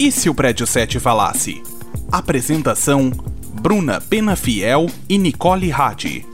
[0.00, 1.60] E se o prédio 7 falasse?
[2.12, 3.10] Apresentação:
[3.60, 6.24] Bruna Penafiel e Nicole Hadi.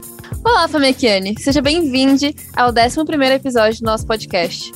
[0.43, 1.33] Olá, Famekiane!
[1.39, 4.71] Seja bem-vindo ao 11 episódio do nosso podcast.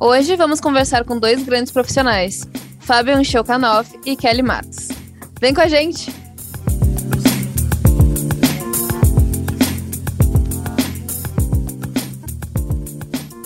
[0.00, 2.48] Hoje vamos conversar com dois grandes profissionais,
[2.80, 4.88] Fabian Shokanoff e Kelly Matos.
[5.38, 6.10] Vem com a gente!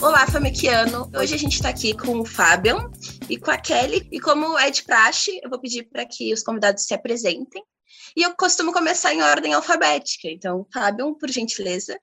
[0.01, 1.09] Olá, Famekiano!
[1.13, 2.89] Hoje a gente está aqui com o Fabian
[3.29, 4.07] e com a Kelly.
[4.11, 7.63] E como é de praxe, eu vou pedir para que os convidados se apresentem.
[8.15, 10.27] E eu costumo começar em ordem alfabética.
[10.27, 11.99] Então, Fabian, por gentileza.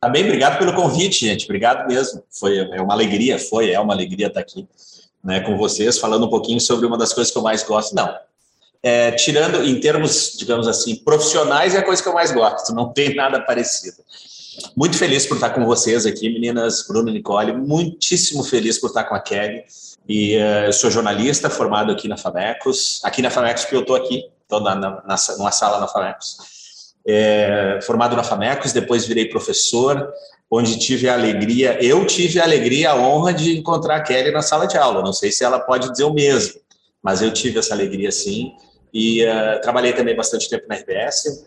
[0.00, 1.44] Tá bem, obrigado pelo convite, gente.
[1.44, 2.22] Obrigado mesmo.
[2.30, 4.66] Foi é uma alegria, foi, é uma alegria estar aqui
[5.22, 7.94] né, com vocês, falando um pouquinho sobre uma das coisas que eu mais gosto.
[7.94, 8.16] Não,
[8.82, 12.92] é, tirando em termos, digamos assim, profissionais, é a coisa que eu mais gosto, não
[12.92, 13.98] tem nada parecido.
[14.76, 19.04] Muito feliz por estar com vocês aqui, meninas, Bruno e Nicole, muitíssimo feliz por estar
[19.04, 19.64] com a Kelly.
[20.08, 24.28] E uh, sou jornalista, formado aqui na FAMECOS, aqui na FAMECOS, porque eu estou aqui,
[24.42, 26.36] estou na, na, na, numa sala na FAMECOS.
[27.06, 30.12] É, formado na FAMECOS, depois virei professor,
[30.50, 34.42] onde tive a alegria, eu tive a alegria, a honra de encontrar a Kelly na
[34.42, 35.00] sala de aula.
[35.02, 36.60] Não sei se ela pode dizer o mesmo,
[37.02, 38.52] mas eu tive essa alegria sim.
[38.92, 41.46] E uh, trabalhei também bastante tempo na RBS.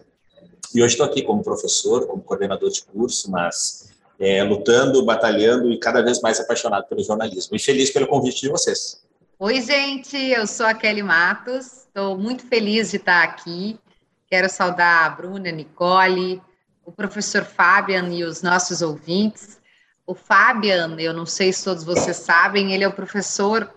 [0.74, 3.83] E hoje estou aqui como professor, como coordenador de curso, mas
[4.20, 7.56] é, lutando, batalhando e cada vez mais apaixonado pelo jornalismo.
[7.56, 9.02] E feliz pelo convite de vocês.
[9.40, 13.80] Oi, gente, eu sou a Kelly Matos, estou muito feliz de estar aqui.
[14.28, 16.42] Quero saudar a Bruna, a Nicole,
[16.86, 19.60] o professor Fabian e os nossos ouvintes.
[20.06, 23.70] O Fabian, eu não sei se todos vocês sabem, ele é o professor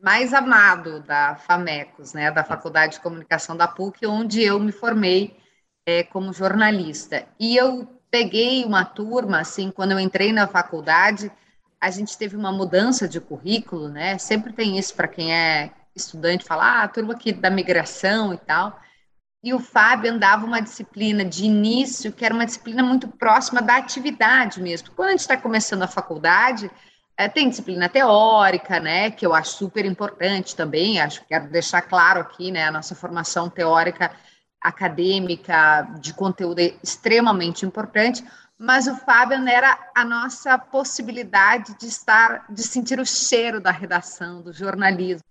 [0.00, 5.36] mais amado da FAMECOS, né, da Faculdade de Comunicação da PUC, onde eu me formei
[5.84, 7.26] é, como jornalista.
[7.40, 11.30] E eu peguei uma turma, assim, quando eu entrei na faculdade,
[11.80, 14.18] a gente teve uma mudança de currículo, né?
[14.18, 18.80] Sempre tem isso para quem é estudante, falar, ah, turma aqui da migração e tal.
[19.42, 23.76] E o Fábio andava uma disciplina de início, que era uma disciplina muito próxima da
[23.76, 24.90] atividade mesmo.
[24.90, 26.70] Quando a gente está começando a faculdade,
[27.16, 31.82] é, tem disciplina teórica, né, que eu acho super importante também, acho que quero deixar
[31.82, 34.10] claro aqui, né, a nossa formação teórica
[34.66, 38.24] acadêmica de conteúdo extremamente importante,
[38.58, 44.42] mas o Fábio era a nossa possibilidade de estar, de sentir o cheiro da redação,
[44.42, 45.24] do jornalismo.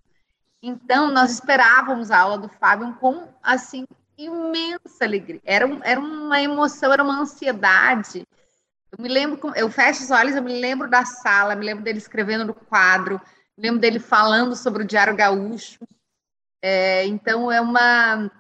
[0.62, 3.86] Então, nós esperávamos a aula do Fábio com, assim,
[4.18, 5.42] imensa alegria.
[5.44, 8.26] Era, um, era uma emoção, era uma ansiedade.
[8.92, 11.98] Eu me lembro, eu fecho os olhos, eu me lembro da sala, me lembro dele
[11.98, 13.20] escrevendo no quadro,
[13.58, 15.80] me lembro dele falando sobre o Diário Gaúcho.
[16.62, 18.32] É, então, é uma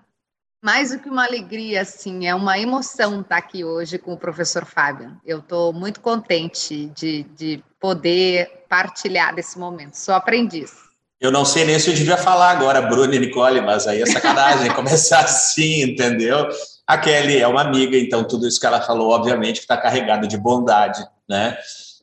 [0.65, 4.65] mais do que uma alegria, assim, é uma emoção estar aqui hoje com o professor
[4.65, 5.15] Fábio.
[5.23, 9.93] Eu estou muito contente de, de poder partilhar desse momento.
[9.93, 10.71] Sou aprendiz.
[11.21, 14.07] Eu não sei nem se eu devia falar agora, Bruno e Nicole, mas aí é
[14.07, 16.49] sacanagem começar assim, entendeu?
[16.87, 20.35] A Kelly é uma amiga, então tudo isso que ela falou, obviamente, está carregado de
[20.35, 21.59] bondade, né?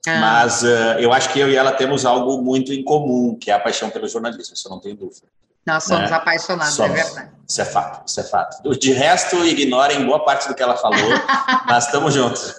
[0.06, 0.20] Ah.
[0.20, 3.54] Mas uh, eu acho que eu e ela temos algo muito em comum, que é
[3.54, 5.26] a paixão pelo jornalismo, isso eu não tenho dúvida.
[5.66, 6.16] Nós somos né?
[6.16, 6.98] apaixonados, é somos.
[6.98, 7.32] é verdade.
[7.48, 8.78] Isso é fato, isso é fato.
[8.78, 10.98] De resto, ignorem boa parte do que ela falou,
[11.66, 12.54] mas estamos juntos.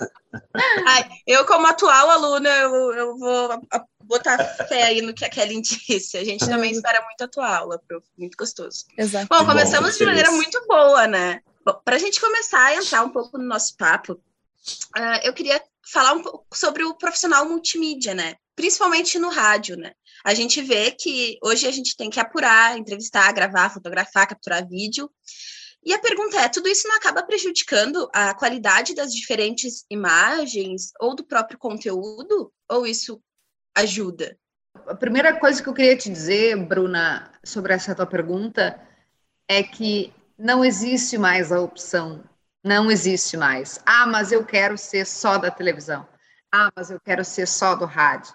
[0.87, 3.61] Ai, eu, como atual aluna, eu, eu vou
[4.03, 6.17] botar fé aí no que a Kelly disse.
[6.17, 8.05] A gente também espera muito a tua aula, prof.
[8.17, 8.85] Muito gostoso.
[8.97, 9.27] Exato.
[9.29, 11.41] Bom, começamos bom, de maneira muito boa, né?
[11.83, 16.13] Para a gente começar a entrar um pouco no nosso papo, uh, eu queria falar
[16.13, 18.35] um pouco sobre o profissional multimídia, né?
[18.55, 19.93] Principalmente no rádio, né?
[20.23, 25.11] A gente vê que hoje a gente tem que apurar, entrevistar, gravar, fotografar, capturar vídeo.
[25.85, 31.13] E a pergunta é: tudo isso não acaba prejudicando a qualidade das diferentes imagens ou
[31.13, 32.51] do próprio conteúdo?
[32.69, 33.21] Ou isso
[33.75, 34.37] ajuda?
[34.87, 38.79] A primeira coisa que eu queria te dizer, Bruna, sobre essa tua pergunta,
[39.47, 42.23] é que não existe mais a opção,
[42.63, 43.79] não existe mais.
[43.85, 46.07] Ah, mas eu quero ser só da televisão.
[46.51, 48.33] Ah, mas eu quero ser só do rádio.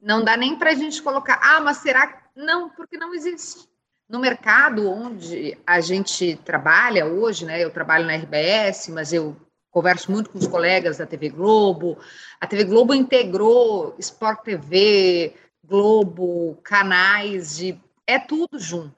[0.00, 2.18] Não dá nem para a gente colocar, ah, mas será que.
[2.36, 3.68] Não, porque não existe.
[4.08, 7.62] No mercado onde a gente trabalha hoje, né?
[7.62, 9.36] Eu trabalho na RBS, mas eu
[9.70, 11.98] converso muito com os colegas da TV Globo.
[12.40, 15.34] A TV Globo integrou Sport TV,
[15.64, 17.78] Globo, canais de.
[18.06, 18.96] É tudo junto.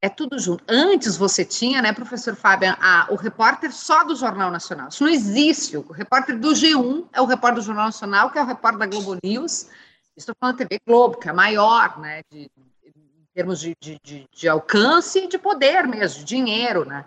[0.00, 0.62] É tudo junto.
[0.68, 4.88] Antes você tinha, né, professor Fábio, a, o repórter só do Jornal Nacional.
[4.88, 5.76] Isso não existe.
[5.76, 8.86] O repórter do G1 é o repórter do Jornal Nacional, que é o repórter da
[8.86, 9.68] Globo News.
[10.16, 12.50] Estou falando da TV Globo, que é maior, né, de,
[12.84, 17.04] em termos de, de, de, alcance e de poder mesmo, de dinheiro, né?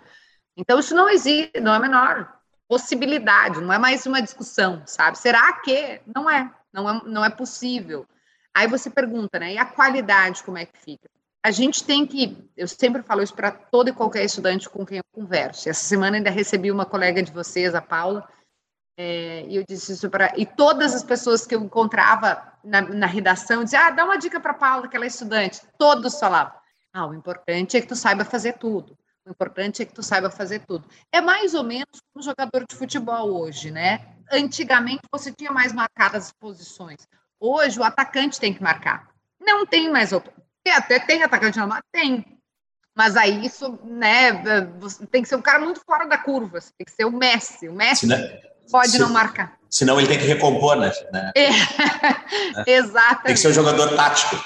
[0.56, 5.18] Então, isso não existe, não é a menor possibilidade, não é mais uma discussão, sabe?
[5.18, 6.00] Será que?
[6.14, 8.06] Não é, não é, não é possível.
[8.54, 9.54] Aí você pergunta, né?
[9.54, 11.08] E a qualidade, como é que fica?
[11.42, 14.98] a gente tem que, eu sempre falo isso para todo e qualquer estudante com quem
[14.98, 15.68] eu converso.
[15.68, 18.28] Essa semana ainda recebi uma colega de vocês, a Paula,
[19.02, 20.30] é, e eu disse isso para.
[20.36, 24.38] E todas as pessoas que eu encontrava na, na redação diziam: ah, dá uma dica
[24.38, 25.62] para Paula, que ela é estudante.
[25.78, 26.52] Todos falavam:
[26.92, 28.98] ah, o importante é que tu saiba fazer tudo.
[29.24, 30.86] O importante é que tu saiba fazer tudo.
[31.10, 34.06] É mais ou menos como jogador de futebol hoje, né?
[34.30, 37.08] Antigamente você tinha mais marcadas as posições.
[37.40, 39.08] Hoje o atacante tem que marcar.
[39.40, 41.80] Não tem mais até tem atacante normal?
[41.90, 42.38] Tem.
[42.94, 44.42] Mas aí isso, né,
[45.10, 47.66] tem que ser um cara muito fora da curva, tem que ser o Messi.
[47.66, 48.18] O Messi não,
[48.70, 49.58] pode não marcar.
[49.68, 50.92] Senão ele tem que recompor, né?
[51.34, 51.44] É.
[51.44, 51.50] é.
[52.78, 53.24] Exatamente.
[53.24, 54.36] Tem que ser um jogador tático.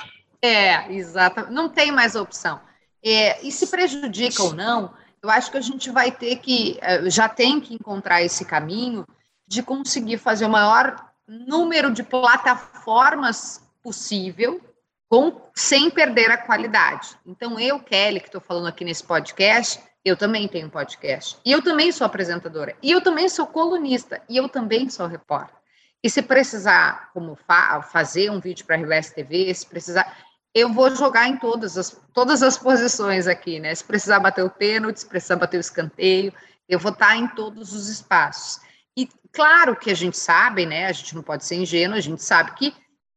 [0.43, 1.50] É, exato.
[1.50, 2.61] Não tem mais opção.
[3.03, 4.93] É, e se prejudica ou não,
[5.23, 9.06] eu acho que a gente vai ter que, é, já tem que encontrar esse caminho
[9.47, 10.97] de conseguir fazer o maior
[11.27, 14.61] número de plataformas possível
[15.09, 17.17] com, sem perder a qualidade.
[17.27, 21.39] Então, eu, Kelly, que estou falando aqui nesse podcast, eu também tenho podcast.
[21.45, 22.77] E eu também sou apresentadora.
[22.83, 24.21] E eu também sou colunista.
[24.29, 25.56] E eu também sou repórter.
[26.03, 30.15] E se precisar como fa fazer um vídeo para a RBS TV, se precisar,
[30.55, 33.75] eu vou jogar em todas as, todas as posições aqui, né?
[33.75, 36.31] Se precisar bater o pênalti, se precisar bater o escanteio,
[36.69, 38.61] eu vou estar em todos os espaços.
[38.95, 40.87] E claro que a gente sabe, né?
[40.87, 42.75] A gente não pode ser ingênuo, a gente sabe que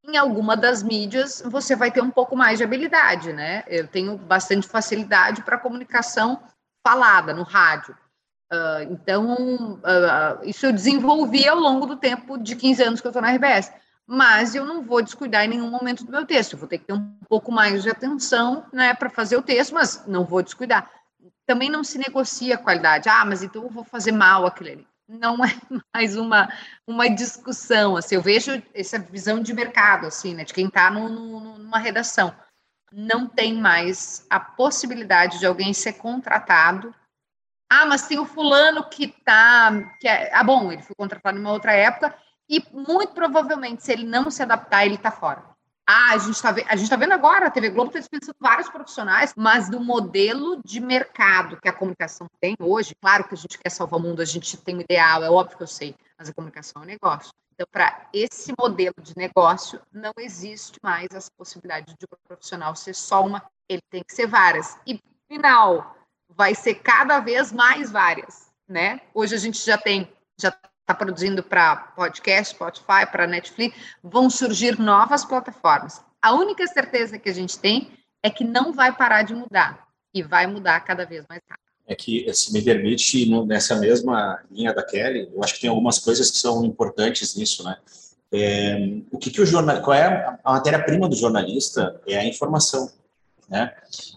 [0.07, 3.65] em alguma das mídias você vai ter um pouco mais de habilidade, né?
[3.67, 6.41] Eu tenho bastante facilidade para comunicação
[6.87, 7.93] falada no rádio.
[8.49, 13.09] Uh, então, uh, isso eu desenvolvi ao longo do tempo de 15 anos que eu
[13.09, 13.73] estou na RBS.
[14.09, 16.53] Mas eu não vou descuidar em nenhum momento do meu texto.
[16.53, 19.73] Eu vou ter que ter um pouco mais de atenção né, para fazer o texto,
[19.73, 20.89] mas não vou descuidar.
[21.45, 23.09] Também não se negocia a qualidade.
[23.09, 25.47] Ah, mas então eu vou fazer mal aquilo ali não é
[25.93, 26.51] mais uma,
[26.85, 31.79] uma discussão, assim, eu vejo essa visão de mercado, assim, né, de quem está numa
[31.79, 32.35] redação.
[32.91, 36.93] Não tem mais a possibilidade de alguém ser contratado.
[37.69, 41.51] Ah, mas tem o fulano que tá, que é, ah, bom, ele foi contratado numa
[41.51, 42.15] outra época
[42.49, 45.43] e muito provavelmente, se ele não se adaptar, ele está fora.
[45.89, 48.69] Ah, a gente está a gente tá vendo agora, a TV Globo está dispensando vários
[48.69, 53.57] profissionais, mas do modelo de mercado que a comunicação tem hoje, claro que a gente
[53.57, 56.29] quer salvar o mundo, a gente tem um ideal, é óbvio que eu sei, mas
[56.29, 57.31] a comunicação é um negócio.
[57.57, 62.93] Então, para esse modelo de negócio, não existe mais as possibilidades de um profissional ser
[62.93, 64.77] só uma, ele tem que ser várias.
[64.85, 65.97] E, final,
[66.29, 69.01] vai ser cada vez mais várias, né?
[69.11, 70.07] Hoje a gente já tem,
[70.39, 76.05] já está produzindo para podcast, Spotify, para Netflix, vão surgir novas plataformas.
[76.21, 80.21] A única certeza que a gente tem é que não vai parar de mudar e
[80.21, 81.66] vai mudar cada vez mais rápido.
[81.87, 85.99] É que, se me permite, nessa mesma linha da Kelly, eu acho que tem algumas
[85.99, 87.77] coisas que são importantes nisso, né?
[88.31, 88.75] É,
[89.09, 91.99] o que, que o jornal, qual é a matéria-prima do jornalista?
[92.05, 92.91] É a informação.
[93.49, 93.71] Né?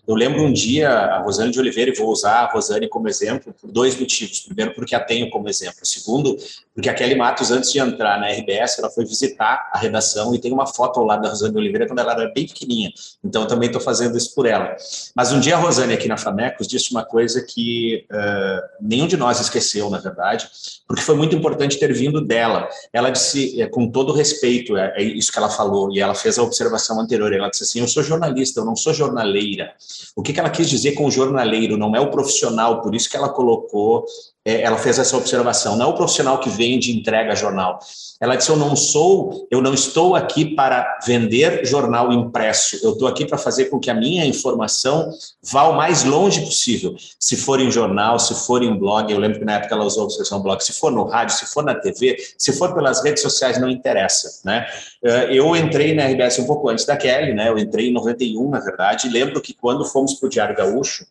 [0.07, 3.55] Eu lembro um dia a Rosane de Oliveira, e vou usar a Rosane como exemplo
[3.61, 4.41] por dois motivos.
[4.41, 5.79] Primeiro, porque a tenho como exemplo.
[5.85, 6.37] Segundo,
[6.75, 10.39] porque a Kelly Matos, antes de entrar na RBS, ela foi visitar a redação e
[10.41, 12.91] tem uma foto ao lado da Rosane de Oliveira quando ela era bem pequenininha.
[13.23, 14.75] Então, também estou fazendo isso por ela.
[15.15, 19.17] Mas um dia a Rosane, aqui na Famecos, disse uma coisa que uh, nenhum de
[19.17, 20.49] nós esqueceu, na verdade,
[20.89, 22.69] porque foi muito importante ter vindo dela.
[22.93, 26.37] Ela disse, é, com todo respeito, é, é isso que ela falou, e ela fez
[26.37, 27.33] a observação anterior.
[27.33, 29.73] Ela disse assim: Eu sou jornalista, eu não sou jornaleira.
[30.17, 31.77] O que, que ela quis dizer com jornaleiro?
[31.77, 34.05] Não é o profissional, por isso que ela colocou
[34.53, 35.77] ela fez essa observação.
[35.77, 37.79] Não é o profissional que vende e entrega jornal.
[38.21, 42.79] Ela disse: Eu não sou, eu não estou aqui para vender jornal impresso.
[42.83, 45.11] Eu estou aqui para fazer com que a minha informação
[45.43, 46.95] vá o mais longe possível.
[47.19, 50.05] Se for em jornal, se for em blog, eu lembro que na época ela usou
[50.05, 53.23] a expressão blog, se for no rádio, se for na TV, se for pelas redes
[53.23, 54.41] sociais, não interessa.
[54.45, 54.67] Né?
[55.03, 57.49] É, eu entrei na RBS um pouco antes da Kelly, né?
[57.49, 61.07] eu entrei em 91, na verdade, e lembro que quando fomos para o Diário Gaúcho,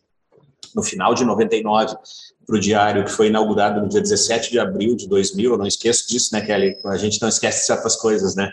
[0.74, 1.96] no final de 99,
[2.46, 5.66] para o Diário, que foi inaugurado no dia 17 de abril de 2000, eu não
[5.66, 6.76] esqueço disso, né, Kelly?
[6.86, 8.50] A gente não esquece certas coisas, né?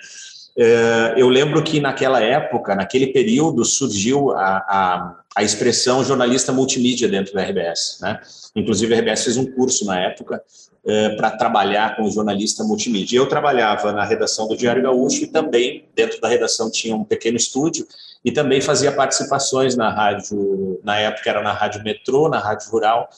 [0.58, 7.08] É, eu lembro que naquela época, naquele período, surgiu a, a, a expressão jornalista multimídia
[7.08, 8.20] dentro da RBS, né?
[8.56, 10.42] Inclusive, a RBS fez um curso na época
[10.88, 13.18] é, para trabalhar com o jornalista multimídia.
[13.18, 17.36] Eu trabalhava na redação do Diário Gaúcho e também, dentro da redação, tinha um pequeno
[17.36, 17.86] estúdio
[18.24, 23.10] e também fazia participações na rádio, na época era na Rádio Metrô, na Rádio Rural,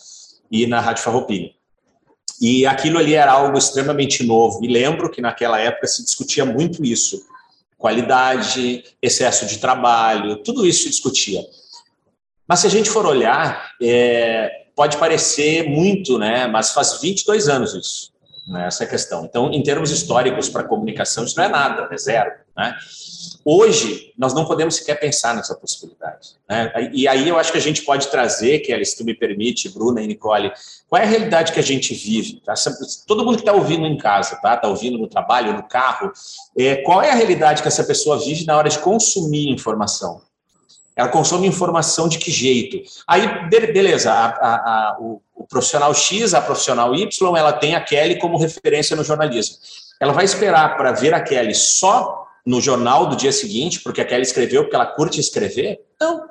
[0.52, 1.52] e na Rádio Farroupilha.
[2.42, 4.64] E aquilo ali era algo extremamente novo.
[4.64, 7.22] E lembro que naquela época se discutia muito isso.
[7.78, 11.42] Qualidade, excesso de trabalho, tudo isso se discutia.
[12.48, 14.50] Mas se a gente for olhar, é,
[14.80, 16.48] pode parecer muito, né?
[16.48, 18.14] mas faz 22 anos isso,
[18.48, 18.66] né?
[18.66, 19.26] essa questão.
[19.26, 22.32] Então, em termos históricos para comunicação, isso não é nada, é zero.
[22.56, 22.74] Né?
[23.44, 26.30] Hoje, nós não podemos sequer pensar nessa possibilidade.
[26.50, 26.72] Né?
[26.94, 30.02] E aí eu acho que a gente pode trazer, Kelly, se tu me permite, Bruna
[30.02, 30.50] e Nicole,
[30.88, 32.40] qual é a realidade que a gente vive?
[32.40, 32.54] Tá?
[33.06, 34.54] Todo mundo que está ouvindo em casa, tá?
[34.54, 36.10] Está ouvindo no trabalho, no carro,
[36.58, 40.22] é, qual é a realidade que essa pessoa vive na hora de consumir informação?
[41.00, 42.78] Ela consome informação de que jeito?
[43.08, 47.80] Aí, beleza, a, a, a, o, o, profissional X, a profissional Y, ela tem a
[47.80, 49.56] Kelly como referência no jornalismo.
[49.98, 54.06] Ela vai esperar para ver a Kelly só no jornal do dia seguinte, porque a
[54.06, 55.80] Kelly escreveu, porque ela curte escrever?
[56.02, 56.28] Não.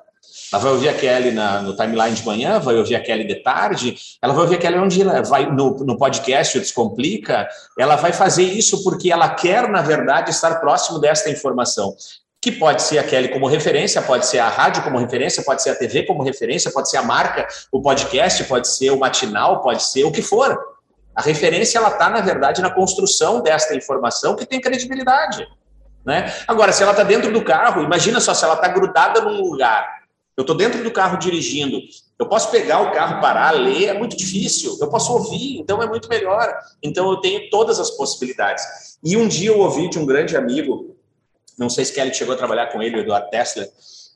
[0.53, 3.37] Ela vai ouvir a Kelly na, no timeline de manhã, vai ouvir a Kelly de
[3.37, 7.49] tarde, ela vai ouvir a Kelly onde ela vai no, no podcast o Descomplica,
[7.79, 11.97] ela vai fazer isso porque ela quer, na verdade, estar próximo desta informação
[12.40, 15.71] que pode ser a Kelly como referência, pode ser a rádio como referência, pode ser
[15.71, 19.83] a TV como referência, pode ser a marca, o podcast, pode ser o matinal, pode
[19.83, 20.57] ser o que for.
[21.14, 25.49] A referência ela está na verdade na construção desta informação que tem credibilidade,
[26.07, 26.33] né?
[26.47, 29.99] Agora, se ela está dentro do carro, imagina só se ela está grudada num lugar.
[30.37, 31.80] Eu estou dentro do carro dirigindo.
[32.16, 34.78] Eu posso pegar o carro, parar, ler, é muito difícil.
[34.80, 36.57] Eu posso ouvir, então é muito melhor.
[36.80, 38.64] Então eu tenho todas as possibilidades.
[39.02, 40.97] E um dia eu ouvi de um grande amigo,
[41.59, 43.67] não sei se Kelly chegou a trabalhar com ele, o Eduardo Tesla.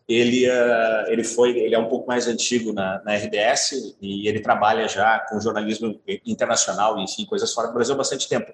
[0.08, 4.88] Ele, uh, ele foi, ele é um pouco mais antigo na, na e ele trabalha
[4.88, 8.52] já com jornalismo internacional, enfim, coisas fora do Brasil há bastante tempo.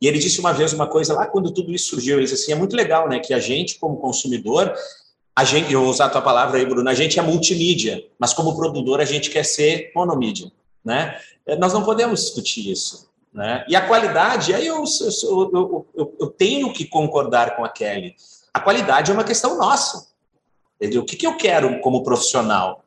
[0.00, 2.52] E ele disse uma vez uma coisa lá quando tudo isso surgiu, ele disse assim,
[2.52, 4.74] é muito legal, né, que a gente como consumidor,
[5.38, 8.32] a gente, eu vou usar a tua palavra aí, Bruno, a gente é multimídia, mas
[8.32, 10.50] como produtor a gente quer ser monomídia,
[10.84, 11.16] né?
[11.60, 13.07] Nós não podemos discutir isso.
[13.32, 13.64] Né?
[13.68, 18.14] E a qualidade, aí eu, eu, eu, eu, tenho que concordar com a Kelly.
[18.52, 20.08] A qualidade é uma questão nossa.
[20.80, 21.02] Entendeu?
[21.02, 22.84] O que, que eu quero como profissional?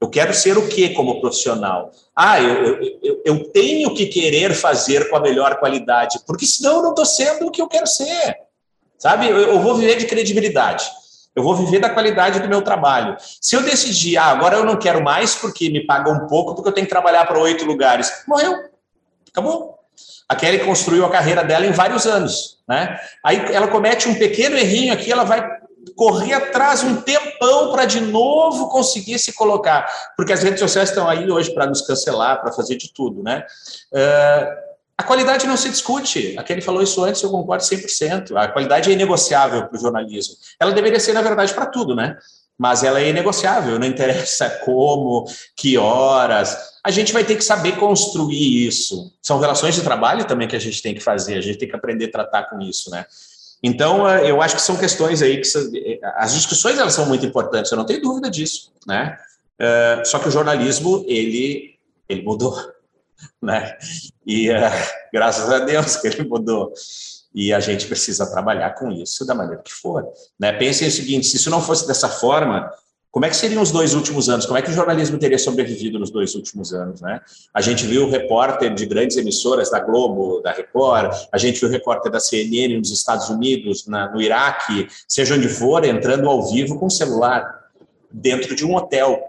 [0.00, 1.90] Eu quero ser o que como profissional?
[2.14, 6.82] Ah, eu, eu, eu tenho que querer fazer com a melhor qualidade, porque senão eu
[6.82, 8.36] não estou sendo o que eu quero ser.
[8.98, 9.28] Sabe?
[9.28, 10.84] Eu, eu vou viver de credibilidade.
[11.34, 13.16] Eu vou viver da qualidade do meu trabalho.
[13.40, 16.68] Se eu decidir, ah, agora eu não quero mais porque me pagam um pouco, porque
[16.68, 18.73] eu tenho que trabalhar para oito lugares, morreu.
[19.34, 19.74] Acabou.
[20.28, 22.96] A Kelly construiu a carreira dela em vários anos, né?
[23.22, 25.44] Aí ela comete um pequeno errinho aqui, ela vai
[25.96, 29.86] correr atrás um tempão para de novo conseguir se colocar,
[30.16, 33.44] porque as redes sociais estão aí hoje para nos cancelar, para fazer de tudo, né?
[33.92, 36.36] Uh, a qualidade não se discute.
[36.38, 38.36] A Kelly falou isso antes, eu concordo 100%.
[38.36, 40.36] A qualidade é inegociável para o jornalismo.
[40.58, 42.16] Ela deveria ser, na verdade, para tudo, né?
[42.58, 45.24] Mas ela é inegociável, não interessa como,
[45.56, 49.12] que horas, a gente vai ter que saber construir isso.
[49.22, 51.74] São relações de trabalho também que a gente tem que fazer, a gente tem que
[51.74, 53.06] aprender a tratar com isso, né?
[53.62, 57.24] Então, eh, eu acho que são questões aí que eh, as discussões elas são muito
[57.24, 59.16] importantes, eu não tenho dúvida disso, né?
[59.58, 61.74] Eh, só que o jornalismo ele
[62.06, 62.54] ele mudou,
[63.40, 63.78] né?
[64.26, 64.48] E
[65.10, 66.70] graças a Deus que ele mudou.
[67.34, 70.06] E a gente precisa trabalhar com isso da maneira que for.
[70.38, 70.52] Né?
[70.52, 72.70] Pensem o seguinte: se isso não fosse dessa forma,
[73.14, 74.44] como é que seriam os dois últimos anos?
[74.44, 77.00] Como é que o jornalismo teria sobrevivido nos dois últimos anos?
[77.00, 77.20] Né?
[77.54, 82.10] A gente viu repórter de grandes emissoras, da Globo, da Record, a gente viu repórter
[82.10, 86.86] da CNN nos Estados Unidos, na, no Iraque, seja onde for, entrando ao vivo com
[86.86, 87.70] o celular,
[88.10, 89.20] dentro de um hotel,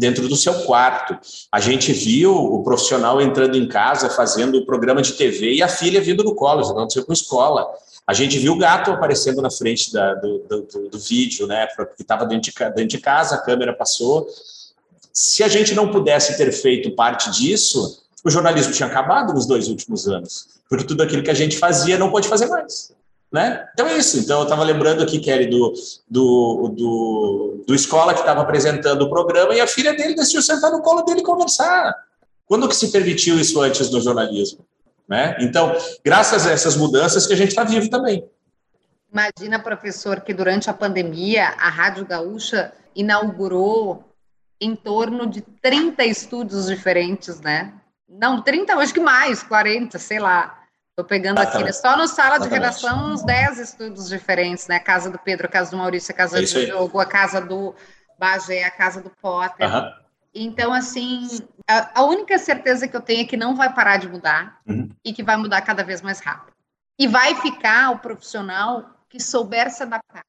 [0.00, 1.16] dentro do seu quarto.
[1.52, 5.68] A gente viu o profissional entrando em casa, fazendo o programa de TV e a
[5.68, 7.68] filha vindo no colo, isso aconteceu com escola.
[8.06, 11.68] A gente viu o gato aparecendo na frente da, do, do, do, vídeo, né?
[11.76, 14.26] Porque estava dentro, de, dentro de casa, a câmera passou.
[15.12, 19.68] Se a gente não pudesse ter feito parte disso, o jornalismo tinha acabado nos dois
[19.68, 20.48] últimos anos.
[20.68, 22.90] Porque tudo aquilo que a gente fazia não pode fazer mais.
[23.32, 23.68] Né?
[23.72, 24.18] Então é isso.
[24.18, 25.72] Então eu estava lembrando aqui, Kelly, do,
[26.08, 30.70] do, do, do escola que estava apresentando o programa e a filha dele decidiu sentar
[30.72, 31.94] no colo dele e conversar.
[32.46, 34.66] Quando que se permitiu isso antes no jornalismo?
[35.08, 35.36] Né?
[35.40, 38.28] Então, graças a essas mudanças que a gente está vivo também.
[39.12, 44.04] Imagina, professor, que durante a pandemia a Rádio Gaúcha inaugurou
[44.60, 47.74] em torno de 30 estúdios diferentes, né?
[48.08, 50.59] Não, 30, acho que mais, 40, sei lá.
[50.90, 51.72] Estou pegando aqui, né?
[51.72, 54.76] só no sala de redação, uns 10 estúdios diferentes, né?
[54.76, 57.40] A casa do Pedro, a casa do Maurício, a casa é do Diogo, a casa
[57.40, 57.74] do
[58.18, 59.68] Bagé, a casa do Potter.
[60.34, 61.26] Então, assim,
[61.66, 64.90] a, a, única certeza que eu tenho é que não vai parar de mudar uhum.
[65.04, 66.52] e que vai mudar cada vez mais rápido.
[66.98, 70.24] E vai ficar o profissional que souber se adaptar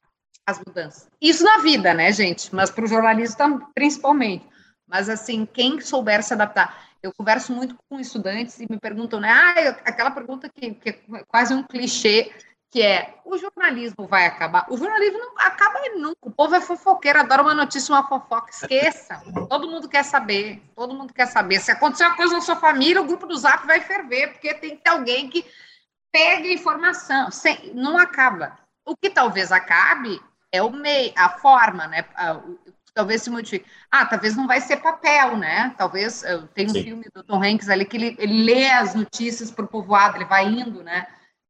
[0.45, 1.07] às mudanças.
[1.21, 2.53] Isso na vida, né, gente?
[2.53, 4.49] Mas para o jornalismo principalmente.
[4.87, 6.90] Mas, assim, quem souber se adaptar.
[7.01, 9.29] Eu converso muito com estudantes e me perguntam, né?
[9.29, 12.31] Ah, aquela pergunta que, que é quase um clichê
[12.71, 14.65] que é o jornalismo vai acabar.
[14.69, 16.17] O jornalismo não acaba nunca.
[16.21, 18.49] O povo é fofoqueiro, adora uma notícia, uma fofoca.
[18.49, 19.21] Esqueça.
[19.49, 20.63] Todo mundo quer saber.
[20.73, 21.59] Todo mundo quer saber.
[21.59, 24.77] Se acontecer uma coisa na sua família, o grupo do Zap vai ferver, porque tem
[24.77, 25.45] que ter alguém que
[26.13, 27.29] pegue informação.
[27.29, 28.57] Sem, não acaba.
[28.85, 32.05] O que talvez acabe é o meio, a forma, né?
[32.93, 33.65] Talvez se modifique.
[33.89, 35.73] Ah, talvez não vai ser papel, né?
[35.77, 36.83] Talvez tem um Sim.
[36.83, 40.25] filme do Tom Hanks ali que ele, ele lê as notícias para o povoado, ele
[40.25, 41.07] vai indo, né?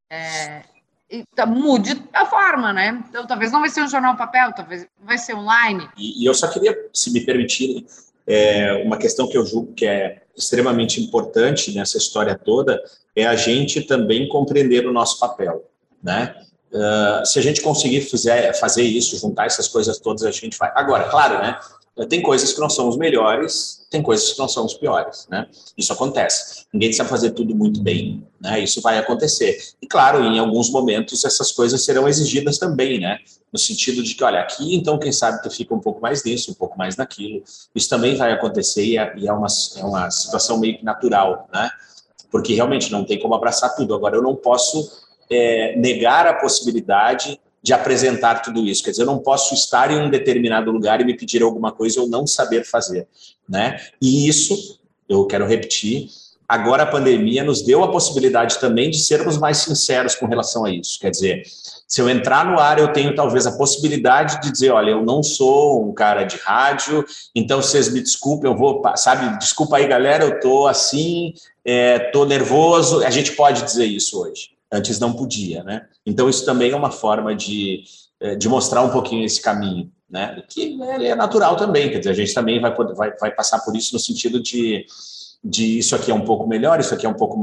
[0.10, 0.64] É,
[1.10, 3.04] então, mude a forma, né?
[3.10, 5.90] Então, talvez não vai ser um jornal papel, talvez vai ser online.
[5.98, 7.86] E, e eu só queria, se me permitirem,
[8.26, 12.82] é, uma questão que eu julgo que é extremamente importante nessa história toda
[13.16, 15.70] é a gente também compreender o nosso papel,
[16.02, 16.34] né?
[16.74, 20.72] Uh, se a gente conseguir fizer, fazer isso, juntar essas coisas todas, a gente vai.
[20.74, 21.60] Agora, claro, né?
[22.08, 25.48] Tem coisas que nós somos melhores, tem coisas que nós somos piores, né?
[25.78, 26.66] Isso acontece.
[26.74, 28.62] Ninguém sabe fazer tudo muito bem, né?
[28.62, 29.58] Isso vai acontecer.
[29.82, 33.18] E claro, em alguns momentos essas coisas serão exigidas também, né?
[33.51, 36.51] No sentido de que, olha, aqui então quem sabe tu fica um pouco mais nisso,
[36.51, 37.44] um pouco mais naquilo.
[37.75, 41.70] Isso também vai acontecer e é, é uma, é uma situação meio que natural, né?
[42.32, 43.94] Porque realmente não tem como abraçar tudo.
[43.94, 45.00] Agora, eu não posso
[45.32, 48.84] é, negar a possibilidade de apresentar tudo isso.
[48.84, 52.02] Quer dizer, eu não posso estar em um determinado lugar e me pedir alguma coisa
[52.02, 53.08] ou não saber fazer,
[53.48, 53.80] né?
[54.02, 56.10] E isso, eu quero repetir,
[56.48, 60.72] agora a pandemia nos deu a possibilidade também de sermos mais sinceros com relação a
[60.72, 61.00] isso.
[61.00, 61.44] Quer dizer,
[61.88, 65.22] se eu entrar no ar, eu tenho talvez a possibilidade de dizer, olha, eu não
[65.22, 70.24] sou um cara de rádio, então vocês me desculpem, eu vou, sabe, desculpa aí, galera,
[70.24, 71.34] eu tô assim,
[71.64, 73.04] é, tô nervoso.
[73.04, 74.52] A gente pode dizer isso hoje.
[74.72, 75.88] Antes não podia, né?
[76.06, 77.84] Então isso também é uma forma de,
[78.20, 80.42] é, de mostrar um pouquinho esse caminho, né?
[80.48, 83.75] Que é natural também, quer dizer, a gente também vai, poder, vai, vai passar por
[83.75, 84.86] isso no sentido de,
[85.44, 87.38] de isso aqui é um pouco melhor, isso aqui é um pouco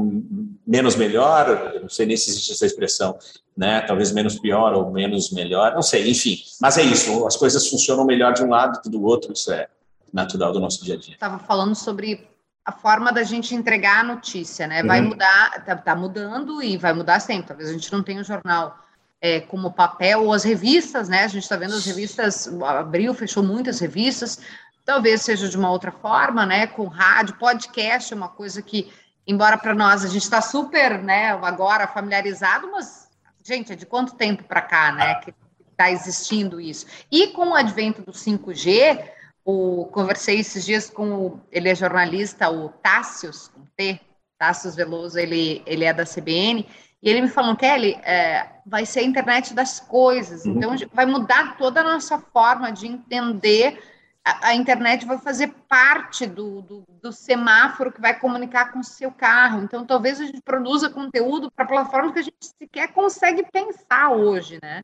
[0.65, 3.17] menos melhor, não sei nem se existe essa expressão,
[3.55, 3.81] né?
[3.81, 6.37] Talvez menos pior ou menos melhor, não sei, enfim.
[6.61, 9.67] Mas é isso, as coisas funcionam melhor de um lado que do outro, isso é
[10.11, 11.13] natural do nosso dia a dia.
[11.13, 12.28] Estava falando sobre
[12.65, 14.83] a forma da gente entregar a notícia, né?
[14.83, 15.09] Vai uhum.
[15.09, 17.47] mudar, tá, tá, mudando e vai mudar sempre.
[17.47, 18.77] Talvez a gente não tenha o um jornal
[19.21, 21.23] é, como papel ou as revistas, né?
[21.23, 24.39] A gente está vendo as revistas, abriu, fechou muitas revistas.
[24.85, 26.67] Talvez seja de uma outra forma, né?
[26.67, 28.91] Com rádio, podcast é uma coisa que,
[29.25, 31.31] embora para nós a gente está super, né?
[31.31, 33.09] Agora familiarizado, mas
[33.43, 35.15] gente, é de quanto tempo para cá, né?
[35.15, 35.33] Que
[35.71, 36.85] está existindo isso?
[37.11, 39.17] E com o advento do 5G
[39.49, 43.99] o, conversei esses dias com o, ele é jornalista, o Tássios, com T,
[44.37, 46.65] Tássios Veloso, ele, ele é da CBN,
[47.01, 50.57] e ele me falou, Kelly, é, vai ser a internet das coisas, uhum.
[50.57, 53.81] então vai mudar toda a nossa forma de entender,
[54.23, 58.83] a, a internet vai fazer parte do, do, do, semáforo que vai comunicar com o
[58.83, 63.43] seu carro, então talvez a gente produza conteúdo para plataformas que a gente sequer consegue
[63.51, 64.81] pensar hoje, né?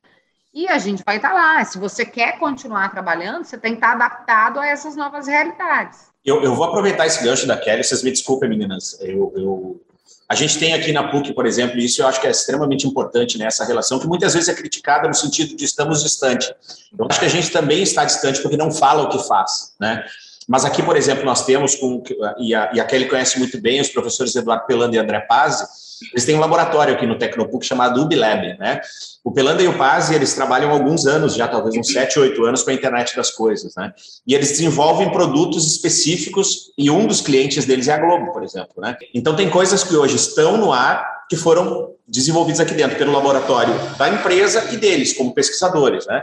[0.55, 1.65] E a gente vai estar lá.
[1.65, 6.07] Se você quer continuar trabalhando, você tem que estar adaptado a essas novas realidades.
[6.23, 8.97] Eu, eu vou aproveitar esse gancho da Kelly, vocês me desculpem, meninas.
[9.01, 9.81] Eu, eu,
[10.29, 13.37] a gente tem aqui na PUC, por exemplo, isso eu acho que é extremamente importante
[13.37, 16.49] nessa né, relação, que muitas vezes é criticada no sentido de estamos distante.
[16.97, 20.05] Eu acho que a gente também está distante porque não fala o que faz, né?
[20.47, 22.01] Mas aqui, por exemplo, nós temos, com,
[22.37, 25.65] e, a, e a Kelly conhece muito bem, os professores Eduardo Pelando e André Pazzi,
[26.12, 28.81] eles têm um laboratório aqui no Tecnopuc chamado UbiLab, né?
[29.23, 32.63] O Pelanda e o Pazzi, eles trabalham alguns anos, já talvez uns 7, 8 anos
[32.63, 33.93] com a internet das coisas, né?
[34.27, 38.75] E eles desenvolvem produtos específicos e um dos clientes deles é a Globo, por exemplo,
[38.77, 38.95] né?
[39.13, 43.73] Então tem coisas que hoje estão no ar que foram desenvolvidas aqui dentro pelo laboratório
[43.97, 46.21] da empresa e deles como pesquisadores, né?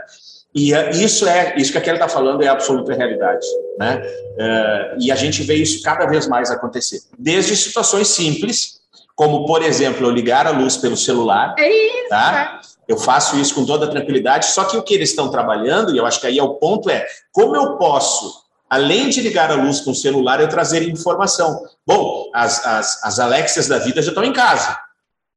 [0.55, 3.45] E é, isso é isso que a Kelly está falando é absoluta realidade,
[3.79, 4.01] né?
[4.37, 8.82] É, e a gente vê isso cada vez mais acontecer, desde situações simples
[9.15, 11.55] como, por exemplo, eu ligar a luz pelo celular.
[11.57, 12.09] É isso.
[12.09, 12.61] Tá?
[12.87, 16.05] Eu faço isso com toda tranquilidade, só que o que eles estão trabalhando, e eu
[16.05, 19.79] acho que aí é o ponto, é como eu posso, além de ligar a luz
[19.79, 21.63] com o celular, eu trazer informação.
[21.87, 24.77] Bom, as, as, as Alexias da vida já estão em casa,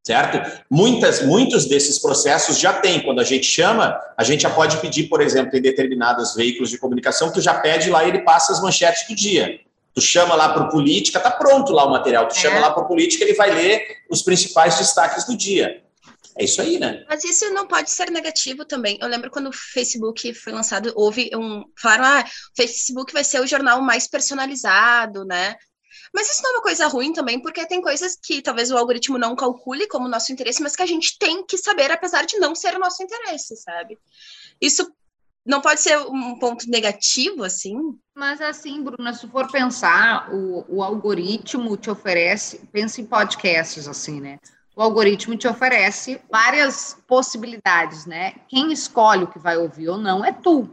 [0.04, 0.40] certo?
[0.68, 3.00] Muitas, muitos desses processos já tem.
[3.00, 6.78] Quando a gente chama, a gente já pode pedir, por exemplo, em determinados veículos de
[6.78, 9.60] comunicação, tu já pede lá e ele passa as manchetes do dia.
[9.96, 12.28] Tu chama lá para o política, tá pronto lá o material.
[12.28, 12.38] Tu é.
[12.38, 15.82] chama lá para o política, ele vai ler os principais destaques do dia.
[16.38, 17.02] É isso aí, né?
[17.08, 18.98] Mas isso não pode ser negativo também.
[19.00, 21.64] Eu lembro quando o Facebook foi lançado, houve um.
[21.80, 25.56] Falaram, ah, o Facebook vai ser o jornal mais personalizado, né?
[26.12, 29.16] Mas isso não é uma coisa ruim também, porque tem coisas que talvez o algoritmo
[29.16, 32.54] não calcule como nosso interesse, mas que a gente tem que saber, apesar de não
[32.54, 33.98] ser o nosso interesse, sabe?
[34.60, 34.86] Isso
[35.46, 37.96] não pode ser um ponto negativo, assim?
[38.14, 44.20] Mas assim, Bruna, se for pensar, o, o algoritmo te oferece, pensa em podcasts, assim,
[44.20, 44.38] né?
[44.74, 48.34] O algoritmo te oferece várias possibilidades, né?
[48.48, 50.68] Quem escolhe o que vai ouvir ou não é tu.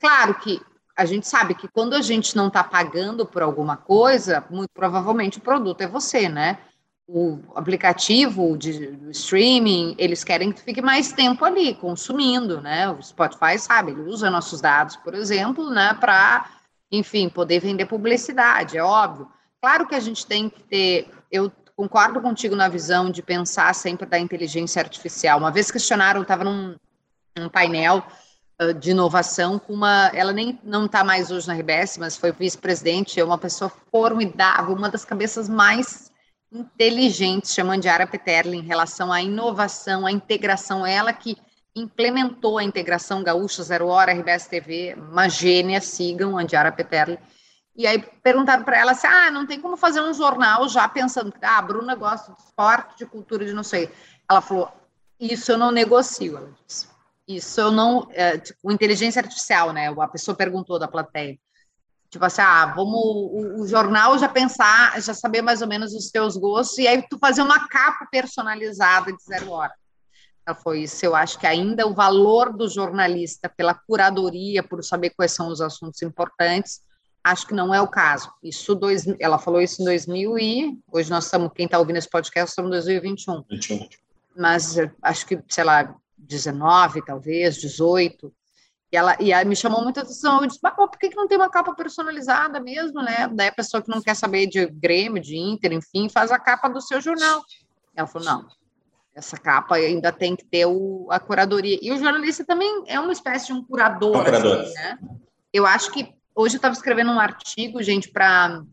[0.00, 0.60] Claro que
[0.96, 5.38] a gente sabe que quando a gente não está pagando por alguma coisa, muito provavelmente
[5.38, 6.58] o produto é você, né?
[7.06, 12.88] O aplicativo de streaming, eles querem que tu fique mais tempo ali consumindo, né?
[12.88, 16.48] O Spotify sabe, ele usa nossos dados, por exemplo, né, para,
[16.90, 19.28] enfim, poder vender publicidade, é óbvio.
[19.60, 24.06] Claro que a gente tem que ter, eu concordo contigo na visão de pensar sempre
[24.06, 25.38] da inteligência artificial.
[25.38, 26.76] Uma vez questionaram, estava num,
[27.36, 28.02] num painel
[28.62, 32.32] uh, de inovação com uma, ela nem não está mais hoje na RBS, mas foi
[32.32, 36.13] vice-presidente, é uma pessoa formidável, uma das cabeças mais
[36.54, 41.36] inteligentes, chamando de Ara Peterle, em relação à inovação, à integração, ela que
[41.74, 47.18] implementou a integração Gaúcha Zero Hora, RBS TV, uma gênia, sigam a Diara Peterle,
[47.76, 51.32] e aí perguntaram para ela assim: ah, não tem como fazer um jornal já pensando
[51.32, 53.90] que ah, a Bruna gosta de esporte, de cultura, de não sei.
[54.30, 54.70] Ela falou:
[55.18, 56.88] isso eu não negocio, ela disse.
[57.26, 58.06] Isso eu não.
[58.12, 59.88] É, tipo, inteligência artificial, né?
[59.88, 61.38] A pessoa perguntou da plateia.
[62.14, 66.12] Tipo assim, ah, vamos o, o, jornal já pensar, já saber mais ou menos os
[66.12, 69.74] teus gostos, e aí tu fazer uma capa personalizada de zero hora.
[70.46, 71.04] Ela foi isso.
[71.04, 75.60] Eu acho que ainda o valor do jornalista pela curadoria, por saber quais são os
[75.60, 76.82] assuntos importantes,
[77.24, 78.30] Acho que não é o caso.
[78.42, 82.08] Isso dois, ela falou isso em 2000 e hoje nós estamos, quem está ouvindo esse
[82.08, 83.42] podcast, estamos em 2021.
[83.50, 83.88] 21.
[84.36, 88.30] Mas eh, acho que, sei lá, 19, talvez, 18.
[88.94, 90.40] E ela e aí me chamou muita atenção.
[90.40, 93.28] Eu disse, mas por que, que não tem uma capa personalizada mesmo, né?
[93.32, 96.68] Daí a pessoa que não quer saber de Grêmio, de Inter, enfim, faz a capa
[96.68, 97.42] do seu jornal.
[97.94, 98.48] Ela falou, não,
[99.14, 101.78] essa capa ainda tem que ter o, a curadoria.
[101.82, 104.60] E o jornalista também é uma espécie de um curador, um curador.
[104.60, 104.98] Assim, né?
[105.52, 108.64] Eu acho que Hoje eu estava escrevendo um artigo, gente, para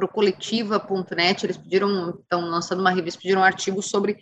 [0.00, 4.18] o coletiva.net, eles pediram, estão lançando uma revista, pediram um artigo sobre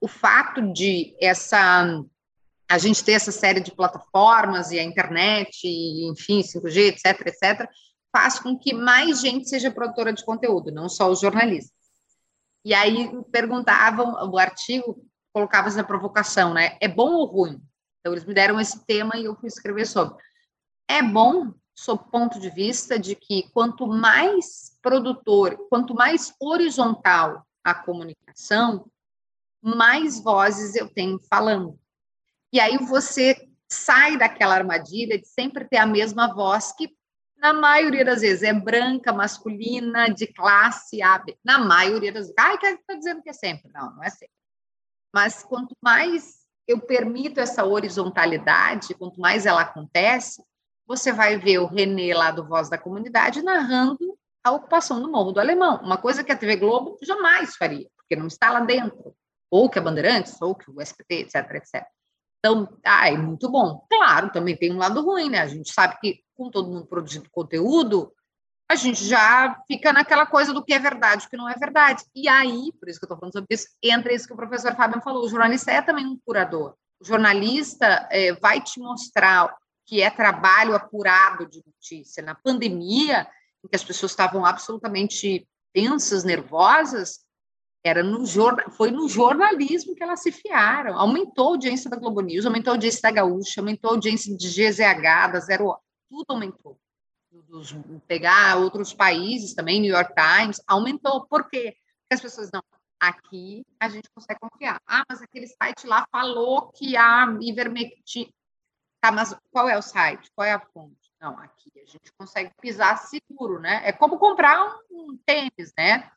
[0.00, 2.02] o fato de essa
[2.68, 7.68] a gente ter essa série de plataformas e a internet, e, enfim, 5G, etc, etc,
[8.12, 11.76] faz com que mais gente seja produtora de conteúdo, não só os jornalistas.
[12.64, 16.76] E aí perguntavam, o artigo colocava essa provocação, né?
[16.80, 17.62] É bom ou ruim?
[18.00, 20.16] Então eles me deram esse tema e eu fui escrever sobre.
[20.88, 27.46] É bom sob o ponto de vista de que quanto mais produtor, quanto mais horizontal
[27.62, 28.90] a comunicação,
[29.62, 31.78] mais vozes eu tenho falando.
[32.52, 36.94] E aí você sai daquela armadilha de sempre ter a mesma voz que
[37.36, 41.36] na maioria das vezes é branca, masculina, de classe A, B.
[41.44, 42.34] Na maioria das vezes.
[42.38, 43.70] Ai, que está dizendo que é sempre.
[43.72, 44.34] Não, não é sempre.
[45.14, 50.42] Mas quanto mais eu permito essa horizontalidade, quanto mais ela acontece,
[50.86, 55.32] você vai ver o René lá do Voz da Comunidade narrando a ocupação do Morro
[55.32, 59.12] do Alemão, uma coisa que a TV Globo jamais faria, porque não está lá dentro,
[59.50, 61.84] ou que a Bandeirantes, ou que o SPT, etc, etc.
[62.46, 63.84] Então, ah, é muito bom.
[63.90, 65.40] Claro, também tem um lado ruim, né?
[65.40, 68.12] A gente sabe que com todo mundo produzindo conteúdo,
[68.70, 72.04] a gente já fica naquela coisa do que é verdade o que não é verdade.
[72.14, 74.76] E aí, por isso que eu estou falando sobre isso, entra isso que o professor
[74.76, 76.74] Fábio falou, o jornalista é também um curador.
[77.00, 79.52] O jornalista é, vai te mostrar
[79.84, 82.22] que é trabalho apurado de notícia.
[82.22, 83.26] Na pandemia,
[83.64, 87.25] em que as pessoas estavam absolutamente tensas, nervosas,
[87.86, 90.98] era no jornal, foi no jornalismo que elas se fiaram.
[90.98, 94.48] Aumentou a audiência da Globo News, aumentou a audiência da Gaúcha, aumentou a audiência de
[94.48, 95.76] GZH, da Zero
[96.08, 96.78] tudo aumentou.
[97.30, 97.74] Dos,
[98.06, 101.26] pegar outros países também, New York Times, aumentou.
[101.26, 101.76] Por quê?
[102.00, 102.62] Porque as pessoas não.
[102.98, 104.80] Aqui a gente consegue confiar.
[104.86, 108.30] Ah, mas aquele site lá falou que a ivermectina.
[109.02, 110.30] Tá, mas qual é o site?
[110.34, 111.12] Qual é a fonte?
[111.20, 113.82] Não, aqui a gente consegue pisar seguro, né?
[113.84, 116.10] É como comprar um tênis, né?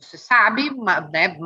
[0.00, 0.70] Você sabe
[1.10, 1.36] né,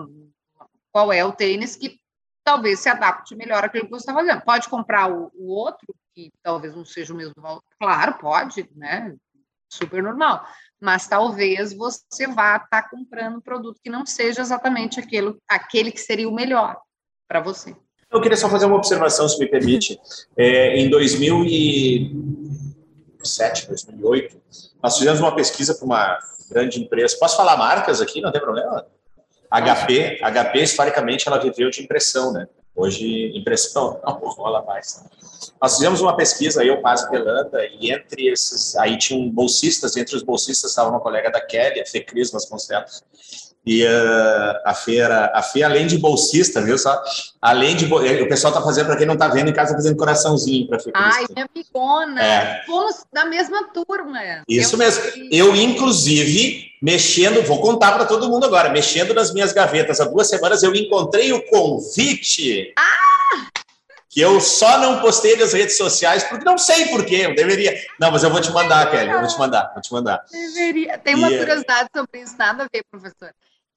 [0.92, 1.98] qual é o tênis que
[2.44, 4.42] talvez se adapte melhor àquilo que você está fazendo.
[4.42, 7.62] Pode comprar o, o outro, que talvez não seja o mesmo valor.
[7.80, 9.14] Claro, pode, né?
[9.72, 10.44] Super normal.
[10.80, 15.90] Mas talvez você vá estar tá comprando um produto que não seja exatamente aquele, aquele
[15.90, 16.78] que seria o melhor
[17.26, 17.74] para você.
[18.10, 19.98] Eu queria só fazer uma observação, se me permite.
[20.36, 24.42] É, em 2007, 2008,
[24.82, 26.18] nós fizemos uma pesquisa para uma
[26.52, 27.16] grande empresa.
[27.18, 28.20] Posso falar marcas aqui?
[28.20, 28.86] Não tem problema?
[29.50, 32.48] HP, HP historicamente, ela viveu de impressão, né?
[32.74, 35.04] Hoje, impressão não rola mais.
[35.60, 40.22] Nós fizemos uma pesquisa, eu, Paz Belanda, e entre esses, aí tinham bolsistas, entre os
[40.22, 43.02] bolsistas estava uma colega da Kelly, a Fê Cris Vasconcelos,
[43.64, 47.00] e uh, a feira, a feira, além de bolsista, viu só?
[47.40, 47.84] Além de.
[47.86, 50.80] O pessoal tá fazendo, para quem não tá vendo, em casa, tá fazendo coraçãozinho para
[50.80, 52.24] Fê Ai, minha amigona.
[52.24, 52.62] É.
[52.66, 54.18] Fomos da mesma turma.
[54.48, 55.04] Isso eu mesmo.
[55.30, 60.28] Eu, inclusive, mexendo, vou contar para todo mundo agora, mexendo nas minhas gavetas há duas
[60.28, 62.72] semanas, eu encontrei o convite.
[62.76, 63.12] Ah!
[64.10, 67.74] que eu só não postei nas redes sociais, porque não sei porquê, eu deveria.
[67.98, 70.22] Não, mas eu vou te mandar, Kelly, eu vou te mandar, vou te mandar.
[70.30, 70.98] Deveria.
[70.98, 73.32] Tem uma e, é curiosidade sobre isso, nada a ver, professor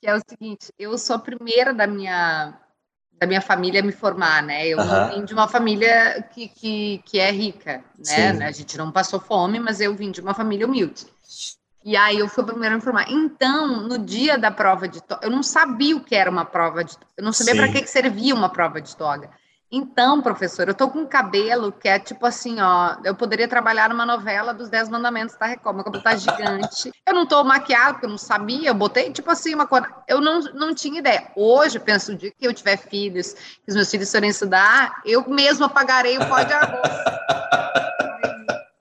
[0.06, 2.54] que é o seguinte, eu sou a primeira da minha
[3.14, 4.68] da minha família me formar, né?
[4.68, 4.78] Eu
[5.10, 8.34] vim de uma família que, que, que é rica, né?
[8.34, 8.44] Sim.
[8.44, 11.08] A gente não passou fome, mas eu vim de uma família humilde.
[11.84, 13.10] E aí eu fui a primeira a me formar.
[13.10, 16.84] Então, no dia da prova de toga, eu não sabia o que era uma prova
[16.84, 19.32] de eu não sabia para que, que servia uma prova de toga.
[19.72, 23.90] Então, professor, eu tô com um cabelo que é tipo assim, ó, eu poderia trabalhar
[23.90, 26.92] numa novela dos Dez Mandamentos da Record, meu cabelo tá gigante.
[27.06, 30.22] Eu não tô maquiado, porque eu não sabia, eu botei tipo assim uma cor, eu
[30.22, 31.32] não, não tinha ideia.
[31.36, 35.28] Hoje, penso, o dia que eu tiver filhos, que os meus filhos forem estudar, eu
[35.28, 36.90] mesma pagarei o pó de arroz.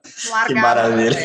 [0.47, 1.19] que maravilha.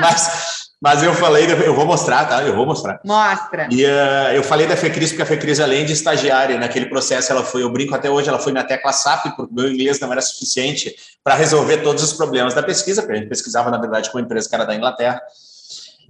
[0.00, 2.42] Mas mas eu falei, eu vou mostrar, tá?
[2.42, 3.00] Eu vou mostrar.
[3.02, 3.68] Mostra.
[3.70, 7.42] E uh, eu falei da Fecris, porque a Fecris, além de estagiária naquele processo, ela
[7.42, 10.20] foi, eu brinco até hoje, ela foi minha tecla SAP, porque meu inglês não era
[10.20, 10.94] suficiente
[11.24, 14.24] para resolver todos os problemas da pesquisa, porque a gente pesquisava, na verdade, com uma
[14.24, 15.22] empresa que era da Inglaterra.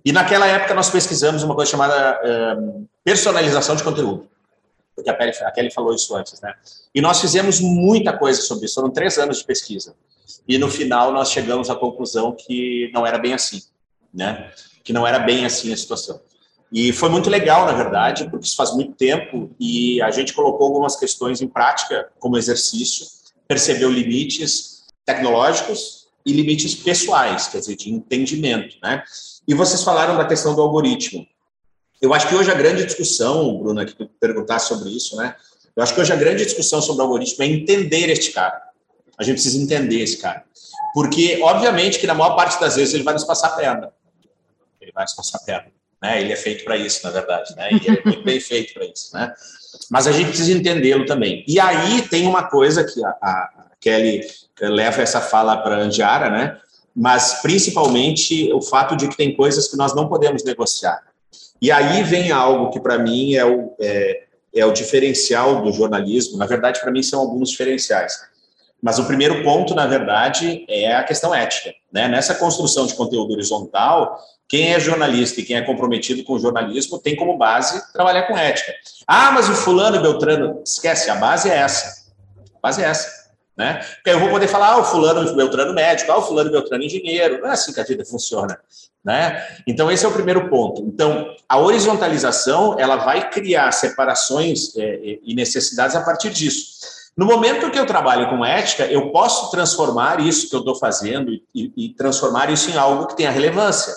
[0.05, 4.27] E naquela época nós pesquisamos uma coisa chamada uh, personalização de conteúdo.
[4.97, 6.53] Porque a, Kelly, a Kelly falou isso antes, né?
[6.93, 9.95] E nós fizemos muita coisa sobre isso, foram três anos de pesquisa.
[10.49, 13.63] E no final nós chegamos à conclusão que não era bem assim
[14.15, 14.51] né?
[14.83, 16.21] Que não era bem assim a situação.
[16.73, 20.67] E foi muito legal, na verdade, porque isso faz muito tempo e a gente colocou
[20.67, 23.07] algumas questões em prática como exercício,
[23.47, 29.05] percebeu limites tecnológicos e limites pessoais, quer dizer, de entendimento, né?
[29.47, 31.27] E vocês falaram da questão do algoritmo.
[32.01, 35.37] Eu acho que hoje a grande discussão, Bruna, que tu perguntasse sobre isso, né?
[35.77, 38.61] Eu acho que hoje a grande discussão sobre o algoritmo é entender este cara.
[39.19, 40.45] A gente precisa entender esse cara.
[40.93, 43.93] Porque, obviamente, que na maior parte das vezes ele vai nos passar a perna
[44.95, 45.71] ele vai se passar perna.
[46.03, 46.21] Né?
[46.21, 47.71] Ele é feito para isso, na verdade, né?
[47.73, 49.33] E é muito bem feito para isso, né?
[49.91, 51.45] Mas a gente precisa entendê-lo também.
[51.49, 54.21] E aí tem uma coisa que a, a Kelly
[54.61, 56.59] leva essa fala para Andiara, né?
[56.95, 61.01] Mas principalmente o fato de que tem coisas que nós não podemos negociar.
[61.61, 66.39] E aí vem algo que para mim é o, é, é o diferencial do jornalismo.
[66.39, 68.15] Na verdade, para mim são alguns diferenciais.
[68.81, 71.73] Mas o primeiro ponto, na verdade, é a questão ética.
[71.91, 72.07] Né?
[72.07, 76.99] Nessa construção de conteúdo horizontal, quem é jornalista e quem é comprometido com o jornalismo
[76.99, 78.73] tem como base trabalhar com ética.
[79.07, 82.13] Ah, mas o fulano Beltrano, esquece, a base é essa.
[82.57, 83.25] A base é essa.
[83.57, 83.81] Né?
[83.97, 87.41] Porque eu vou poder falar, ah, o fulano Beltrano médico, ah, o fulano Beltrano engenheiro.
[87.41, 88.59] Não é assim que a vida funciona.
[89.05, 89.47] Né?
[89.67, 90.83] Então, esse é o primeiro ponto.
[90.83, 96.75] Então, a horizontalização ela vai criar separações é, e necessidades a partir disso.
[97.17, 101.31] No momento que eu trabalho com ética, eu posso transformar isso que eu estou fazendo
[101.55, 103.95] e, e transformar isso em algo que tenha relevância.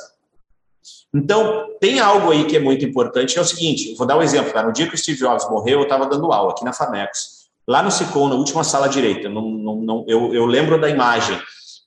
[1.13, 4.21] Então, tem algo aí que é muito importante, que é o seguinte, vou dar um
[4.21, 4.67] exemplo, cara.
[4.67, 7.81] No dia que o Steve Jobs morreu, eu estava dando aula aqui na Famecos, lá
[7.81, 11.39] no Sicom, na última sala direita, não, não, não, eu, eu lembro da imagem.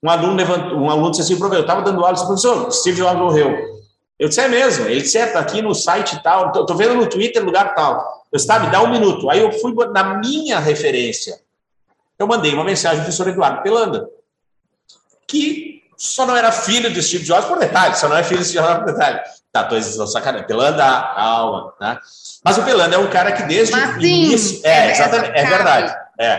[0.02, 2.96] Um aluno levantou, um aluno disse assim, professor, eu estava dando aula, disse, professor, Steve
[2.96, 3.80] Jobs morreu.
[4.18, 4.86] Eu disse, é mesmo?
[4.86, 8.26] Ele disse, é, tá aqui no site tal, estou vendo no Twitter, lugar tal.
[8.32, 9.30] Eu disse, tá, me dá um minuto.
[9.30, 11.40] Aí eu fui na minha referência,
[12.18, 14.08] eu mandei uma mensagem ao professor Eduardo Pelanda,
[15.26, 18.46] que só não era filho de Steve Jobs por detalhe, só não é filho de
[18.46, 19.20] Steve Jobs por detalhe.
[19.52, 20.46] Tá, tô sacanagem.
[20.46, 20.82] Pelanda,
[21.14, 21.98] calma, né?
[22.42, 24.60] Mas o Pelanda é um cara que desde Mas, o sim, início.
[24.64, 25.94] É, é exatamente, é verdade.
[26.18, 26.38] É.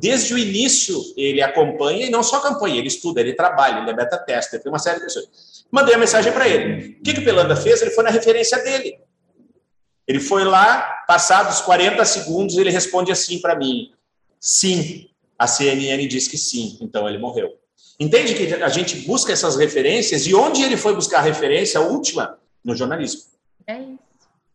[0.00, 3.94] Desde o início ele acompanha e não só acompanha, ele estuda, ele trabalha, ele é
[3.94, 5.26] beta tester, tem uma série de pessoas.
[5.70, 6.96] Mandei a mensagem para ele.
[6.98, 7.82] O que, que o Pelanda fez?
[7.82, 8.98] Ele foi na referência dele.
[10.08, 13.92] Ele foi lá, passados 40 segundos, ele responde assim para mim:
[14.40, 15.10] sim.
[15.38, 17.61] A CNN diz que sim, então ele morreu.
[18.02, 21.84] Entende que a gente busca essas referências e onde ele foi buscar a referência a
[21.84, 22.36] última?
[22.64, 23.22] No jornalismo.
[23.64, 23.98] É isso.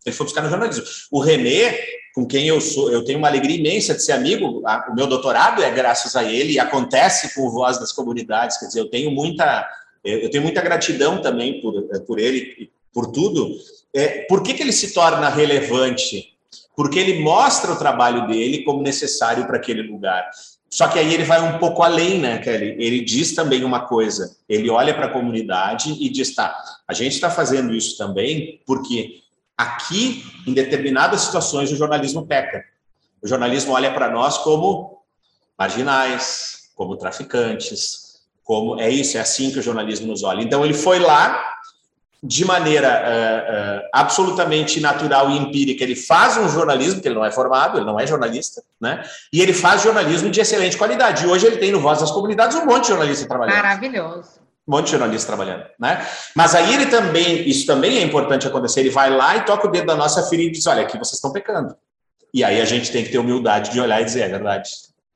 [0.05, 0.83] Ele foi buscar no jornalismo.
[1.09, 1.79] O Renê,
[2.13, 4.61] com quem eu sou, eu tenho uma alegria imensa de ser amigo.
[4.89, 8.57] O meu doutorado é graças a ele e acontece com Voz das Comunidades.
[8.57, 9.65] Quer dizer, eu tenho muita,
[10.03, 13.49] eu tenho muita gratidão também por, por ele, por tudo.
[13.93, 16.33] É, por que, que ele se torna relevante?
[16.75, 20.29] Porque ele mostra o trabalho dele como necessário para aquele lugar.
[20.69, 22.75] Só que aí ele vai um pouco além, né, Kelly?
[22.77, 26.55] Ele diz também uma coisa: ele olha para a comunidade e diz, tá,
[26.87, 29.21] a gente está fazendo isso também porque
[29.57, 32.63] aqui, em determinadas situações, o jornalismo peca.
[33.21, 35.01] O jornalismo olha para nós como
[35.57, 40.41] marginais, como traficantes, como é isso, é assim que o jornalismo nos olha.
[40.41, 41.56] Então ele foi lá
[42.21, 47.23] de maneira uh, uh, absolutamente natural e empírica, ele faz um jornalismo, que ele não
[47.23, 49.03] é formado, ele não é jornalista, né?
[49.31, 51.23] E ele faz jornalismo de excelente qualidade.
[51.23, 53.55] E hoje ele tem no Voz das Comunidades um monte de jornalista trabalhando.
[53.55, 54.39] Maravilhoso.
[54.67, 56.05] Um monte de jornalista trabalhando, né?
[56.35, 59.71] Mas aí ele também, isso também é importante acontecer, ele vai lá e toca o
[59.71, 61.75] dedo da nossa ferida e diz, olha, aqui vocês estão pecando.
[62.33, 64.69] E aí a gente tem que ter humildade de olhar e dizer, é verdade,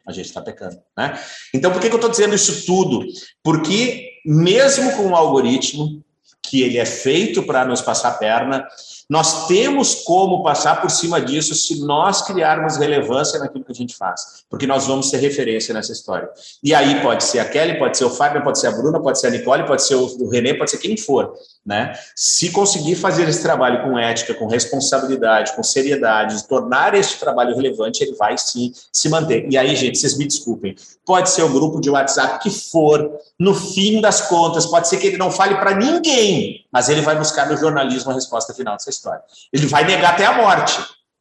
[0.08, 1.20] a gente está pecando, né?
[1.54, 3.06] Então, por que, que eu estou dizendo isso tudo?
[3.44, 6.04] Porque mesmo com o algoritmo,
[6.43, 8.67] que ele é feito para nos passar perna,
[9.12, 13.93] Nós temos como passar por cima disso se nós criarmos relevância naquilo que a gente
[13.93, 16.30] faz, porque nós vamos ser referência nessa história.
[16.63, 19.19] E aí pode ser a Kelly, pode ser o Fábio, pode ser a Bruna, pode
[19.19, 21.34] ser a Nicole, pode ser o René, pode ser quem for,
[21.65, 21.93] né?
[22.15, 28.04] Se conseguir fazer esse trabalho com ética, com responsabilidade, com seriedade, tornar este trabalho relevante,
[28.04, 29.47] ele vai sim se manter.
[29.50, 33.54] E aí, gente, vocês me desculpem, pode ser o grupo de WhatsApp que for, no
[33.54, 37.47] fim das contas, pode ser que ele não fale para ninguém, mas ele vai buscar
[37.47, 39.21] no jornalismo a resposta final dessa história.
[39.54, 40.80] Ele vai negar até a morte,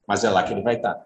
[0.08, 0.98] mas é lá que ele vai estar.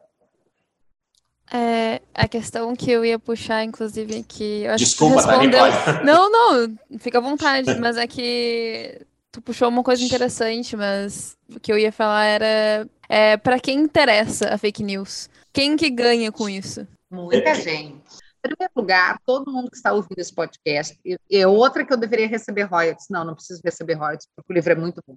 [1.53, 4.65] É, a questão que eu ia puxar, inclusive, que.
[4.77, 5.61] Desculpa, que respondeu...
[5.61, 11.37] tá, Não, não, fica à vontade, mas é que tu puxou uma coisa interessante, mas
[11.53, 15.29] o que eu ia falar era é, para quem interessa a fake news?
[15.53, 16.87] Quem que ganha com isso?
[17.11, 18.01] Muita gente.
[18.39, 21.97] Em primeiro lugar, todo mundo que está ouvindo esse podcast, e, e outra que eu
[21.97, 23.09] deveria receber royalties.
[23.11, 25.17] Não, não preciso receber royalties, porque o livro é muito bom.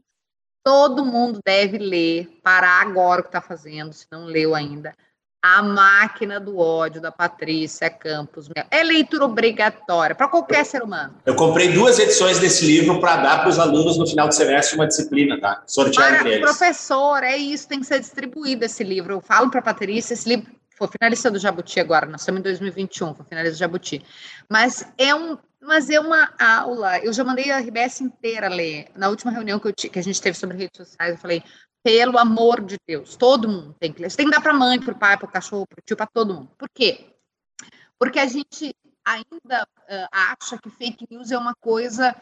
[0.63, 4.95] Todo mundo deve ler, parar agora o que está fazendo, se não leu ainda.
[5.41, 8.50] A Máquina do Ódio, da Patrícia Campos.
[8.71, 11.15] É leitura obrigatória para qualquer ser humano.
[11.26, 14.76] Eu comprei duas edições desse livro para dar para os alunos no final de semestre
[14.76, 15.63] uma disciplina, tá?
[15.65, 16.41] Sortear entre eles.
[16.41, 19.13] Professor, é isso, tem que ser distribuído esse livro.
[19.13, 20.47] Eu falo para a Patrícia, esse livro
[20.78, 24.06] foi finalista do Jabuti agora, nós estamos em 2021, foi finalista do Jabuti.
[24.47, 28.88] Mas é, um, mas é uma aula, eu já mandei a RBS inteira ler.
[28.95, 31.43] Na última reunião que, eu, que a gente teve sobre redes sociais, eu falei,
[31.88, 34.10] pelo amor de Deus, todo mundo tem que ler.
[34.10, 35.82] Você tem que dar para a mãe, para o pai, para o cachorro, para o
[35.86, 36.52] tio, para todo mundo.
[36.58, 37.15] Por quê?
[37.97, 42.13] Porque a gente ainda uh, acha que fake news é uma coisa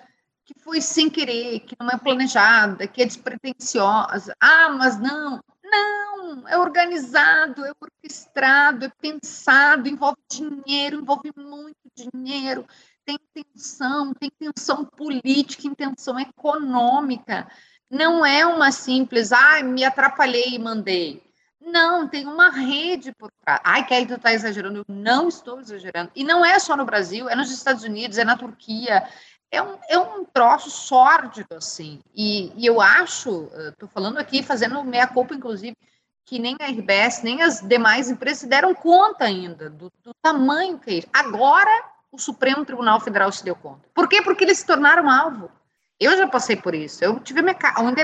[0.45, 4.35] que foi sem querer, que não é planejada, que é despretensiosa.
[4.39, 12.67] Ah, mas não, não, é organizado, é orquestrado, é pensado, envolve dinheiro, envolve muito dinheiro,
[13.03, 17.47] tem intenção, tem intenção política, intenção econômica.
[17.95, 21.23] Não é uma simples, ah, me atrapalhei e mandei.
[21.61, 23.61] Não, tem uma rede por trás.
[23.63, 24.79] Ai, Kelly, tu está exagerando.
[24.79, 26.11] Eu não estou exagerando.
[26.13, 29.07] E não é só no Brasil, é nos Estados Unidos, é na Turquia,
[29.49, 32.01] é um, é um troço sórdido, assim.
[32.13, 35.77] E, e eu acho, estou falando aqui, fazendo meia-culpa, inclusive,
[36.25, 40.77] que nem a RBS, nem as demais empresas se deram conta ainda do, do tamanho
[40.79, 41.07] que é isso.
[41.13, 41.71] Agora,
[42.11, 43.87] o Supremo Tribunal Federal se deu conta.
[43.93, 44.21] Por quê?
[44.21, 45.49] Porque eles se tornaram alvo.
[45.97, 47.03] Eu já passei por isso.
[47.03, 47.55] Eu tive minha,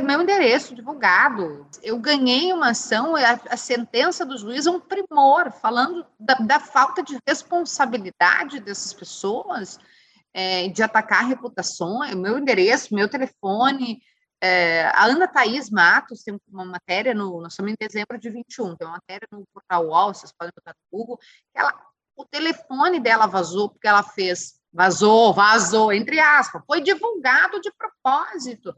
[0.01, 1.67] meu endereço divulgado.
[1.83, 6.59] Eu ganhei uma ação, a, a sentença do juiz é um primor, falando da, da
[6.59, 9.77] falta de responsabilidade dessas pessoas
[10.33, 14.01] é, de atacar reputações, meu endereço, meu telefone.
[14.43, 18.75] É, a Ana Thaís Matos tem uma matéria, no, nós estamos em dezembro de 21,
[18.75, 21.19] tem uma matéria no portal UOL, vocês podem botar no Google,
[21.53, 21.79] ela,
[22.15, 28.73] o telefone dela vazou porque ela fez, vazou, vazou, entre aspas, foi divulgado de propósito,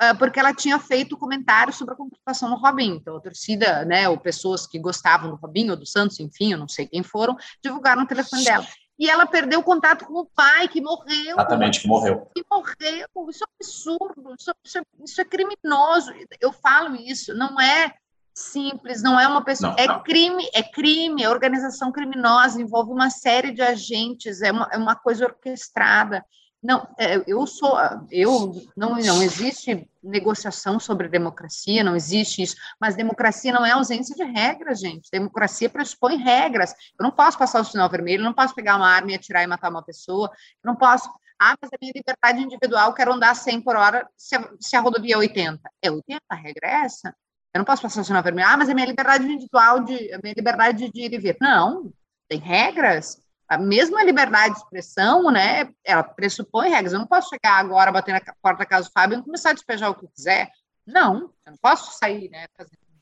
[0.00, 2.96] é, porque ela tinha feito comentários sobre a contratação do Robinho.
[2.96, 6.58] Então, a torcida, né, ou pessoas que gostavam do Robinho ou do Santos, enfim, eu
[6.58, 8.66] não sei quem foram, divulgaram o telefone dela
[8.98, 11.32] e ela perdeu o contato com o pai, que morreu.
[11.32, 12.30] Exatamente, que morreu.
[12.34, 13.30] Que morreu.
[13.30, 16.12] Isso é absurdo, isso, isso, é, isso é criminoso.
[16.40, 17.92] Eu falo isso, não é
[18.34, 19.72] simples, não é uma pessoa.
[19.72, 20.02] Não, é não.
[20.02, 24.96] crime, é crime, é organização criminosa, envolve uma série de agentes, é uma, é uma
[24.96, 26.24] coisa orquestrada.
[26.62, 27.76] Não, é, eu sou,
[28.08, 34.14] eu não, não existe negociação sobre democracia, não existe isso, mas democracia não é ausência
[34.14, 35.10] de regras, gente.
[35.10, 36.72] Democracia pressupõe regras.
[36.96, 39.46] Eu não posso passar o sinal vermelho, não posso pegar uma arma e atirar e
[39.46, 40.30] matar uma pessoa,
[40.62, 41.10] eu não posso.
[41.36, 44.80] Ah, mas a minha liberdade individual, quero andar 100 por hora se a, se a
[44.80, 45.60] rodovia é 80.
[45.82, 47.12] É 80, a regra é essa?
[47.54, 48.48] Eu não posso passar o sinal vermelho.
[48.48, 51.36] Ah, mas a minha liberdade individual, de, a minha liberdade de ir e vir.
[51.40, 51.92] Não,
[52.28, 56.94] tem regras a mesma liberdade de expressão, né, ela pressupõe regras.
[56.94, 59.52] Eu não posso chegar agora, bater na porta da casa do Fábio e começar a
[59.52, 60.50] despejar o que eu quiser.
[60.86, 62.46] Não, eu não posso sair, né,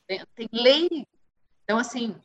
[0.09, 1.07] tem, tem lei.
[1.63, 2.17] Então, assim,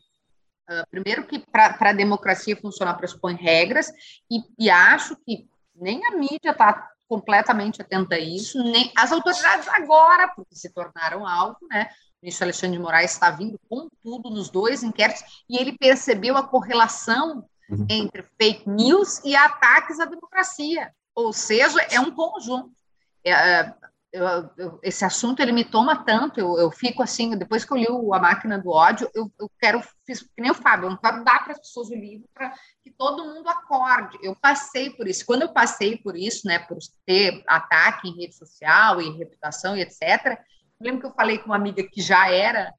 [0.68, 3.92] uh, primeiro que para a democracia funcionar pressupõe regras
[4.32, 9.68] e, e acho que nem a mídia está completamente atenta a isso, nem as autoridades
[9.68, 11.90] agora, porque se tornaram alvo, né,
[12.26, 16.48] ministro Alexandre de Moraes está vindo com tudo nos dois inquéritos e ele percebeu a
[16.48, 17.86] correlação uhum.
[17.88, 20.92] entre fake news e ataques à democracia.
[21.14, 22.72] Ou seja, é um conjunto.
[23.24, 23.76] É, é,
[24.12, 24.26] eu,
[24.58, 27.88] eu, esse assunto ele me toma tanto, eu, eu, fico assim, depois que eu li
[27.90, 31.24] o A Máquina do Ódio, eu, quero, fiz, que nem o Fábio, eu não quero
[31.24, 34.18] dar para as pessoas o livro para que todo mundo acorde.
[34.24, 35.26] Eu passei por isso.
[35.26, 39.82] Quando eu passei por isso, né, por ter ataque em rede social e reputação e
[39.82, 40.40] etc.,
[40.80, 42.74] eu lembro que eu falei com uma amiga que já era,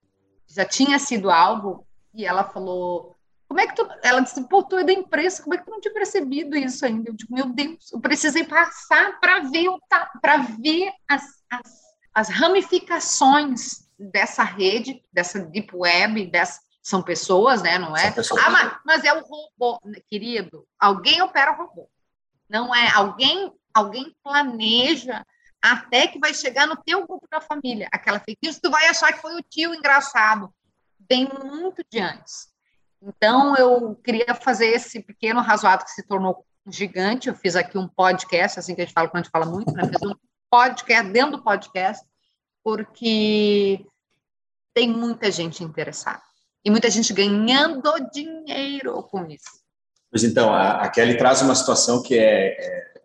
[0.47, 3.17] já tinha sido alvo, e ela falou:
[3.49, 3.89] como é que tu.
[4.03, 6.85] Ela disse, pô, tu é da imprensa, como é que tu não tinha percebido isso
[6.85, 7.11] ainda?
[7.11, 9.69] Eu digo, meu Deus, eu precisei passar para ver,
[10.21, 11.73] para ver as, as,
[12.13, 17.79] as ramificações dessa rede, dessa deep web, dessa, são pessoas, né?
[17.79, 18.15] Não é?
[18.45, 20.67] Ah, mas, mas é o robô, querido.
[20.79, 21.89] Alguém opera o robô.
[22.49, 25.25] Não é alguém, alguém planeja
[25.73, 27.89] até que vai chegar no teu grupo da família.
[27.93, 30.53] Aquela fake tu vai achar que foi o tio engraçado.
[31.09, 32.49] Vem muito de antes.
[33.03, 37.29] Então, eu queria fazer esse pequeno razoado que se tornou gigante.
[37.29, 39.73] Eu fiz aqui um podcast, assim que a gente fala quando a gente fala muito,
[39.73, 39.85] né?
[39.89, 40.15] Fiz um
[40.51, 42.05] podcast dentro do podcast,
[42.65, 43.85] porque
[44.75, 46.23] tem muita gente interessada.
[46.65, 49.65] E muita gente ganhando dinheiro com isso.
[50.11, 52.96] Pois então, a, a Kelly traz uma situação que é, é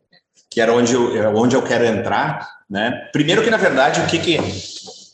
[0.51, 3.09] que era onde eu, é onde eu quero entrar, né?
[3.13, 4.37] Primeiro que, na verdade, o que que...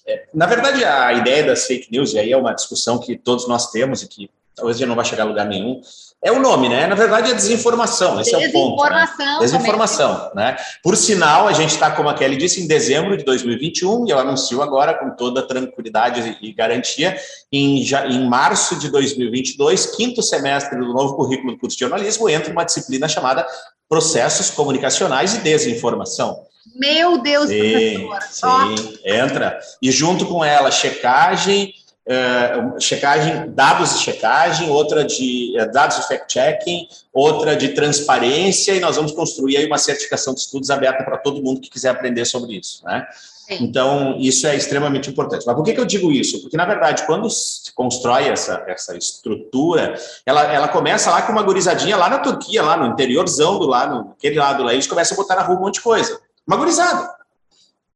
[0.06, 3.48] É, na verdade, a ideia das fake news, e aí é uma discussão que todos
[3.48, 5.80] nós temos e que talvez já não vai chegar a lugar nenhum,
[6.24, 6.88] é o nome, né?
[6.88, 8.20] Na verdade, é desinformação.
[8.20, 8.76] Esse é o ponto.
[8.76, 9.26] Desinformação.
[9.26, 9.40] Né?
[9.40, 10.58] Desinformação, né?
[10.82, 14.18] Por sinal, a gente está, como a Kelly disse, em dezembro de 2021 e eu
[14.18, 17.16] anuncio agora com toda tranquilidade e garantia,
[17.52, 22.28] em, já, em março de 2022, quinto semestre do novo currículo do curso de jornalismo,
[22.28, 23.46] entra uma disciplina chamada
[23.88, 26.48] Processos Comunicacionais e Desinformação.
[26.76, 28.78] Meu Deus, sim, professora.
[28.78, 29.60] Sim, entra.
[29.82, 31.74] E junto com ela, checagem
[32.08, 38.80] é, checagem, dados de checagem, outra de é, dados de fact-checking, outra de transparência, e
[38.80, 42.26] nós vamos construir aí uma certificação de estudos aberta para todo mundo que quiser aprender
[42.26, 43.06] sobre isso, né?
[43.50, 45.46] Então, isso é extremamente importante.
[45.46, 46.42] Mas por que, que eu digo isso?
[46.42, 49.96] Porque, na verdade, quando se constrói essa, essa estrutura,
[50.26, 53.88] ela, ela começa lá com uma gurizadinha lá na Turquia, lá no interiorzão do lá,
[53.88, 56.20] no, naquele lado lá, eles começam a botar na rua um monte de coisa.
[56.46, 57.17] Uma gurizada.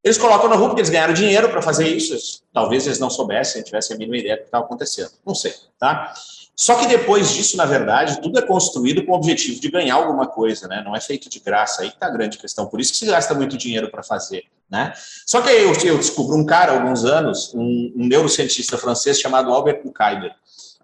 [0.03, 2.41] Eles colocam na rua porque eles ganharam dinheiro para fazer isso.
[2.51, 5.11] Talvez eles não soubessem, tivessem a mínima ideia do que estava acontecendo.
[5.25, 6.13] Não sei, tá?
[6.55, 10.27] Só que depois disso, na verdade, tudo é construído com o objetivo de ganhar alguma
[10.27, 10.83] coisa, né?
[10.85, 11.81] Não é feito de graça.
[11.81, 12.67] Aí está a grande questão.
[12.67, 14.93] Por isso que se gasta muito dinheiro para fazer, né?
[15.25, 19.19] Só que aí eu, eu descubro um cara há alguns anos, um, um neurocientista francês
[19.19, 20.35] chamado Albert Kuiper.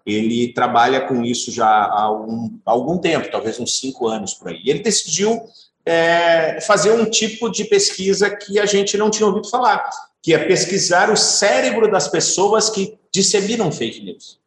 [0.04, 4.48] Ele trabalha com isso já há, um, há algum tempo, talvez uns cinco anos por
[4.48, 4.62] aí.
[4.64, 5.44] Ele decidiu
[5.88, 9.88] é, fazer um tipo de pesquisa que a gente não tinha ouvido falar,
[10.22, 14.38] que é pesquisar o cérebro das pessoas que disseminam fake news.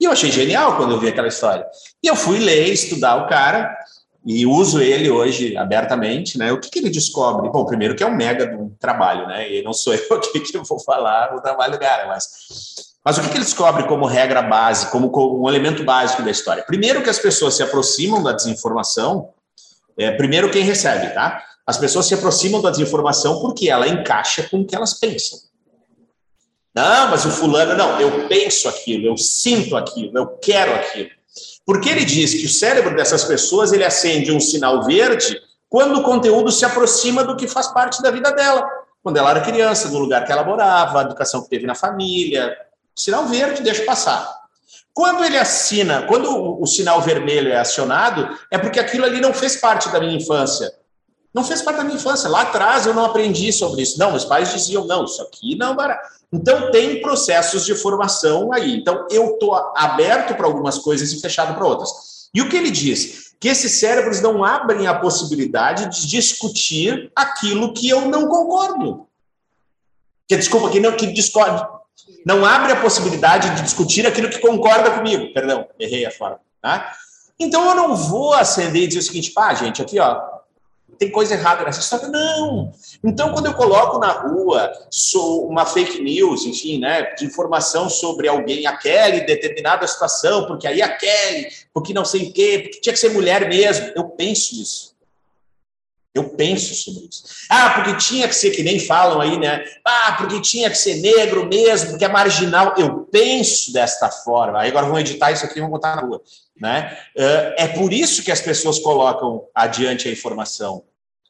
[0.00, 1.66] E eu achei genial quando eu vi aquela história.
[2.02, 3.76] E eu fui ler, estudar o cara,
[4.24, 6.50] e uso ele hoje abertamente, né?
[6.52, 7.50] O que, que ele descobre?
[7.50, 9.52] Bom, primeiro que é um mega trabalho, né?
[9.52, 12.88] E não sou eu aqui que vou falar o trabalho do cara, mas...
[13.02, 16.30] Mas o que, que ele descobre como regra base, como, como um elemento básico da
[16.30, 16.62] história?
[16.62, 19.30] Primeiro que as pessoas se aproximam da desinformação
[19.96, 21.42] é, primeiro, quem recebe, tá?
[21.66, 25.38] As pessoas se aproximam da desinformação porque ela encaixa com o que elas pensam.
[26.74, 31.10] Não, mas o fulano, não, eu penso aquilo, eu sinto aquilo, eu quero aquilo.
[31.66, 36.02] Porque ele diz que o cérebro dessas pessoas ele acende um sinal verde quando o
[36.02, 38.68] conteúdo se aproxima do que faz parte da vida dela.
[39.02, 42.56] Quando ela era criança, no lugar que ela morava, a educação que teve na família.
[42.94, 44.39] Sinal verde, deixa passar.
[44.92, 49.56] Quando ele assina, quando o, sinal vermelho é acionado, é porque aquilo ali não fez
[49.56, 50.72] parte da minha infância.
[51.32, 52.28] Não fez parte da minha infância.
[52.28, 53.98] Lá atrás eu não aprendi sobre isso.
[53.98, 55.96] Não, meus pais diziam, não, isso aqui não vai.
[56.32, 58.76] Então tem processos de formação aí.
[58.76, 62.28] Então eu estou aberto para algumas coisas e fechado para outras.
[62.34, 63.34] E o que ele diz?
[63.38, 69.06] Que esses cérebros não abrem a possibilidade de discutir aquilo que eu não concordo.
[70.28, 71.64] Que desculpa, que não que discorde,
[72.24, 75.32] não abre a possibilidade de discutir aquilo que concorda comigo.
[75.32, 76.40] Perdão, errei a forma.
[76.60, 76.92] Tá?
[77.38, 80.20] Então eu não vou acender e dizer o seguinte, pá, gente, aqui ó,
[81.00, 82.08] tem coisa errada nessa história.
[82.08, 82.70] Não.
[83.02, 88.28] Então, quando eu coloco na rua sou uma fake news, enfim, né, de informação sobre
[88.28, 92.80] alguém, a Kelly, determinada situação, porque aí a Kelly, porque não sei o quê, porque
[92.80, 94.89] tinha que ser mulher mesmo, eu penso isso.
[96.12, 97.22] Eu penso sobre isso.
[97.48, 99.64] Ah, porque tinha que ser, que nem falam aí, né?
[99.84, 102.74] Ah, porque tinha que ser negro mesmo, porque é marginal.
[102.76, 104.60] Eu penso desta forma.
[104.60, 106.20] Aí agora vão editar isso aqui e vão botar na rua.
[106.60, 106.98] Né?
[107.56, 110.82] É por isso que as pessoas colocam adiante a informação.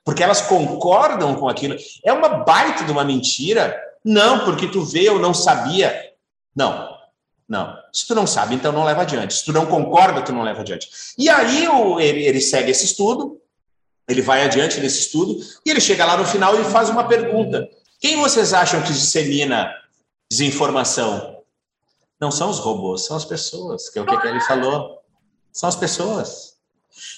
[0.02, 1.76] Porque elas concordam com aquilo.
[2.02, 3.78] É uma baita de uma mentira.
[4.02, 6.10] Não, porque tu vê, eu não sabia.
[6.56, 6.88] Não,
[7.46, 7.76] não.
[7.92, 9.34] Se tu não sabe, então não leva adiante.
[9.34, 10.88] Se tu não concorda, tu não leva adiante.
[11.18, 11.66] E aí
[12.00, 13.39] ele segue esse estudo,
[14.10, 17.68] ele vai adiante nesse estudo e ele chega lá no final e faz uma pergunta:
[18.00, 19.70] quem vocês acham que dissemina
[20.28, 21.38] desinformação?
[22.20, 24.98] Não são os robôs, são as pessoas, que é o que ele falou.
[25.52, 26.54] São as pessoas.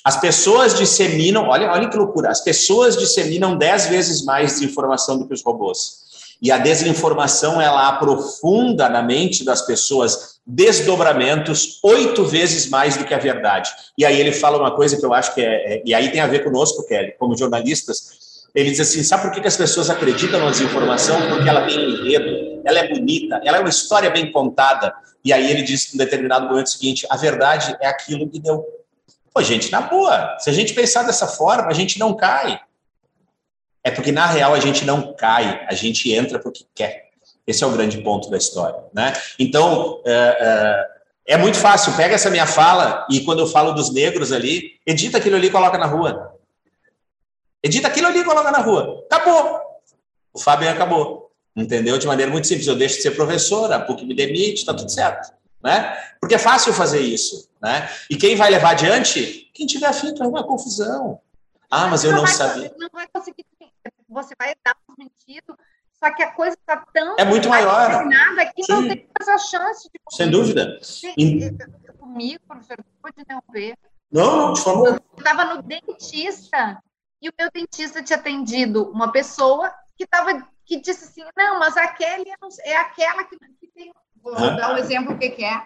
[0.04, 5.26] As pessoas disseminam, olha, olha que loucura, as pessoas disseminam dez vezes mais desinformação do
[5.26, 6.11] que os robôs.
[6.42, 13.14] E a desinformação, ela aprofunda na mente das pessoas desdobramentos oito vezes mais do que
[13.14, 13.70] a verdade.
[13.96, 16.20] E aí ele fala uma coisa que eu acho que é, é, e aí tem
[16.20, 20.40] a ver conosco, Kelly, como jornalistas, Ele diz assim: sabe por que, as pessoas acreditam
[20.40, 21.16] na desinformação?
[21.28, 24.92] Porque ela tem enredo, ela é bonita, ela é uma história bem contada.
[25.24, 28.64] E aí ele diz, em determinado momento, seguinte: a verdade é aquilo que deu.
[29.32, 32.60] Pô, gente, na boa, se a gente pensar dessa forma, a gente não cai.
[33.84, 37.10] É porque, na real, a gente não cai, a gente entra porque quer.
[37.46, 38.78] Esse é o grande ponto da história.
[38.92, 39.12] Né?
[39.38, 40.12] Então, é,
[41.26, 41.92] é, é muito fácil.
[41.96, 45.50] Pega essa minha fala e, quando eu falo dos negros ali, edita aquilo ali e
[45.50, 46.38] coloca na rua.
[47.62, 49.04] Edita aquilo ali e coloca na rua.
[49.10, 49.60] Acabou.
[50.32, 51.30] O Fábio acabou.
[51.54, 51.98] Entendeu?
[51.98, 52.66] De maneira muito simples.
[52.66, 55.32] Eu deixo de ser professora, a PUC me demite, está tudo certo.
[55.62, 55.96] Né?
[56.20, 57.48] Porque é fácil fazer isso.
[57.60, 57.88] Né?
[58.08, 59.50] E quem vai levar adiante?
[59.52, 61.20] Quem tiver afim para uma confusão.
[61.70, 62.72] Ah, mas eu não, sabia.
[62.78, 63.46] Não vai conseguir.
[64.12, 65.56] Você vai dar um sentido,
[65.92, 67.16] só que a coisa está tão.
[67.18, 68.04] É muito maior.
[68.04, 68.72] Nada que Sim.
[68.72, 70.00] não tem mais a chance de.
[70.10, 70.78] Sem dúvida.
[71.98, 73.76] Comigo, professor, pode interromper.
[74.10, 74.88] Não, não, de forma.
[74.88, 76.82] Eu estava no dentista
[77.20, 81.76] e o meu dentista tinha atendido uma pessoa que tava, que disse assim, não, mas
[81.76, 83.92] a Kelly é, é aquela que, que tem...
[84.20, 84.56] Vou Hã?
[84.56, 85.62] dar um exemplo o que, que é.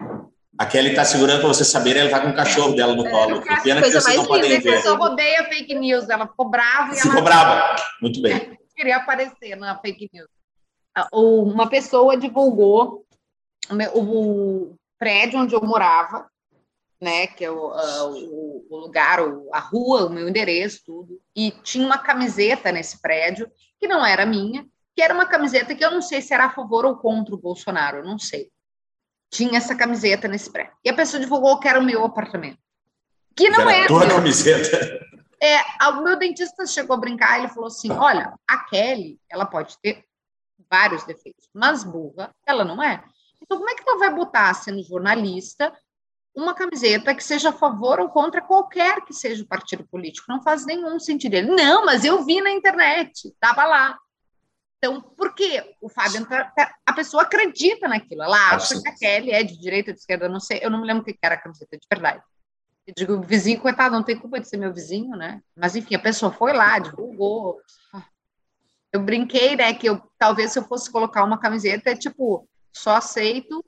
[0.58, 3.10] A Kelly está segurando para você saber, ela está com o cachorro dela no é,
[3.10, 3.42] colo.
[3.46, 4.74] É, pena que vocês não podem ver.
[4.74, 6.94] A pessoa odeia fake news, ela ficou brava.
[6.94, 7.22] E Ficou ela...
[7.22, 8.58] brava, muito bem.
[8.74, 10.28] Queria aparecer na fake news.
[10.94, 13.04] Ah, uma pessoa divulgou
[13.94, 16.26] o prédio onde eu morava,
[17.00, 19.18] né, que é o, o, o lugar,
[19.52, 24.24] a rua, o meu endereço, tudo, e tinha uma camiseta nesse prédio, que não era
[24.24, 27.34] minha, que era uma camiseta que eu não sei se era a favor ou contra
[27.34, 28.50] o Bolsonaro, eu não sei.
[29.30, 30.72] Tinha essa camiseta nesse prédio.
[30.84, 32.58] E a pessoa divulgou que era o meu apartamento.
[33.34, 33.86] Que não era.
[33.86, 34.16] Tua meu.
[34.16, 35.06] camiseta.
[35.42, 35.60] É,
[35.90, 40.04] o meu dentista chegou a brincar, ele falou assim: olha, a Kelly, ela pode ter
[40.70, 43.04] vários defeitos, mas burra, ela não é.
[43.42, 45.72] Então, como é que ela vai botar, sendo jornalista,
[46.34, 50.26] uma camiseta que seja a favor ou contra qualquer que seja o partido político.
[50.28, 51.34] Não faz nenhum sentido.
[51.34, 53.98] Ele, não, mas eu vi na internet, estava lá.
[54.86, 55.74] Então, por quê?
[55.80, 59.58] O Fábio, tá, tá, a pessoa acredita naquilo, ela acha que a Kelly é de
[59.58, 61.86] direita, de esquerda, não sei, eu não me lembro o que era a camiseta de
[61.92, 62.22] verdade.
[62.86, 65.42] Eu digo, vizinho, coitado, não tem culpa de ser meu vizinho, né?
[65.56, 67.60] Mas, enfim, a pessoa foi lá, divulgou.
[68.92, 72.94] Eu brinquei, né, que eu, talvez se eu fosse colocar uma camiseta, é tipo, só
[72.94, 73.64] aceito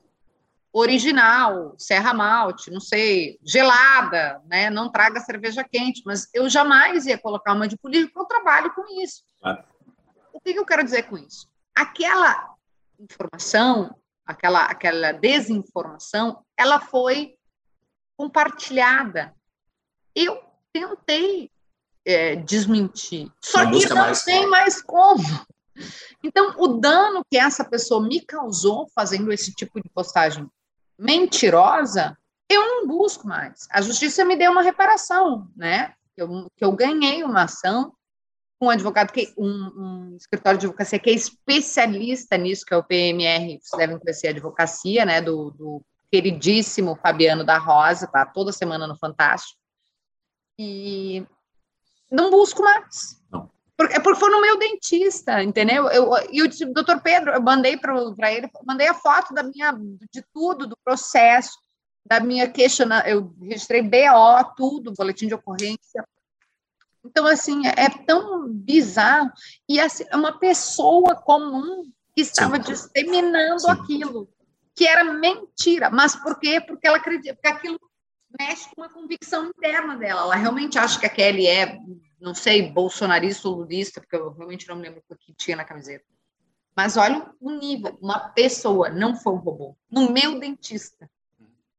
[0.71, 4.69] original, Serra Malte, não sei, gelada, né?
[4.69, 8.73] Não traga cerveja quente, mas eu jamais ia colocar uma de político, porque eu trabalho
[8.73, 9.23] com isso.
[9.43, 9.65] Ah.
[10.39, 11.49] O que, eu quero dizer com isso?
[11.75, 12.55] Aquela
[12.97, 13.93] informação,
[14.25, 17.35] aquela, aquela desinformação, ela foi
[18.17, 19.35] compartilhada.
[20.15, 21.51] Eu tentei
[22.05, 24.23] é, desmentir, só não que não mais.
[24.23, 25.21] tem mais como.
[26.23, 30.49] Então, o dano que essa pessoa me causou fazendo esse tipo de postagem
[30.97, 32.17] mentirosa,
[32.49, 33.67] eu não busco mais.
[33.71, 35.93] A justiça me deu uma reparação, né?
[36.15, 37.93] Eu, que eu ganhei uma ação
[38.61, 42.83] um advogado, que, um, um, escritório de advocacia que é especialista nisso, que é o
[42.83, 45.21] PMR, vocês devem conhecer a advocacia, né?
[45.21, 45.81] Do, do
[46.11, 49.59] queridíssimo Fabiano da Rosa, tá toda semana no Fantástico.
[50.57, 51.25] E
[52.11, 53.17] não busco mais.
[53.77, 55.87] Porque, é porque foi no meu dentista, entendeu?
[55.87, 60.21] Eu, e o doutor Pedro, eu mandei para ele, mandei a foto da minha, de
[60.33, 61.57] tudo, do processo,
[62.05, 66.03] da minha queixa, eu registrei BO, tudo, boletim de ocorrência.
[67.05, 69.31] Então, assim, é, é tão bizarro.
[69.67, 72.71] E assim, é uma pessoa comum que estava Sim.
[72.71, 73.71] disseminando Sim.
[73.71, 74.29] aquilo,
[74.75, 75.89] que era mentira.
[75.89, 76.59] Mas por quê?
[76.59, 77.79] Porque ela acredita, porque aquilo
[78.39, 80.21] mexe com uma convicção interna dela.
[80.21, 81.79] Ela realmente acha que a Kelly é
[82.19, 85.63] não sei, bolsonarista ou lulista, porque eu realmente não me lembro o que tinha na
[85.63, 86.05] camiseta.
[86.75, 91.09] Mas olha o nível, uma pessoa, não foi um robô, no meu dentista.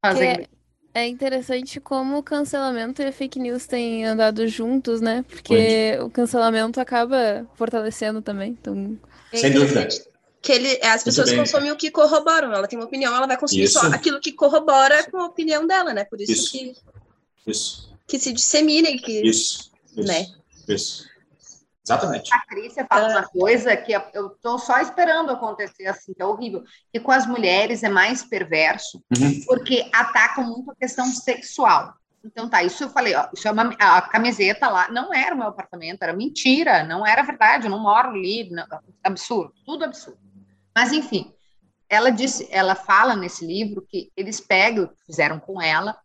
[0.02, 0.42] Fazendo.
[0.42, 0.48] É,
[0.92, 5.24] é interessante como o cancelamento e a fake news têm andado juntos, né?
[5.28, 8.56] Porque o cancelamento acaba fortalecendo também.
[8.60, 8.98] Então...
[9.32, 9.88] Sem dúvida.
[10.42, 12.52] Que ele, as pessoas consomem o que corroboram.
[12.52, 13.78] Ela tem uma opinião, ela vai consumir Isso.
[13.78, 16.04] só aquilo que corrobora com a opinião dela, né?
[16.04, 16.52] Por isso, isso.
[16.52, 16.74] que.
[17.46, 17.90] Isso.
[18.06, 19.20] Que se dissemina e que.
[19.20, 20.26] Isso isso, né?
[20.68, 21.09] Isso.
[21.90, 22.32] Exatamente.
[22.32, 26.62] A Patrícia fala uma coisa que eu estou só esperando acontecer assim, que é horrível.
[26.92, 29.40] E com as mulheres é mais perverso, uhum.
[29.46, 31.94] porque atacam muito a questão sexual.
[32.24, 35.38] Então tá, isso eu falei, ó, isso é uma, a camiseta lá, não era o
[35.38, 38.66] meu apartamento, era mentira, não era verdade, eu não moro ali, não,
[39.02, 40.18] absurdo, tudo absurdo.
[40.76, 41.32] Mas enfim,
[41.88, 45.96] ela disse, ela fala nesse livro que eles pegam, fizeram com ela,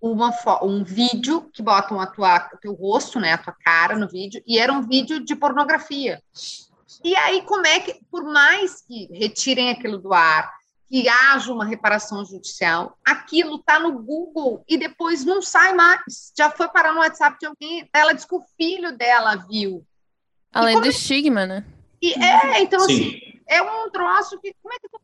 [0.00, 0.32] uma,
[0.62, 4.42] um vídeo que botam a tua, o teu rosto, né, a tua cara no vídeo,
[4.46, 6.22] e era um vídeo de pornografia.
[7.04, 10.52] E aí, como é que, por mais que retirem aquilo do ar,
[10.88, 16.32] que haja uma reparação judicial, aquilo está no Google e depois não sai mais.
[16.36, 17.88] Já foi parar no WhatsApp de alguém.
[17.94, 19.86] Ela disse que o filho dela viu.
[20.52, 21.64] Além do estigma, né?
[22.02, 22.92] E é, então, Sim.
[22.92, 24.52] assim, é um troço que.
[24.60, 25.00] Como é que tu-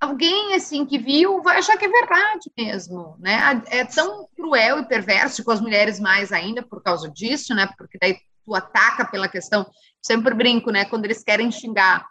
[0.00, 3.62] alguém assim que viu vai achar que é verdade mesmo, né?
[3.68, 7.68] É tão cruel e perverso com as mulheres mais ainda por causa disso, né?
[7.76, 9.66] Porque daí tu ataca pela questão.
[10.00, 10.84] Sempre brinco, né?
[10.84, 12.06] Quando eles querem xingar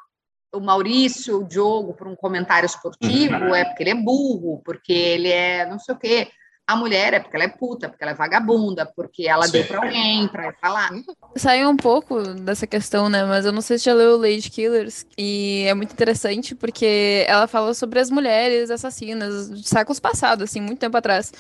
[0.54, 5.30] o Maurício, o Diogo, por um comentário esportivo, é porque ele é burro, porque ele
[5.30, 6.30] é não sei o quê.
[6.68, 9.54] A mulher é porque ela é puta, porque ela é vagabunda, porque ela Sim.
[9.54, 10.90] deu para alguém para falar.
[11.38, 13.24] Saiu um pouco dessa questão, né?
[13.24, 15.06] Mas eu não sei se já leu Lady Killers.
[15.18, 20.60] E é muito interessante porque ela fala sobre as mulheres assassinas de séculos passados, assim,
[20.60, 21.32] muito tempo atrás.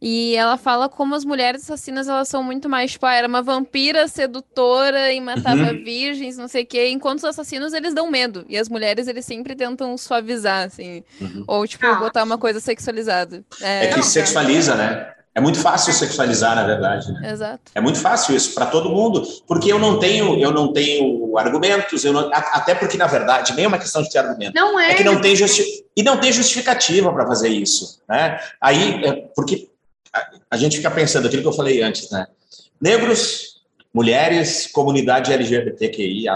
[0.00, 3.42] E ela fala como as mulheres assassinas, elas são muito mais, tipo, ah, era uma
[3.42, 5.84] vampira sedutora e matava Uhum.
[5.84, 6.88] virgens, não sei o quê.
[6.88, 8.44] Enquanto os assassinos, eles dão medo.
[8.48, 11.02] E as mulheres, eles sempre tentam suavizar, assim.
[11.20, 11.44] Uhum.
[11.46, 13.44] Ou, tipo, Ah, botar uma coisa sexualizada.
[13.60, 15.10] É que não, sexualiza, né?
[15.36, 17.10] É muito fácil sexualizar, na verdade.
[17.12, 17.32] Né?
[17.32, 17.72] Exato.
[17.74, 22.04] É muito fácil isso para todo mundo, porque eu não tenho, eu não tenho argumentos,
[22.04, 24.92] eu não- até porque na verdade nem é uma questão de ter argumento, Não é,
[24.92, 25.64] é que não tem justi
[25.96, 28.38] e não tem justificativa para fazer isso, né?
[28.60, 29.68] Aí, é, porque
[30.50, 32.26] a, gente fica pensando aquilo que eu falei antes, né?
[32.80, 33.62] Negros,
[33.92, 36.34] mulheres, comunidade LGBTQIA+,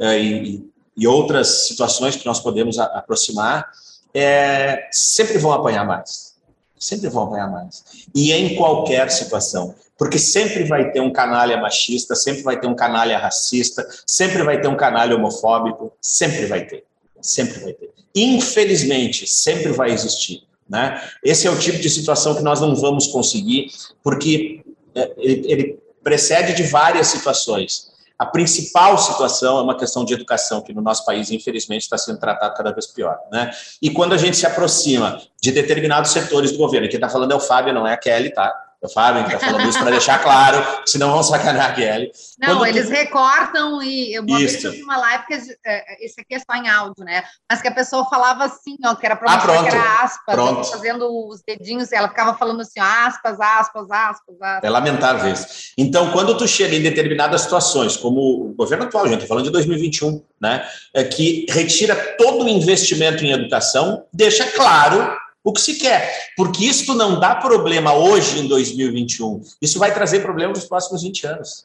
[0.00, 3.68] é, e, e outras situações que nós podemos aproximar,
[4.14, 6.36] é, sempre vão apanhar mais.
[6.78, 7.84] Sempre vão apanhar mais.
[8.14, 9.74] E em qualquer situação.
[9.96, 14.60] Porque sempre vai ter um canalha machista, sempre vai ter um canalha racista, sempre vai
[14.60, 16.84] ter um canalha homofóbico, sempre vai ter.
[17.20, 17.90] Sempre vai ter.
[18.14, 20.47] Infelizmente, sempre vai existir.
[20.68, 21.02] Né?
[21.24, 23.68] Esse é o tipo de situação que nós não vamos conseguir,
[24.02, 24.62] porque
[24.94, 27.88] é, ele, ele precede de várias situações.
[28.18, 32.18] A principal situação é uma questão de educação, que no nosso país, infelizmente, está sendo
[32.18, 33.16] tratado cada vez pior.
[33.30, 33.50] Né?
[33.80, 37.36] E quando a gente se aproxima de determinados setores do governo, quem está falando é
[37.36, 38.52] o Fábio, não é a Kelly, tá?
[38.80, 42.12] O Fábio está falando isso para deixar claro, senão vão sacanear a Kelly.
[42.38, 44.68] Não, Quando eles tu- recortam e eu uma Isso.
[44.68, 45.34] eu uma live que
[45.66, 47.24] é, esse aqui é só em áudio, né?
[47.50, 49.62] Mas que a pessoa falava assim, ó, que era para Ah, pronto.
[49.68, 50.70] que era aspas, Pronto.
[50.70, 54.62] fazendo os dedinhos, e ela ficava falando assim, aspas, aspas, aspas, aspas.
[54.62, 55.72] É lamentável isso.
[55.76, 59.50] Então, quando tu chega em determinadas situações, como o governo atual, gente, estou falando de
[59.50, 60.64] 2021, né,
[60.94, 65.16] é que retira todo o investimento em educação, deixa claro
[65.48, 66.32] o que se quer.
[66.36, 69.40] Porque isso não dá problema hoje, em 2021.
[69.62, 71.64] Isso vai trazer problema nos próximos 20 anos.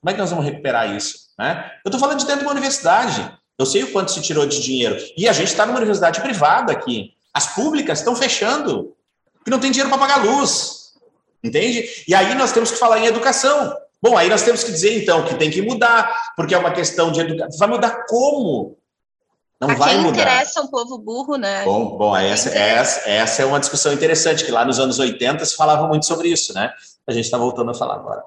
[0.00, 1.28] Como é que nós vamos recuperar isso?
[1.38, 1.70] Né?
[1.84, 3.32] Eu estou falando de dentro de uma universidade.
[3.56, 4.96] Eu sei o quanto se tirou de dinheiro.
[5.16, 7.12] E a gente está numa universidade privada aqui.
[7.32, 8.94] As públicas estão fechando,
[9.34, 10.94] porque não tem dinheiro para pagar luz.
[11.44, 11.88] Entende?
[12.08, 13.72] E aí nós temos que falar em educação.
[14.02, 17.12] Bom, aí nós temos que dizer, então, que tem que mudar, porque é uma questão
[17.12, 17.58] de educação.
[17.58, 18.76] Vai mudar como?
[19.60, 20.12] Não a vai quem mudar.
[20.20, 21.64] interessa um povo burro, né?
[21.64, 25.56] Bom, bom essa, essa, essa é uma discussão interessante, que lá nos anos 80 se
[25.56, 26.72] falava muito sobre isso, né?
[27.06, 28.22] A gente está voltando a falar agora.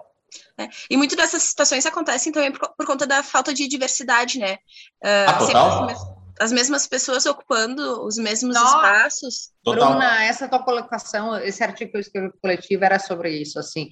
[0.57, 0.67] É.
[0.89, 4.57] E muito dessas situações acontecem também por, por conta da falta de diversidade, né?
[5.03, 5.83] Ah, sempre total.
[5.83, 6.07] as, mes-
[6.41, 8.75] as mesmas pessoas ocupando os mesmos Nossa.
[8.75, 9.49] espaços.
[9.63, 9.89] Total.
[9.91, 13.89] Bruna, essa tua colocação, esse artigo que eu escrevi coletivo era sobre isso, assim.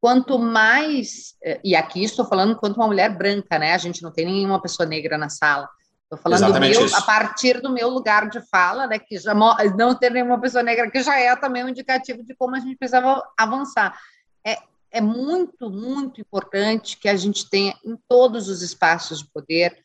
[0.00, 3.72] Quanto mais, eh, e aqui estou falando quanto uma mulher branca, né?
[3.72, 5.68] A gente não tem nenhuma pessoa negra na sala.
[6.06, 8.96] Estou falando meu, a partir do meu lugar de fala, né?
[8.96, 12.54] Que já não ter nenhuma pessoa negra, que já é também um indicativo de como
[12.54, 13.98] a gente precisava avançar.
[14.46, 14.58] É,
[14.92, 19.84] é muito, muito importante que a gente tenha em todos os espaços de poder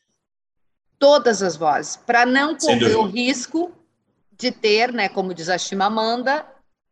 [0.96, 3.72] todas as vozes, para não correr o risco
[4.30, 6.46] de ter, né, como diz a Chimamanda,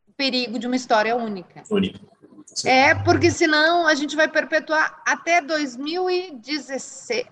[0.09, 1.63] o perigo de uma história única.
[1.71, 2.11] Único.
[2.47, 2.69] Sim.
[2.69, 7.25] É, porque senão a gente vai perpetuar até 2016.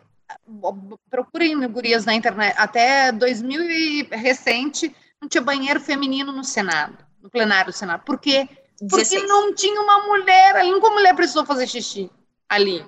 [1.11, 2.55] Procurem gurias na internet.
[2.59, 8.03] Até 2000 e recente, não tinha banheiro feminino no Senado, no plenário do Senado.
[8.05, 8.49] Por quê?
[8.79, 9.29] Porque 16.
[9.29, 10.71] não tinha uma mulher ali.
[10.71, 12.11] Nunca mulher precisou fazer xixi
[12.49, 12.85] ali.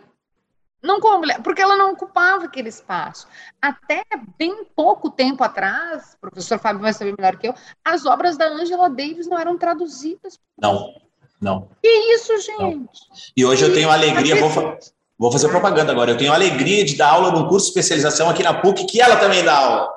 [0.83, 3.27] Não como mulher, porque ela não ocupava aquele espaço.
[3.61, 4.03] Até
[4.39, 8.47] bem pouco tempo atrás, o professor Fábio vai saber melhor que eu, as obras da
[8.47, 10.39] Angela Davis não eram traduzidas.
[10.57, 10.95] Não,
[11.39, 11.69] não.
[11.83, 12.89] Que isso, gente?
[13.37, 14.79] E hoje eu tenho alegria, vou, fa-
[15.21, 18.31] vou fazer propaganda agora, eu tenho a alegria de dar aula num curso de especialização
[18.31, 19.89] aqui na PUC, que ela também dá aula.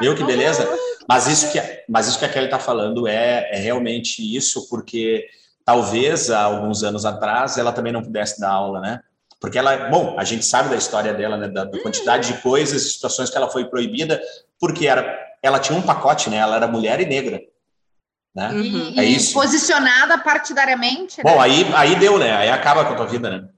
[0.00, 0.66] Viu que beleza?
[1.06, 5.26] Mas isso que, mas isso que a Kelly está falando é, é realmente isso, porque
[5.66, 9.00] talvez há alguns anos atrás ela também não pudesse dar aula, né?
[9.38, 11.48] Porque ela, bom, a gente sabe da história dela, né?
[11.48, 14.18] Da, da quantidade de coisas, situações que ela foi proibida,
[14.58, 16.38] porque era, ela tinha um pacote, né?
[16.38, 17.38] Ela era mulher e negra,
[18.34, 18.48] né?
[18.48, 18.92] Uhum.
[18.94, 19.34] E, É isso.
[19.34, 21.18] posicionada partidariamente.
[21.18, 21.30] né?
[21.30, 22.32] Bom, aí, aí deu, né?
[22.32, 23.48] Aí acaba com a tua vida, né?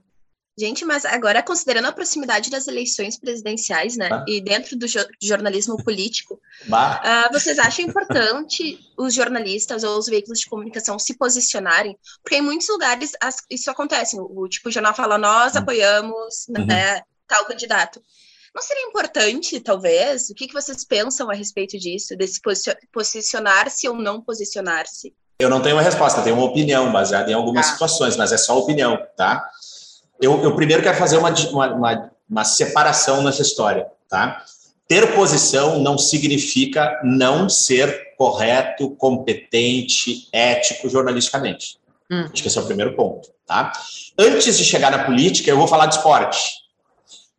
[0.56, 4.24] Gente, mas agora, considerando a proximidade das eleições presidenciais, né, ah.
[4.28, 6.34] e dentro do jo jornalismo político,
[6.70, 11.98] uh, vocês acham importante os jornalistas ou os veículos de comunicação se posicionarem?
[12.22, 14.16] Porque em muitos lugares as, isso acontece.
[14.16, 15.60] O, tipo, o jornal fala, nós uhum.
[15.60, 16.64] apoiamos uhum.
[16.64, 18.00] né, tal candidato.
[18.54, 20.30] Não seria importante, talvez?
[20.30, 22.40] O que, que vocês pensam a respeito disso, desse
[22.92, 25.12] posicionar-se ou não posicionar-se?
[25.40, 27.72] Eu não tenho uma resposta, tenho uma opinião baseada em algumas ah.
[27.72, 29.44] situações, mas é só opinião, tá?
[30.24, 34.42] Eu, eu primeiro quero fazer uma, uma, uma separação nessa história, tá?
[34.88, 41.78] Ter posição não significa não ser correto, competente, ético jornalisticamente.
[42.10, 42.28] Hum.
[42.32, 43.72] Acho que esse é o primeiro ponto, tá?
[44.18, 46.64] Antes de chegar na política, eu vou falar de esporte.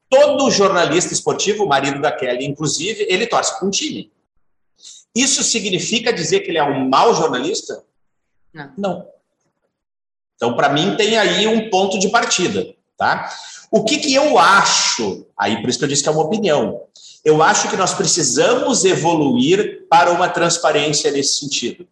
[0.10, 4.12] Todo jornalista esportivo, o marido da Kelly, inclusive, ele torce para um time.
[5.16, 7.84] Isso significa dizer que ele é um mau jornalista?
[8.54, 8.74] Não.
[8.78, 9.08] Não.
[10.36, 13.30] Então, para mim, tem aí um ponto de partida, tá?
[13.72, 15.26] O que, que eu acho?
[15.38, 16.82] Aí, por isso que eu disse que é uma opinião.
[17.24, 21.88] Eu acho que nós precisamos evoluir para uma transparência nesse sentido.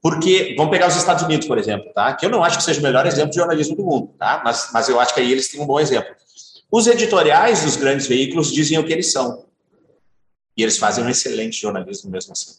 [0.00, 2.14] Porque, vamos pegar os Estados Unidos, por exemplo, tá?
[2.14, 4.40] Que eu não acho que seja o melhor exemplo de jornalismo do mundo, tá?
[4.44, 6.14] Mas, mas eu acho que aí eles têm um bom exemplo.
[6.70, 9.46] Os editoriais dos grandes veículos dizem o que eles são.
[10.56, 12.52] E eles fazem um excelente jornalismo mesmo assim.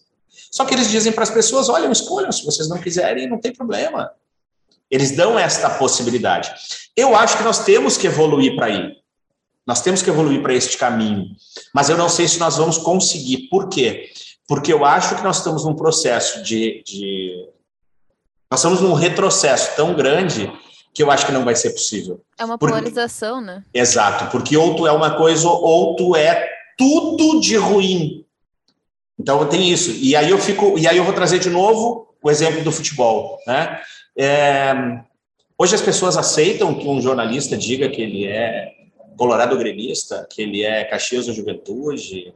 [0.52, 3.54] Só que eles dizem para as pessoas: olha, escolham, se vocês não quiserem, não tem
[3.54, 4.12] problema.
[4.90, 6.52] Eles dão esta possibilidade.
[6.96, 8.94] Eu acho que nós temos que evoluir para aí.
[9.66, 11.28] Nós temos que evoluir para este caminho.
[11.74, 13.48] Mas eu não sei se nós vamos conseguir.
[13.50, 14.10] Por quê?
[14.48, 16.84] Porque eu acho que nós estamos num processo de.
[16.86, 17.48] de...
[18.50, 20.52] Nós estamos num retrocesso tão grande
[20.92, 22.22] que eu acho que não vai ser possível.
[22.38, 23.52] É uma polarização, porque...
[23.52, 23.64] né?
[23.74, 28.26] Exato, porque ou tu é uma coisa ou tu é tudo de ruim.
[29.20, 29.92] Então tem isso.
[29.92, 33.38] E aí eu fico, e aí eu vou trazer de novo o exemplo do futebol,
[33.46, 33.80] né?
[34.22, 34.74] É,
[35.58, 38.74] hoje as pessoas aceitam que um jornalista diga que ele é
[39.16, 42.34] colorado gremista, que ele é Caxias da Juventude.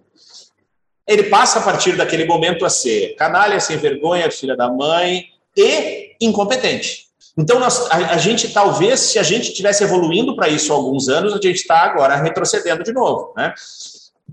[1.06, 5.26] Ele passa a partir daquele momento a ser canalha, sem vergonha, filha da mãe
[5.58, 7.08] e incompetente.
[7.38, 11.10] Então, nós, a, a, gente talvez, se a gente tivesse evoluindo para isso há alguns
[11.10, 13.54] anos, a gente está agora retrocedendo de novo, né?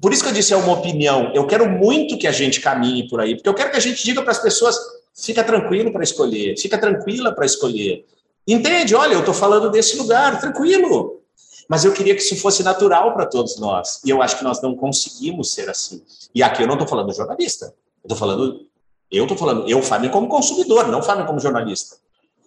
[0.01, 1.33] Por isso que eu disse é uma opinião.
[1.35, 4.05] Eu quero muito que a gente caminhe por aí, porque eu quero que a gente
[4.05, 4.79] diga para as pessoas
[5.21, 8.07] Fica tranquilo para escolher, fica tranquila para escolher.
[8.47, 8.95] Entende?
[8.95, 11.21] Olha, eu estou falando desse lugar, tranquilo.
[11.69, 14.01] Mas eu queria que isso fosse natural para todos nós.
[14.05, 16.03] E eu acho que nós não conseguimos ser assim.
[16.35, 17.67] E aqui eu não estou falando jornalista.
[18.03, 18.67] Eu estou falando,
[19.11, 21.97] eu estou falando, eu Fábio como consumidor, não Fábio como jornalista.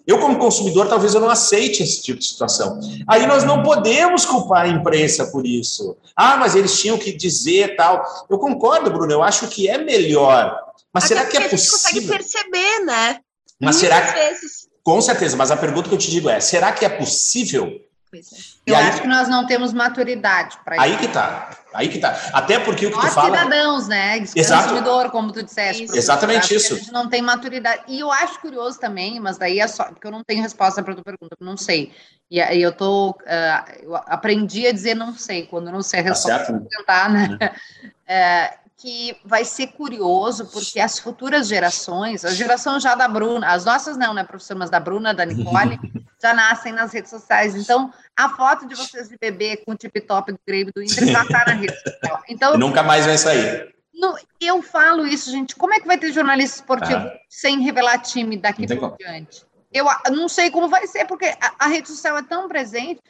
[0.05, 2.79] Eu, como consumidor, talvez eu não aceite esse tipo de situação.
[3.07, 5.95] Aí nós não podemos culpar a imprensa por isso.
[6.15, 8.03] Ah, mas eles tinham que dizer tal.
[8.29, 10.57] Eu concordo, Bruno, eu acho que é melhor
[10.93, 11.75] mas Até será que é possível?
[11.75, 13.19] A gente consegue perceber, né?
[13.59, 14.13] Mas Muitas será que...
[14.13, 14.69] vezes.
[14.83, 17.81] Com certeza, mas a pergunta que eu te digo é: será que é possível?
[18.11, 18.37] Pois é.
[18.67, 20.85] Eu aí, acho que nós não temos maturidade para isso.
[20.85, 21.49] Aí que tá.
[21.74, 22.15] Aí que tá.
[22.32, 23.38] Até porque o que nós tu fala.
[23.38, 24.19] cidadãos, né?
[24.36, 24.69] Exato.
[24.69, 25.86] Consumidor, como tu disseste.
[25.86, 25.97] Isso.
[25.97, 26.76] Exatamente isso.
[26.76, 27.84] A gente não tem maturidade.
[27.88, 29.86] E eu acho curioso também, mas daí é só.
[29.86, 31.91] Porque eu não tenho resposta para a tua pergunta, eu não sei.
[32.30, 33.11] E aí eu tô.
[33.11, 36.53] Uh, eu aprendi a dizer não sei, quando não sei a tá resposta.
[36.53, 37.28] Tá tentar, né?
[37.30, 37.47] Uhum.
[37.88, 43.63] Uh, que vai ser curioso, porque as futuras gerações, a geração já da Bruna, as
[43.63, 45.79] nossas não, né, professor, mas da Bruna, da Nicole,
[46.21, 47.55] já nascem nas redes sociais.
[47.55, 51.23] Então, a foto de vocês de bebê com o tip-top do Grêmio do Inter já
[51.23, 52.21] está na rede social.
[52.27, 53.73] Então, Nunca mais vai sair.
[53.93, 55.55] No, eu falo isso, gente.
[55.55, 57.13] Como é que vai ter jornalista esportivo ah.
[57.29, 59.45] sem revelar time daqui por diante?
[59.71, 63.01] Eu não sei como vai ser, porque a, a rede social é tão presente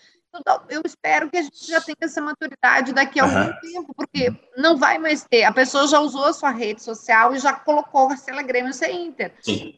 [0.70, 3.60] eu espero que a gente já tenha essa maturidade daqui a algum uhum.
[3.62, 5.44] tempo, porque não vai mais ter.
[5.44, 8.74] A pessoa já usou a sua rede social e já colocou se ela é Grêmio
[8.74, 9.34] se é Inter.
[9.42, 9.78] Sim.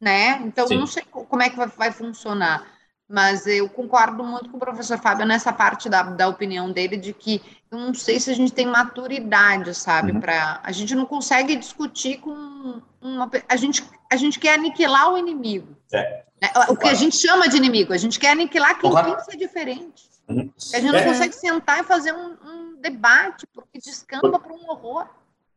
[0.00, 0.40] Né?
[0.44, 0.78] Então, Sim.
[0.78, 2.66] não sei como é que vai, vai, funcionar.
[3.06, 7.12] Mas eu concordo muito com o professor Fábio nessa parte da, da opinião dele, de
[7.12, 10.12] que eu não sei se a gente tem maturidade, sabe?
[10.12, 10.20] Uhum.
[10.20, 13.30] Pra, a gente não consegue discutir com uma.
[13.48, 15.76] A gente, a gente quer aniquilar o inimigo.
[15.92, 16.24] É.
[16.40, 16.48] Né?
[16.68, 19.16] O que a gente chama de inimigo, a gente quer aniquilar quem Porra.
[19.16, 20.08] pensa diferente.
[20.28, 20.50] Uhum.
[20.72, 21.04] A gente não é.
[21.04, 25.06] consegue sentar e fazer um, um debate, porque descamba para um horror.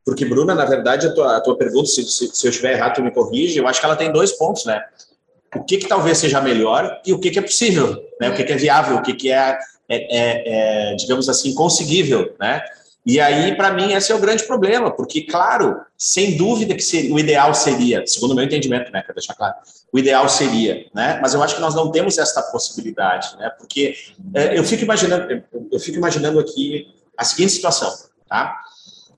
[0.05, 2.95] Porque, Bruna, na verdade, a tua, a tua pergunta, se, se, se, eu estiver errado,
[2.95, 4.83] tu me corrige, eu acho que ela tem dois pontos, né?
[5.55, 8.29] O que, que talvez seja melhor e o que, que é possível, né?
[8.29, 9.57] O que, que é viável, o que, que é,
[9.87, 12.61] é, é, é digamos assim, conseguível, né?
[13.05, 17.13] E aí, para mim, esse é o grande problema, porque, claro, sem dúvida que seria,
[17.13, 19.55] o ideal seria, segundo o meu entendimento, né, quero deixar claro,
[19.91, 23.95] o ideal seria, né, mas eu acho que nós não temos esta possibilidade, né, porque
[24.33, 26.87] é, eu fico imaginando, eu fico imaginando aqui
[27.17, 27.93] a seguinte situação,
[28.27, 28.57] tá?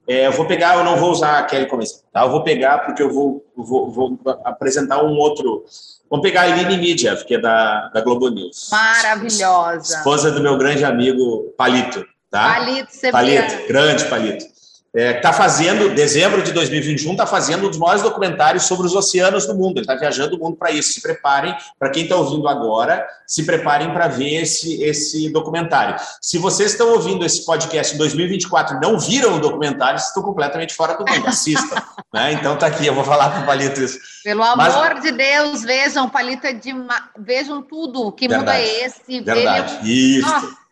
[0.07, 2.23] É, eu vou pegar, eu não vou usar aquele começo, tá?
[2.23, 5.65] Eu vou pegar porque eu vou, vou, vou apresentar um outro.
[6.09, 8.69] Vamos pegar a Aline Mídia, que é da, da Globo News.
[8.71, 9.97] Maravilhosa.
[9.97, 12.05] Esposa do meu grande amigo Palito,
[12.35, 12.53] tá?
[12.53, 14.55] Palito, você Palito, grande Palito
[14.95, 19.45] está é, fazendo, dezembro de 2021, está fazendo um dos maiores documentários sobre os oceanos
[19.45, 19.77] do mundo.
[19.77, 20.93] Ele está viajando o mundo para isso.
[20.93, 25.97] Se preparem, para quem está ouvindo agora, se preparem para ver esse, esse documentário.
[26.21, 30.73] Se vocês estão ouvindo esse podcast em 2024 e não viram o documentário, estão completamente
[30.73, 31.27] fora do mundo.
[31.27, 31.75] Assistam.
[32.13, 32.31] né?
[32.31, 33.99] Então tá aqui, eu vou falar para o Palito isso.
[34.23, 35.03] Pelo amor Mas...
[35.03, 36.73] de Deus, vejam, Palito é de
[37.19, 38.13] vejam tudo.
[38.13, 38.61] Que Verdade.
[38.61, 39.21] mundo é esse?
[39.21, 39.79] Verdade.
[39.83, 40.64] Isso.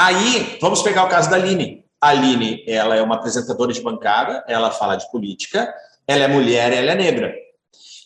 [0.00, 1.84] Aí, vamos pegar o caso da Aline.
[2.00, 5.74] A Aline, ela é uma apresentadora de bancada, ela fala de política,
[6.06, 7.34] ela é mulher, ela é negra.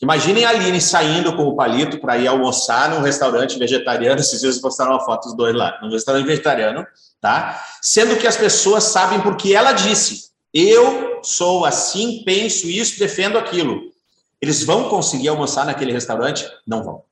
[0.01, 4.93] Imaginem a Aline saindo com o palito para ir almoçar num restaurante vegetariano, esses postaram
[4.93, 6.87] uma foto dos dois lá, num restaurante vegetariano,
[7.21, 7.63] tá?
[7.83, 13.83] Sendo que as pessoas sabem porque ela disse, eu sou assim, penso isso, defendo aquilo.
[14.41, 16.49] Eles vão conseguir almoçar naquele restaurante?
[16.67, 17.05] Não vão.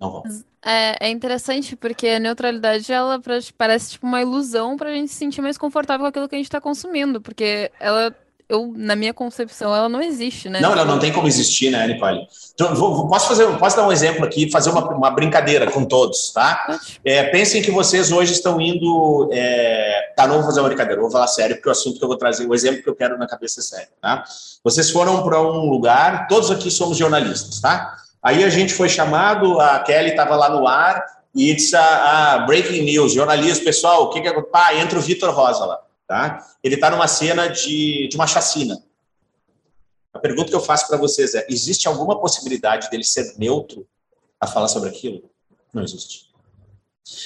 [0.00, 0.22] Não vão.
[0.64, 3.20] É, é interessante porque a neutralidade ela
[3.56, 6.38] parece tipo uma ilusão para a gente se sentir mais confortável com aquilo que a
[6.38, 8.14] gente está consumindo, porque ela
[8.48, 10.58] eu, na minha concepção, ela não existe, né?
[10.60, 12.26] Não, ela não tem como existir, né, Nicole?
[12.54, 16.32] Então, vou, posso, fazer, posso dar um exemplo aqui, fazer uma, uma brincadeira com todos,
[16.32, 16.80] tá?
[17.04, 19.28] É, pensem que vocês hoje estão indo.
[19.30, 20.12] É...
[20.16, 22.16] Tá, não vou fazer uma brincadeira, vou falar sério, porque o assunto que eu vou
[22.16, 24.24] trazer, o exemplo que eu quero na cabeça é sério, tá?
[24.64, 27.98] Vocês foram para um lugar, todos aqui somos jornalistas, tá?
[28.22, 31.04] Aí a gente foi chamado, a Kelly estava lá no ar
[31.34, 34.42] e disse a, a breaking news, jornalista, pessoal, o que que é?
[34.42, 36.46] Pá, entra o Vitor Rosa lá, tá?
[36.62, 38.82] Ele está numa cena de, de uma chacina.
[40.12, 43.86] A pergunta que eu faço para vocês é: existe alguma possibilidade dele ser neutro
[44.40, 45.30] a falar sobre aquilo?
[45.72, 46.28] Não existe.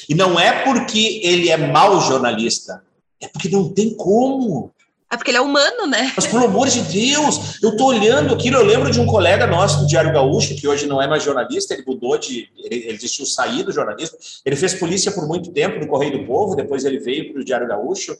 [0.09, 2.85] E não é porque ele é mau jornalista,
[3.21, 4.73] é porque não tem como.
[5.13, 6.11] É porque ele é humano, né?
[6.17, 9.81] Mas pelo amor de Deus, eu tô olhando aquilo, eu lembro de um colega nosso
[9.81, 12.49] do Diário Gaúcho, que hoje não é mais jornalista, ele mudou de.
[12.57, 14.17] Ele, ele desistiu sair do jornalismo.
[14.43, 17.45] Ele fez polícia por muito tempo no Correio do Povo, depois ele veio para o
[17.45, 18.17] Diário Gaúcho.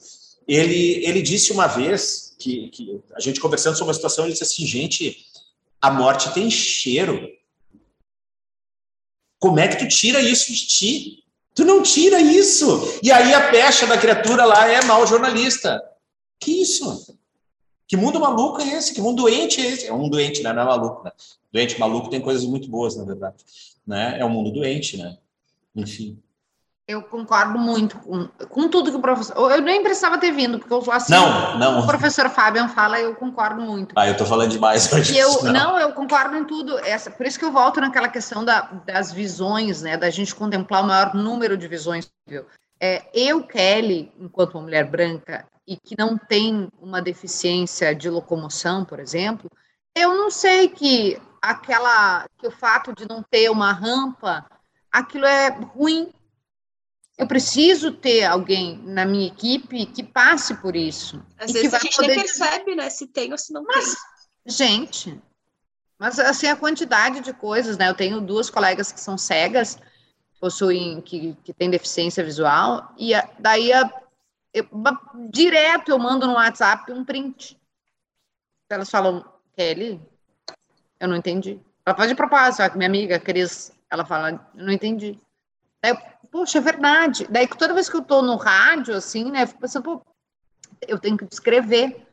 [0.47, 4.43] Ele, ele disse uma vez que, que a gente conversando sobre a situação, ele disse
[4.43, 5.17] assim: gente,
[5.81, 7.27] a morte tem cheiro.
[9.39, 11.23] Como é que tu tira isso de ti?
[11.55, 12.99] Tu não tira isso.
[13.01, 15.81] E aí a pecha da criatura lá é mau jornalista.
[16.43, 17.17] Que isso?
[17.87, 18.93] Que mundo maluco é esse?
[18.93, 19.87] Que mundo doente é esse?
[19.87, 20.51] É um doente, né?
[20.51, 21.11] Não é maluco, né?
[21.53, 23.37] Doente maluco tem coisas muito boas, na verdade.
[23.87, 24.19] Né?
[24.19, 25.17] É um mundo doente, né?
[25.73, 26.21] Enfim.
[26.85, 29.51] Eu concordo muito com, com tudo que o professor.
[29.51, 31.13] Eu nem precisava ter vindo, porque eu assim.
[31.13, 31.79] Não, não.
[31.79, 33.93] O professor Fabian fala, eu concordo muito.
[33.97, 35.17] Ah, eu tô falando demais hoje.
[35.17, 35.53] Eu, não.
[35.53, 35.79] não.
[35.79, 36.77] eu concordo em tudo.
[36.79, 39.95] Essa, por isso que eu volto naquela questão da, das visões, né?
[39.95, 42.45] Da gente contemplar o maior número de visões possível.
[42.85, 48.83] É, eu, Kelly, enquanto uma mulher branca, e que não tem uma deficiência de locomoção,
[48.83, 49.49] por exemplo,
[49.95, 54.45] eu não sei que aquela que o fato de não ter uma rampa,
[54.91, 56.11] aquilo é ruim.
[57.17, 61.25] Eu preciso ter alguém na minha equipe que passe por isso.
[61.37, 62.15] Às vezes a gente poder...
[62.15, 63.95] nem percebe, né, se tem ou se não mas, tem.
[64.45, 65.21] Gente,
[65.97, 67.87] mas assim a quantidade de coisas, né?
[67.87, 69.79] Eu tenho duas colegas que são cegas,
[70.43, 73.89] possuem que, que deficiência visual e a, daí a,
[74.53, 74.67] eu,
[75.29, 77.57] direto eu mando no WhatsApp um print.
[78.69, 79.23] Elas falam,
[79.55, 80.01] Kelly,
[80.99, 81.61] eu não entendi.
[81.85, 85.17] Ela faz de propósito, minha amiga Cris, ela fala, eu não entendi.
[85.81, 85.97] Daí,
[86.29, 87.25] poxa, é verdade.
[87.29, 90.05] Daí, toda vez que eu tô no rádio, assim, né, eu fico pensando, pô,
[90.85, 92.05] eu tenho que descrever.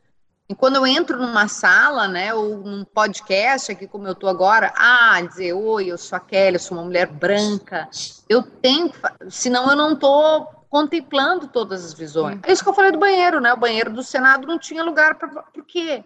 [0.51, 4.73] E quando eu entro numa sala, né, ou num podcast aqui como eu tô agora,
[4.75, 7.87] ah, dizer, oi, eu sou a Kelly, eu sou uma mulher branca,
[8.27, 8.91] eu tenho,
[9.29, 12.41] senão eu não tô contemplando todas as visões.
[12.43, 13.53] É isso que eu falei do banheiro, né?
[13.53, 15.29] O banheiro do Senado não tinha lugar para.
[15.29, 16.03] Por quê?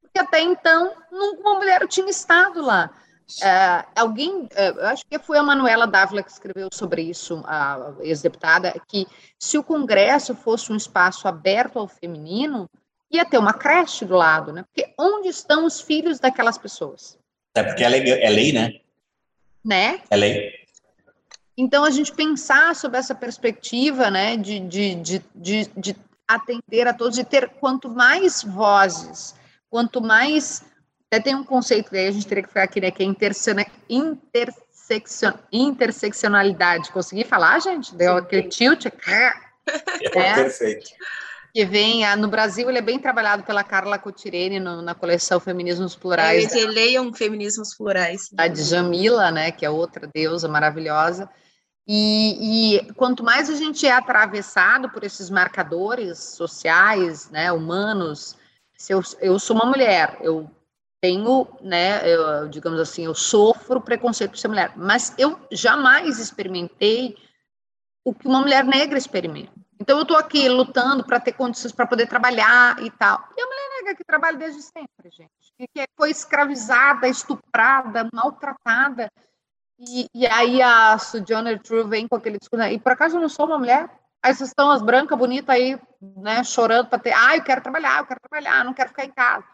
[0.00, 2.90] Porque até então uma mulher tinha estado lá.
[3.42, 8.80] É, alguém, eu acho que foi a Manuela Dávila que escreveu sobre isso, a ex-deputada,
[8.86, 9.08] que
[9.40, 12.70] se o Congresso fosse um espaço aberto ao feminino,
[13.10, 14.64] ia ter uma creche do lado, né?
[14.64, 17.18] Porque onde estão os filhos daquelas pessoas?
[17.54, 18.80] É porque é lei, é lei né?
[19.64, 20.00] Né?
[20.10, 20.52] É lei.
[21.56, 25.96] Então, a gente pensar sobre essa perspectiva, né, de, de, de, de, de
[26.26, 29.34] atender a todos, e ter quanto mais vozes,
[29.68, 30.62] quanto mais.
[31.10, 33.06] Até tem um conceito que a gente teria que ficar aqui, né, que é
[33.88, 36.92] interseccion, interseccionalidade.
[36.92, 37.92] Consegui falar, gente?
[37.94, 38.86] Deu aquele tilt?
[38.86, 39.32] É,
[40.14, 40.90] é, perfeito.
[41.58, 45.96] Que vem, no Brasil, ele é bem trabalhado pela Carla Cotirene no, na coleção Feminismos
[45.96, 46.54] Plurais.
[46.54, 48.30] É, leiam Feminismos Plurais.
[48.38, 51.28] A Djamila, né, que é outra deusa maravilhosa.
[51.84, 58.36] E, e, quanto mais a gente é atravessado por esses marcadores sociais, né, humanos,
[58.76, 60.48] se eu, eu sou uma mulher, eu
[61.00, 67.16] tenho, né, eu, digamos assim, eu sofro preconceito por ser mulher, mas eu jamais experimentei
[68.04, 69.57] o que uma mulher negra experimenta.
[69.80, 73.28] Então eu estou aqui lutando para ter condições para poder trabalhar e tal.
[73.36, 79.10] E a mulher negra que trabalha desde sempre, gente, que foi escravizada, estuprada, maltratada,
[79.78, 82.72] e, e aí a Sujana True vem com aquele discurso, né?
[82.72, 83.88] e por acaso eu não sou uma mulher?
[84.20, 85.80] Aí vocês estão as brancas bonitas aí,
[86.16, 89.12] né, chorando para ter, ah, eu quero trabalhar, eu quero trabalhar, não quero ficar em
[89.12, 89.46] casa.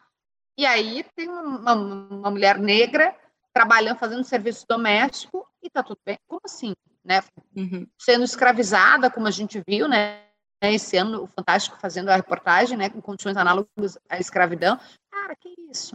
[0.56, 3.14] E aí tem uma, uma mulher negra
[3.52, 6.18] trabalhando, fazendo serviço doméstico, e tá tudo bem.
[6.26, 6.74] Como assim?
[7.04, 7.22] Né?
[7.54, 7.86] Uhum.
[7.98, 10.22] Sendo escravizada, como a gente viu, né?
[10.62, 14.80] Esse ano, o Fantástico fazendo a reportagem, né, com condições análogas à escravidão.
[15.10, 15.94] Cara, que isso?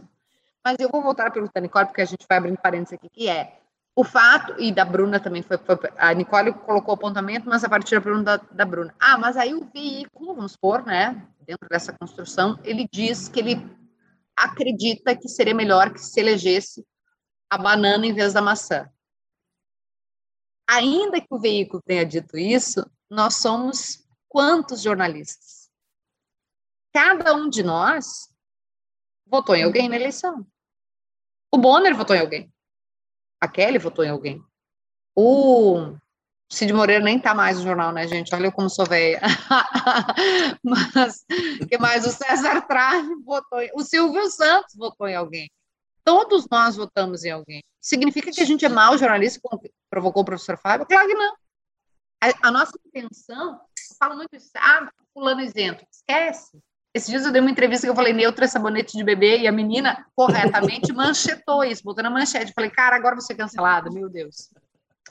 [0.64, 3.28] Mas eu vou voltar pergunta da Nicole, porque a gente vai abrindo parênteses aqui, que
[3.28, 3.58] é,
[3.96, 7.68] o fato, e da Bruna também foi, foi, a Nicole colocou o apontamento, mas a
[7.68, 8.94] partir da pergunta da, da Bruna.
[9.00, 13.66] Ah, mas aí o veículo, vamos supor, né, dentro dessa construção, ele diz que ele
[14.36, 16.86] acredita que seria melhor que se elegesse
[17.50, 18.88] a banana em vez da maçã.
[20.72, 25.68] Ainda que o veículo tenha dito isso, nós somos quantos jornalistas?
[26.94, 28.32] Cada um de nós
[29.26, 30.46] votou em alguém na eleição.
[31.52, 32.54] O Bonner votou em alguém.
[33.40, 34.40] A Kelly votou em alguém.
[35.16, 35.96] O
[36.48, 38.32] Cid Moreira nem tá mais no jornal, né, gente?
[38.32, 39.20] Olha eu como sou velha.
[40.62, 41.24] Mas,
[41.68, 42.06] que mais?
[42.06, 43.70] O César Trave votou em...
[43.74, 45.50] O Silvio Santos votou em alguém.
[46.04, 47.62] Todos nós votamos em alguém.
[47.80, 50.86] Significa que a gente é mau jornalista, como provocou o professor Fábio?
[50.86, 51.34] Claro que não.
[52.22, 55.84] A, a nossa intenção, eu falo muito isso, ah, fulano isento.
[55.90, 56.58] Esquece.
[56.92, 59.52] Esses dias eu dei uma entrevista que eu falei neutra sabonete de bebê e a
[59.52, 62.52] menina corretamente manchetou isso, botou na manchete.
[62.52, 64.50] Falei, cara, agora você é cancelada, meu Deus.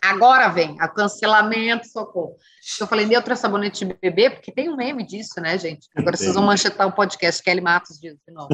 [0.02, 2.38] Agora vem, a cancelamento, socorro.
[2.80, 5.88] Eu falei, neutra sabonete de bebê, porque tem um meme disso, né, gente?
[5.96, 8.50] Agora vocês vão manchetar o podcast, Kelly Matos diz de novo.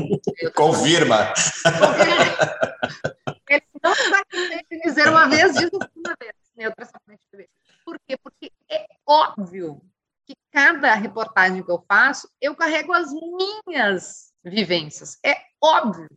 [0.55, 1.33] Confirma.
[3.49, 4.23] Ele não vai
[4.83, 7.49] dizer uma vez, diz uma vez, neutra sabonete de bebê.
[7.83, 8.17] Por quê?
[8.17, 9.81] Porque é óbvio
[10.25, 13.11] que cada reportagem que eu faço, eu carrego as
[13.67, 15.17] minhas vivências.
[15.23, 16.09] É óbvio.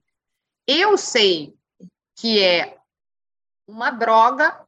[0.67, 1.55] Eu sei
[2.17, 2.79] que é
[3.67, 4.67] uma droga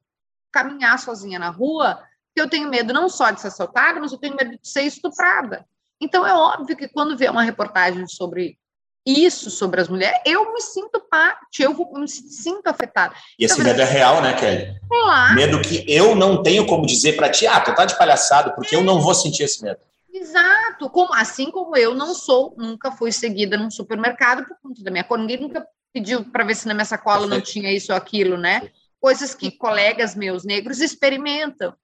[0.52, 2.02] caminhar sozinha na rua,
[2.34, 4.82] que eu tenho medo não só de ser assaltada, mas eu tenho medo de ser
[4.82, 5.64] estuprada.
[6.00, 8.58] Então é óbvio que quando vê uma reportagem sobre
[9.06, 13.14] isso sobre as mulheres, eu me sinto parte, eu me sinto afetada.
[13.38, 14.78] E esse então, medo é real, né, Kelly?
[14.88, 15.34] Claro.
[15.34, 18.74] Medo que eu não tenho como dizer para ti, ah, tu tá de palhaçado, porque
[18.74, 18.78] é.
[18.78, 19.80] eu não vou sentir esse medo.
[20.12, 24.90] Exato, como, assim como eu não sou, nunca fui seguida num supermercado por conta da
[24.90, 27.96] minha cor, ninguém nunca pediu para ver se na minha sacola não tinha isso ou
[27.96, 28.70] aquilo, né?
[29.00, 31.74] Coisas que colegas meus negros experimentam.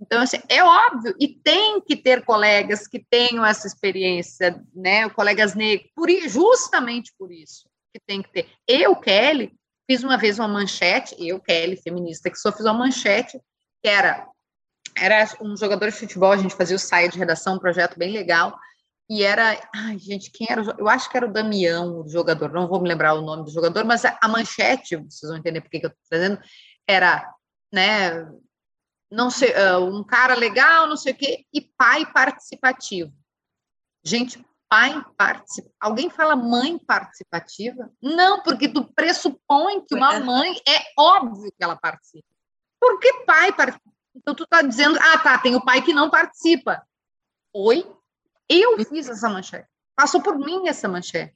[0.00, 5.08] Então, assim, é óbvio, e tem que ter colegas que tenham essa experiência, né?
[5.08, 8.48] Colegas negros, por, justamente por isso que tem que ter.
[8.66, 9.54] Eu, Kelly,
[9.88, 13.40] fiz uma vez uma manchete, eu, Kelly, feminista, que só fiz uma manchete,
[13.82, 14.26] que era,
[14.96, 18.12] era um jogador de futebol, a gente fazia o saia de redação, um projeto bem
[18.12, 18.58] legal,
[19.14, 20.60] e era, ai, gente, quem era?
[20.76, 23.50] Eu acho que era o Damião, o jogador, não vou me lembrar o nome do
[23.52, 26.40] jogador, mas a, manchete, vocês vão entender por que eu estou trazendo,
[26.84, 27.32] era,
[27.72, 28.28] né,
[29.08, 33.12] não sei, uh, um cara legal, não sei o quê, e pai participativo.
[34.02, 35.72] Gente, pai participativo.
[35.78, 37.88] Alguém fala mãe participativa?
[38.02, 40.20] Não, porque tu pressupõe que uma é.
[40.20, 42.26] mãe é óbvio que ela participa.
[42.80, 43.94] Por que pai participa?
[44.16, 46.84] Então tu tá dizendo, ah, tá, tem o pai que não participa.
[47.52, 47.86] Oi?
[48.48, 49.68] Eu fiz essa manchete.
[49.96, 51.34] Passou por mim essa manchete.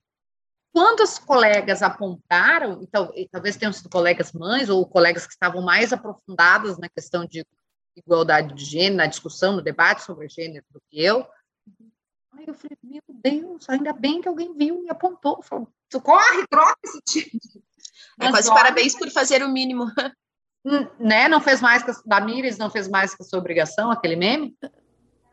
[0.72, 6.78] Quantos colegas apontaram, então, talvez tenham sido colegas mães ou colegas que estavam mais aprofundados
[6.78, 7.44] na questão de
[7.96, 11.26] igualdade de gênero, na discussão, no debate sobre gênero do que eu.
[12.32, 15.42] Aí eu falei, meu Deus, ainda bem que alguém viu e apontou.
[15.42, 15.68] Falou,
[16.02, 17.40] corre, troca esse time.
[18.20, 19.86] É, quase parabéns por fazer o mínimo.
[20.98, 21.28] Né?
[21.28, 24.56] Não fez mais que a Damires, não fez mais que a sua obrigação, aquele meme.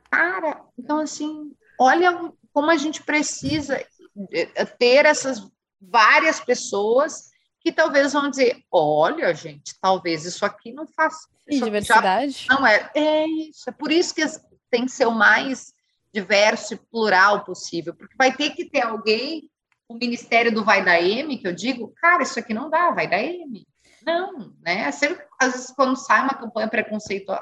[0.09, 3.83] Cara, então assim, olha como a gente precisa
[4.31, 5.45] eh, ter essas
[5.81, 11.27] várias pessoas que talvez vão dizer, olha, gente, talvez isso aqui não faça.
[11.47, 12.45] E diversidade.
[12.49, 12.91] não é.
[12.93, 13.69] É isso.
[13.69, 14.23] É por isso que
[14.69, 15.73] tem que ser o mais
[16.13, 19.49] diverso e plural possível, porque vai ter que ter alguém,
[19.87, 23.07] o Ministério do Vai da M, que eu digo, cara, isso aqui não dá, vai
[23.07, 23.67] da M.
[24.05, 24.89] Não, né?
[24.91, 27.41] Sempre, às vezes, quando sai uma campanha preconceituosa,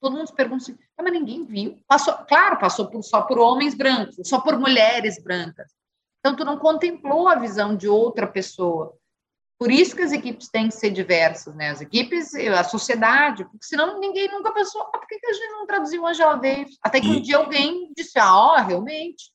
[0.00, 1.78] todo mundo se pergunta assim, ah, mas ninguém viu.
[1.86, 5.70] Passou, claro, passou por, só por homens brancos, só por mulheres brancas.
[6.20, 8.94] Então, tu não contemplou a visão de outra pessoa.
[9.58, 11.70] Por isso que as equipes têm que ser diversas, né?
[11.70, 15.66] As equipes, a sociedade, porque senão ninguém nunca pensou, ah, por que, a gente não
[15.66, 16.78] traduziu Angela Davis?
[16.82, 19.30] Até que um dia alguém disse, ah, ó, realmente.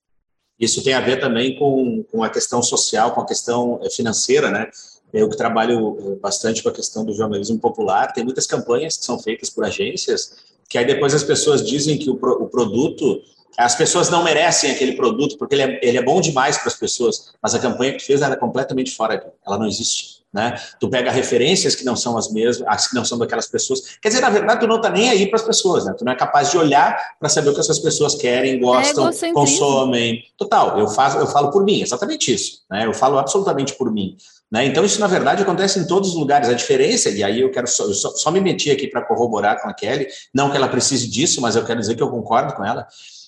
[0.59, 4.49] Isso tem a ver também com, com a questão social, com a questão eh, financeira,
[4.49, 4.69] né?
[5.13, 9.05] Eu que trabalho eh, bastante com a questão do jornalismo popular, tem muitas campanhas que
[9.05, 13.21] são feitas por agências, que aí depois as pessoas dizem que o, o produto
[13.57, 16.75] as pessoas não merecem aquele produto porque ele é, ele é bom demais para as
[16.75, 20.15] pessoas, mas a campanha que tu fez era é completamente fora dela, ela não existe.
[20.33, 20.53] Né?
[20.81, 23.97] Tu pega referências que não são as mesmas, as que não são daquelas pessoas.
[24.01, 25.95] Quer dizer, na verdade, tu não está nem aí para as pessoas, né?
[25.97, 29.31] Tu não é capaz de olhar para saber o que essas pessoas querem, gostam, é
[29.31, 30.25] consomem.
[30.37, 32.63] Total, eu faço, eu falo por mim, exatamente isso.
[32.69, 32.85] Né?
[32.85, 34.17] Eu falo absolutamente por mim.
[34.51, 34.65] Né?
[34.65, 36.49] Então, isso, na verdade, acontece em todos os lugares.
[36.49, 39.61] A diferença, e aí eu quero só, eu só, só me meti aqui para corroborar
[39.61, 42.53] com a Kelly, não que ela precise disso, mas eu quero dizer que eu concordo
[42.53, 42.87] com ela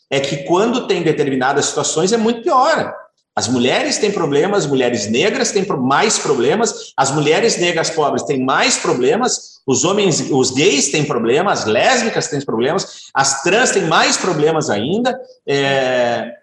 [0.10, 2.96] é que quando tem determinadas situações é muito pior.
[3.36, 8.44] As mulheres têm problemas, as mulheres negras têm mais problemas, as mulheres negras pobres têm
[8.44, 13.84] mais problemas, os homens, os gays têm problemas, as lésbicas têm problemas, as trans têm
[13.84, 15.20] mais problemas ainda.
[15.46, 16.34] É,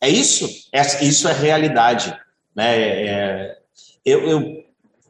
[0.00, 2.16] é isso, é, isso é realidade.
[2.54, 2.78] Né?
[2.78, 3.58] É,
[4.04, 4.64] eu, eu,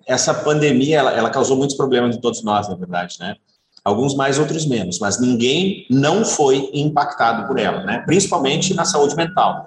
[0.07, 3.37] essa pandemia ela, ela causou muitos problemas em todos nós, na verdade, né?
[3.85, 8.03] alguns mais, outros menos, mas ninguém não foi impactado por ela, né?
[8.07, 9.67] principalmente na saúde mental.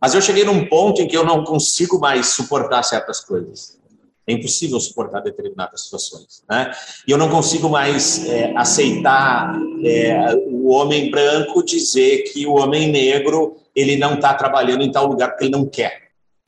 [0.00, 3.78] Mas eu cheguei num ponto em que eu não consigo mais suportar certas coisas.
[4.26, 6.42] É impossível suportar determinadas situações.
[6.50, 6.72] Né?
[7.06, 9.54] E eu não consigo mais é, aceitar
[9.84, 15.06] é, o homem branco dizer que o homem negro ele não está trabalhando em tal
[15.06, 16.03] lugar porque ele não quer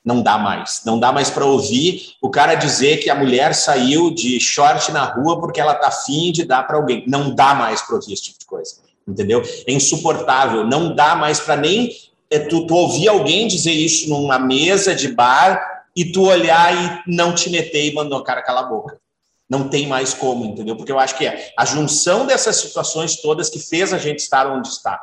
[0.07, 0.83] não dá mais.
[0.87, 5.03] Não dá mais para ouvir o cara dizer que a mulher saiu de short na
[5.03, 7.03] rua porque ela tá afim de dar para alguém.
[7.09, 8.77] Não dá mais para ouvir esse tipo de coisa.
[9.07, 9.43] Entendeu?
[9.67, 10.65] É insuportável.
[10.65, 11.91] Não dá mais para nem
[12.31, 17.03] é, tu, tu ouvir alguém dizer isso numa mesa de bar e tu olhar e
[17.13, 19.01] não te meter e mandar o cara calar a boca.
[19.51, 20.77] Não tem mais como, entendeu?
[20.77, 24.47] Porque eu acho que é a junção dessas situações todas que fez a gente estar
[24.47, 25.01] onde está.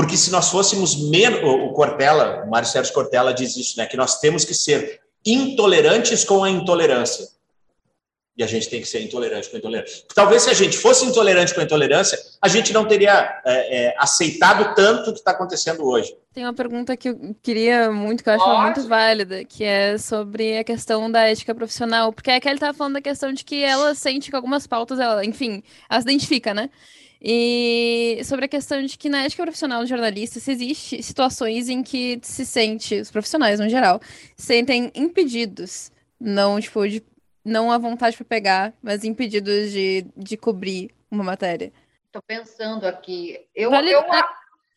[0.00, 1.40] Porque se nós fôssemos menos.
[1.42, 3.84] O Cortella, o Mário Sérgio Cortella diz isso, né?
[3.84, 7.28] Que nós temos que ser intolerantes com a intolerância.
[8.34, 10.02] E a gente tem que ser intolerante com a intolerância.
[10.14, 13.94] Talvez se a gente fosse intolerante com a intolerância, a gente não teria é, é,
[13.98, 16.16] aceitado tanto o que está acontecendo hoje.
[16.32, 20.56] Tem uma pergunta que eu queria muito, que eu acho muito válida, que é sobre
[20.56, 22.10] a questão da ética profissional.
[22.10, 25.22] Porque a Kelly estava falando da questão de que ela sente que algumas pautas, ela,
[25.22, 26.70] enfim, ela se identifica, né?
[27.22, 31.82] E sobre a questão de que na ética profissional de jornalista se existe situações em
[31.82, 34.00] que se sente, os profissionais no geral,
[34.36, 37.02] sentem impedidos, não tipo de
[37.44, 41.72] não à vontade para pegar, mas impedidos de, de cobrir uma matéria.
[42.06, 43.38] Estou pensando aqui.
[43.54, 44.00] Eu, vale, eu...
[44.00, 44.22] É,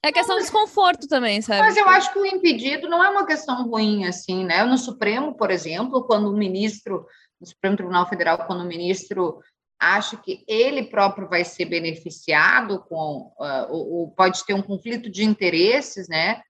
[0.04, 1.62] é questão de desconforto também, sabe?
[1.62, 4.64] Mas eu acho que o impedido não é uma questão ruim, assim, né?
[4.64, 7.06] No Supremo, por exemplo, quando o ministro,
[7.40, 9.42] no Supremo Tribunal Federal, quando o ministro
[9.80, 15.10] acha que ele próprio vai ser beneficiado com, uh, ou, ou, pode ter um conflito
[15.10, 16.42] de interesses, né?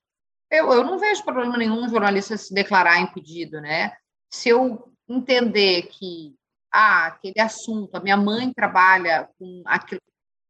[0.51, 3.91] Eu, eu não vejo problema nenhum jornalista se declarar impedido, né?
[4.32, 6.36] Se eu entender que
[6.71, 10.01] ah, aquele assunto, a minha mãe trabalha com aquilo,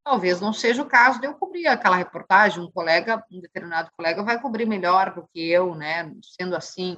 [0.05, 4.23] talvez não seja o caso de eu cobrir aquela reportagem, um colega, um determinado colega
[4.23, 6.13] vai cobrir melhor do que eu, né?
[6.37, 6.97] Sendo assim,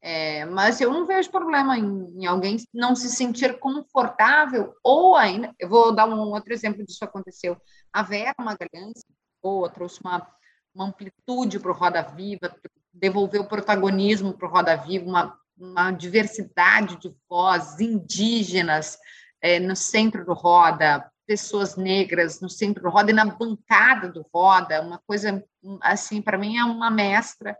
[0.00, 5.52] é, mas eu não vejo problema em, em, alguém não se sentir confortável, ou ainda,
[5.58, 7.56] eu vou dar um outro exemplo disso aconteceu.
[7.92, 9.04] A Vera Magalhães,
[9.42, 10.26] boa, trouxe uma,
[10.74, 12.54] uma amplitude para o Roda Viva,
[12.92, 18.98] devolveu protagonismo para o Roda Viva, uma, uma diversidade de vozes indígenas
[19.42, 24.24] é, no centro do Roda, pessoas negras no centro do Roda e na bancada do
[24.32, 25.44] Roda, uma coisa,
[25.82, 27.56] assim, para mim é uma mestra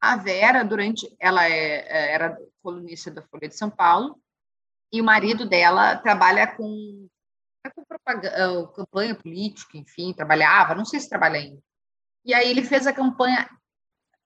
[0.00, 4.20] a Vera, durante, ela é, é, era colunista da Folha de São Paulo,
[4.92, 7.08] e o marido dela trabalha com,
[7.74, 11.60] com propaganda, campanha política, enfim, trabalhava, não sei se trabalha ainda.
[12.24, 13.48] E aí ele fez a campanha.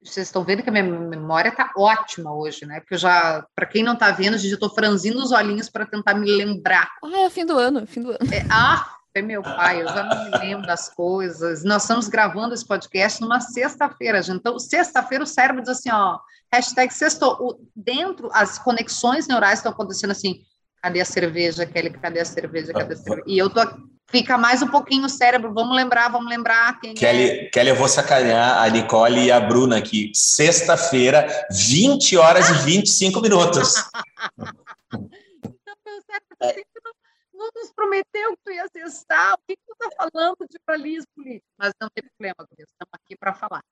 [0.02, 2.80] Vocês estão vendo que a minha memória está ótima hoje, né?
[2.80, 6.14] Porque eu já, para quem não está vendo, eu estou franzindo os olhinhos para tentar
[6.14, 6.90] me lembrar.
[7.04, 8.18] Ah, é fim do ano, fim do ano.
[8.32, 11.62] É, ah, é meu pai, eu já não me lembro das coisas.
[11.64, 14.38] Nós estamos gravando esse podcast numa sexta-feira, gente.
[14.38, 16.18] Então, sexta-feira o cérebro diz assim, ó,
[16.52, 20.40] hashtag sexto, dentro, as conexões neurais estão acontecendo assim,
[20.82, 23.24] cadê a cerveja, Kelly, cadê a cerveja, cadê a cerveja?
[23.26, 23.60] E eu tô
[24.10, 27.44] fica mais um pouquinho o cérebro, vamos lembrar, vamos lembrar quem Kelly, é.
[27.46, 30.12] Kelly, eu vou sacanear a Nicole e a Bruna aqui.
[30.14, 33.74] Sexta-feira, 20 horas e 25 minutos.
[34.92, 36.02] então, meu
[36.40, 36.71] cérebro
[37.42, 41.08] não nos prometeu que tu ia cestar, o que, que tu está falando de pluralismo
[41.14, 41.46] político?
[41.58, 43.62] Mas não tem problema, estamos aqui para falar.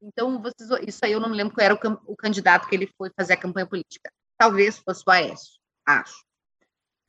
[0.00, 2.88] Então, vocês, isso aí eu não me lembro qual era o, o, candidato que ele
[2.96, 4.10] foi fazer a campanha política.
[4.38, 6.24] Talvez fosse o Aécio, acho.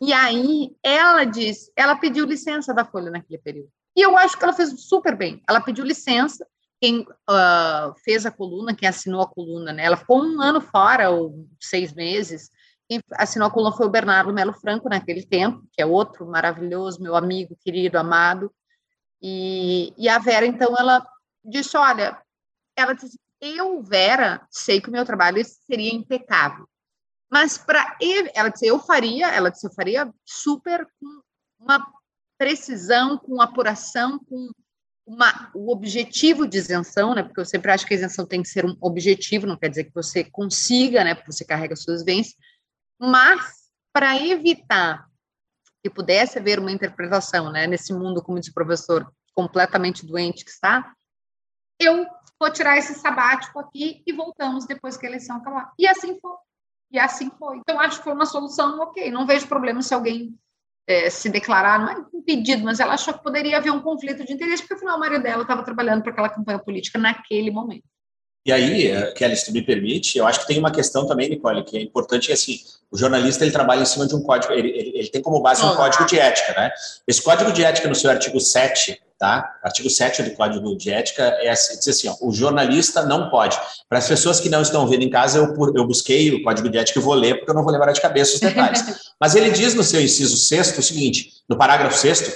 [0.01, 3.69] E aí ela diz, ela pediu licença da Folha naquele período.
[3.95, 5.43] E eu acho que ela fez super bem.
[5.47, 6.47] Ela pediu licença,
[6.81, 9.83] quem uh, fez a coluna, quem assinou a coluna, né?
[9.83, 12.49] Ela ficou um ano fora, ou seis meses.
[12.89, 17.01] Quem assinou a coluna foi o Bernardo Melo Franco naquele tempo, que é outro maravilhoso,
[17.01, 18.51] meu amigo, querido, amado.
[19.21, 21.05] E, e a Vera, então, ela
[21.45, 22.19] disse: Olha,
[22.75, 26.67] ela disse, eu, Vera, sei que o meu trabalho seria impecável.
[27.29, 27.95] Mas para
[28.33, 31.21] ela disse, eu faria, ela disse, eu faria super com
[31.59, 31.85] uma
[32.37, 34.49] precisão, com apuração, com
[35.05, 37.21] uma, o objetivo de isenção, né?
[37.21, 39.85] Porque eu sempre acho que a isenção tem que ser um objetivo, não quer dizer
[39.85, 41.13] que você consiga, né?
[41.13, 42.35] Porque você carrega suas bens,
[42.99, 45.07] mas para evitar
[45.81, 47.65] que pudesse haver uma interpretação, né?
[47.65, 50.93] Nesse mundo, como disse o professor, completamente doente que está,
[51.79, 52.05] eu
[52.39, 55.71] vou tirar esse sabático aqui e voltamos depois que a eleição acabar.
[55.79, 56.35] E assim foi.
[56.91, 57.57] E assim foi.
[57.57, 59.09] Então, acho que foi uma solução ok.
[59.11, 60.37] Não vejo problema se alguém
[60.87, 64.33] é, se declarar, não é impedido, mas ela achou que poderia haver um conflito de
[64.33, 67.87] interesse, porque afinal o marido dela estava trabalhando para aquela campanha política naquele momento.
[68.49, 71.29] E aí, eh, Kelly, se tu me permite, eu acho que tem uma questão também,
[71.29, 72.59] Nicole, que é importante, é assim,
[72.89, 75.63] o jornalista ele trabalha em cima de um código, ele, ele, ele tem como base
[75.63, 76.71] um código de ética, né?
[77.07, 79.55] Esse código de ética, no seu artigo 7, tá?
[79.63, 83.55] Artigo 7 do Código de Ética é assim, diz assim, ó, o jornalista não pode.
[83.87, 86.79] Para as pessoas que não estão vendo em casa, eu, eu busquei o Código de
[86.79, 88.83] Ética e vou ler, porque eu não vou lembrar de cabeça os detalhes.
[89.21, 92.33] Mas ele diz no seu inciso 6 o seguinte, no parágrafo 6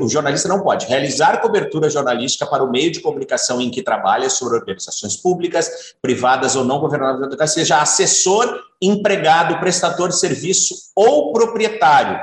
[0.00, 4.30] o, jornalista não pode realizar cobertura jornalística para o meio de comunicação em que trabalha
[4.30, 12.18] sobre organizações públicas, privadas ou não governamentais, seja assessor, empregado, prestador de serviço ou proprietário.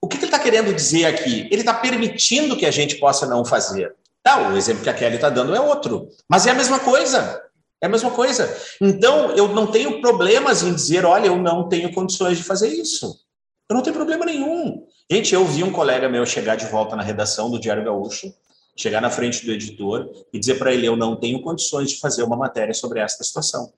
[0.00, 1.48] O que, que ele está querendo dizer aqui?
[1.50, 3.94] Ele está permitindo que a gente possa não fazer.
[4.22, 7.42] Tá, o exemplo que a Kelly está dando é outro, mas é a mesma coisa.
[7.82, 8.56] É a mesma coisa.
[8.80, 13.14] Então, eu não tenho problemas em dizer, olha, eu não tenho condições de fazer isso.
[13.68, 14.86] Eu não tenho problema nenhum.
[15.10, 18.32] Gente, eu vi um colega meu chegar de volta na redação do Diário Gaúcho,
[18.74, 22.22] chegar na frente do editor e dizer para ele: eu não tenho condições de fazer
[22.22, 23.72] uma matéria sobre esta situação.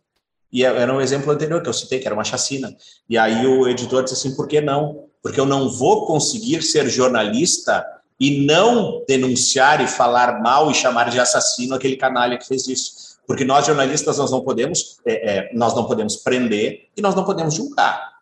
[0.53, 2.75] E é, era um exemplo anterior que eu citei, que era uma chacina.
[3.11, 5.09] E aí o editor disse assim: por que não?
[5.21, 7.85] Porque eu não vou conseguir ser jornalista
[8.21, 13.19] e não denunciar e falar mal e chamar de assassino aquele canalha que fez isso.
[13.27, 17.25] Porque nós jornalistas nós não podemos, é, é, nós não podemos prender e nós não
[17.25, 18.16] podemos julgar.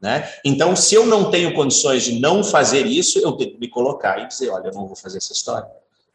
[0.00, 0.26] Né?
[0.44, 4.18] Então, se eu não tenho condições de não fazer isso, eu tenho que me colocar
[4.18, 5.68] e dizer, olha, eu não vou fazer essa história.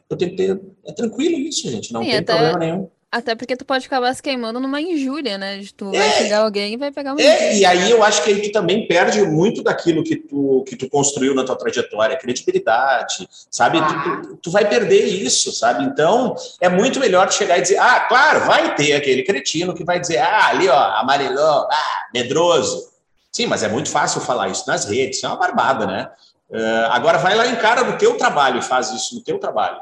[0.09, 0.59] Eu tenho que ter.
[0.85, 2.89] É tranquilo isso, gente, não Sim, tem até, problema nenhum.
[3.11, 5.59] Até porque tu pode acabar se queimando numa injúria, né?
[5.59, 8.23] De tu é, vai pegar alguém e vai pegar uma é, E aí eu acho
[8.23, 12.17] que aí tu também perde muito daquilo que tu, que tu construiu na tua trajetória,
[12.17, 13.77] credibilidade, sabe?
[13.77, 13.87] Ah.
[13.87, 15.85] Tu, tu, tu, vai perder isso, sabe?
[15.85, 19.99] Então, é muito melhor chegar e dizer, ah, claro, vai ter aquele cretino que vai
[19.99, 22.94] dizer, ah, ali, ó, amarelão, ah, medroso
[23.35, 26.09] Sim, mas é muito fácil falar isso nas redes, isso é uma barbada, né?
[26.49, 29.81] Uh, agora vai lá em cara no teu trabalho e faz isso no teu trabalho.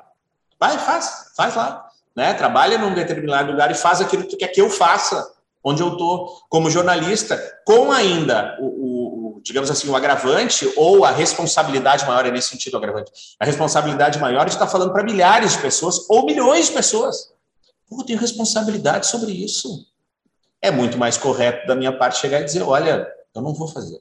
[0.60, 1.88] Vai, faz, faz lá.
[2.16, 2.34] Né?
[2.34, 5.32] Trabalha num determinado lugar e faz aquilo que tu quer que eu faça,
[5.64, 11.06] onde eu estou como jornalista, com ainda o, o, o, digamos assim, o agravante ou
[11.06, 15.04] a responsabilidade maior, é nesse sentido o agravante, a responsabilidade maior de estar falando para
[15.04, 17.32] milhares de pessoas ou milhões de pessoas.
[17.88, 19.86] Pô, eu tenho responsabilidade sobre isso.
[20.60, 24.00] É muito mais correto da minha parte chegar e dizer, olha, eu não vou fazer.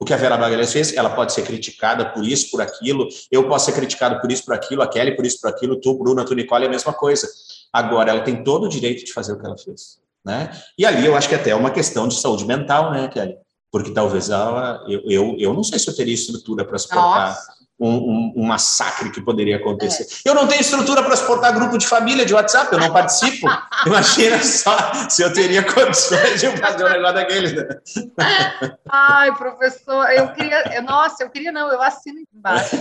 [0.00, 3.48] O que a Vera Magalhães fez, ela pode ser criticada por isso, por aquilo, eu
[3.48, 6.24] posso ser criticado por isso, por aquilo, a Kelly por isso, por aquilo, tu, Bruna,
[6.24, 7.28] tu, Nicole, é a mesma coisa.
[7.72, 9.98] Agora, ela tem todo o direito de fazer o que ela fez.
[10.24, 10.50] Né?
[10.78, 13.36] E ali eu acho que até é uma questão de saúde mental, né, Kelly?
[13.72, 17.57] Porque talvez ela, eu, eu, eu não sei se eu teria estrutura para suportar Nossa
[17.80, 20.02] um, um, um, massacre que poderia acontecer.
[20.02, 20.28] É.
[20.28, 23.46] Eu não tenho estrutura para suportar grupo de família de WhatsApp, eu não participo.
[23.86, 24.76] Imagina só
[25.08, 27.52] se eu teria condições de fazer um negócio daquele.
[27.52, 27.68] Né?
[28.90, 30.82] Ai, professor, eu queria.
[30.82, 32.76] Nossa, eu queria não, eu assino embaixo.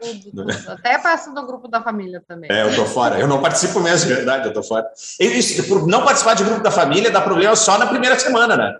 [0.00, 0.46] Tudo, tudo.
[0.68, 2.50] Até passo no grupo da família também.
[2.52, 3.18] É, eu tô fora.
[3.18, 4.88] Eu não participo mesmo, de verdade, eu tô fora.
[5.18, 8.76] Isso, por não participar de grupo da família dá problema só na primeira semana, né?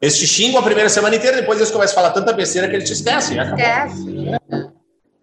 [0.00, 2.76] Eles te xingam a primeira semana inteira, depois eles começam a falar tanta besteira que
[2.76, 3.36] eles te esquecem.
[3.40, 4.38] Esquece.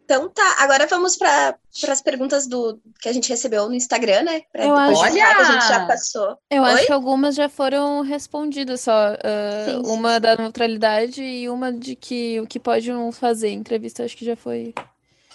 [0.06, 1.58] Então tá, agora vamos para
[1.90, 4.44] as perguntas do que a gente recebeu no Instagram, né?
[4.52, 6.38] Pra eu acho que a gente já passou.
[6.52, 6.72] Eu Oi?
[6.72, 9.14] acho que algumas já foram respondidas só.
[9.14, 10.20] Uh, sim, uma sim.
[10.22, 13.50] da neutralidade e uma de que o que pode não fazer.
[13.50, 14.76] Entrevista acho que já foi.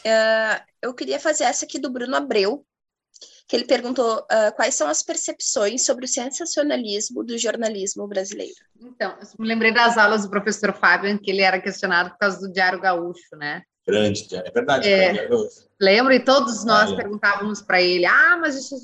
[0.07, 2.65] Uh, eu queria fazer essa aqui do Bruno Abreu,
[3.49, 8.55] que ele perguntou uh, quais são as percepções sobre o sensacionalismo do jornalismo brasileiro.
[8.81, 12.19] Então, eu me lembrei das aulas do professor Fábio, em que ele era questionado por
[12.19, 13.63] causa do Diário Gaúcho, né?
[13.87, 14.89] Grande, é verdade.
[14.89, 15.29] É,
[15.81, 16.97] lembro, e todos nós ah, é.
[16.97, 18.79] perguntávamos para ele, ah, mas isso é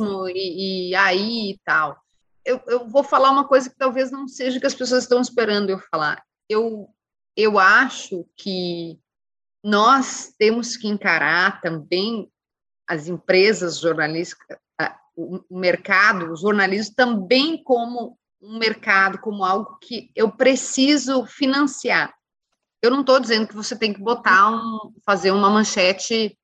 [0.00, 0.28] hum.
[0.28, 1.96] e, e, aí e tal.
[2.44, 5.70] Eu, eu vou falar uma coisa que talvez não seja que as pessoas estão esperando
[5.70, 6.22] eu falar.
[6.48, 6.88] Eu
[7.36, 8.98] eu acho que
[9.62, 12.30] nós temos que encarar também
[12.88, 14.56] as empresas jornalísticas,
[15.14, 22.14] o mercado, o jornalismo também como um mercado, como algo que eu preciso financiar.
[22.86, 26.38] Eu não estou dizendo que você tem que botar um, fazer uma manchete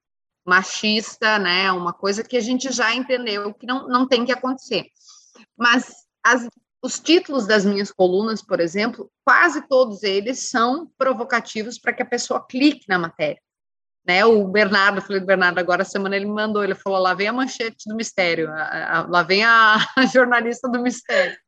[0.44, 1.70] machista, né?
[1.70, 4.86] Uma coisa que a gente já entendeu que não, não tem que acontecer.
[5.56, 5.94] Mas
[6.24, 6.48] as,
[6.82, 12.06] os títulos das minhas colunas, por exemplo, quase todos eles são provocativos para que a
[12.06, 13.40] pessoa clique na matéria.
[14.04, 17.14] Né, o Bernardo, falei do Bernardo agora, a semana ele me mandou, ele falou, lá
[17.14, 21.38] vem a manchete do mistério, a, a, lá vem a, a jornalista do mistério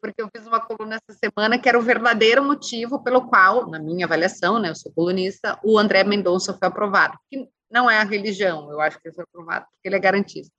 [0.00, 3.78] porque eu fiz uma coluna essa semana que era o verdadeiro motivo pelo qual, na
[3.78, 8.04] minha avaliação, né, eu sou colunista, o André Mendonça foi aprovado, que não é a
[8.04, 10.52] religião, eu acho que ele foi aprovado porque ele é garantista.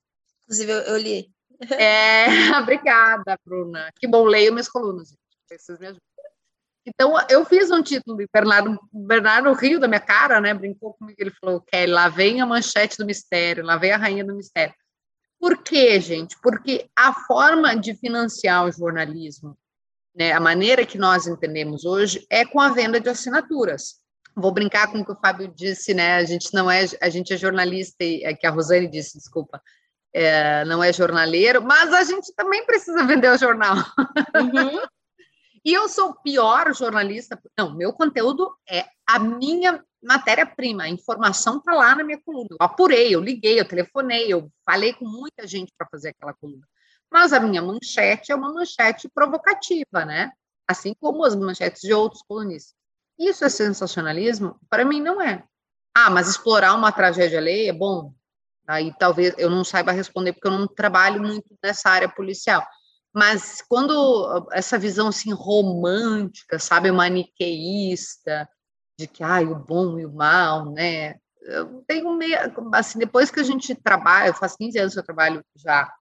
[0.44, 1.32] Inclusive, eu, eu li.
[1.78, 2.26] É,
[2.60, 3.92] obrigada, Bruna.
[4.00, 5.16] Que bom, leio minhas colunas.
[5.48, 6.02] Vocês me ajudam.
[6.86, 10.54] Então, eu fiz um título Bernardo, Bernardo Rio da minha cara, né?
[10.54, 14.26] Brincou comigo, ele falou, que lá vem a manchete do mistério, lá vem a rainha
[14.26, 14.74] do mistério.
[15.40, 16.36] Por quê, gente?
[16.42, 19.58] Porque a forma de financiar o jornalismo,
[20.16, 23.96] né, a maneira que nós entendemos hoje, é com a venda de assinaturas.
[24.36, 26.16] Vou brincar com o que o Fábio disse, né?
[26.16, 29.62] A gente não é, a gente é jornalista, e é que a Rosane disse, desculpa,
[30.14, 33.78] é, não é jornaleiro, mas a gente também precisa vender o jornal.
[34.36, 34.82] Uhum.
[35.70, 37.40] e eu sou o pior jornalista.
[37.56, 42.50] Não, meu conteúdo é a minha matéria-prima, a informação está lá na minha coluna.
[42.52, 46.66] Eu apurei, eu liguei, eu telefonei, eu falei com muita gente para fazer aquela coluna.
[47.12, 50.32] Mas a minha manchete é uma manchete provocativa, né?
[50.68, 52.74] Assim como as manchetes de outros colunistas.
[53.20, 54.60] Isso é sensacionalismo?
[54.72, 55.44] Para mim, não é.
[55.96, 58.12] Ah, mas explorar uma tragédia alheia, bom,
[58.68, 62.66] aí talvez eu não saiba responder, porque eu não trabalho muito nessa área policial.
[63.14, 68.48] Mas quando essa visão assim romântica, sabe, maniqueísta,
[69.00, 71.16] de que ah, o bom e o mal, né?
[71.42, 72.38] Eu tenho meio,
[72.74, 75.92] assim, depois que a gente trabalha, eu faço 15 anos que eu trabalho já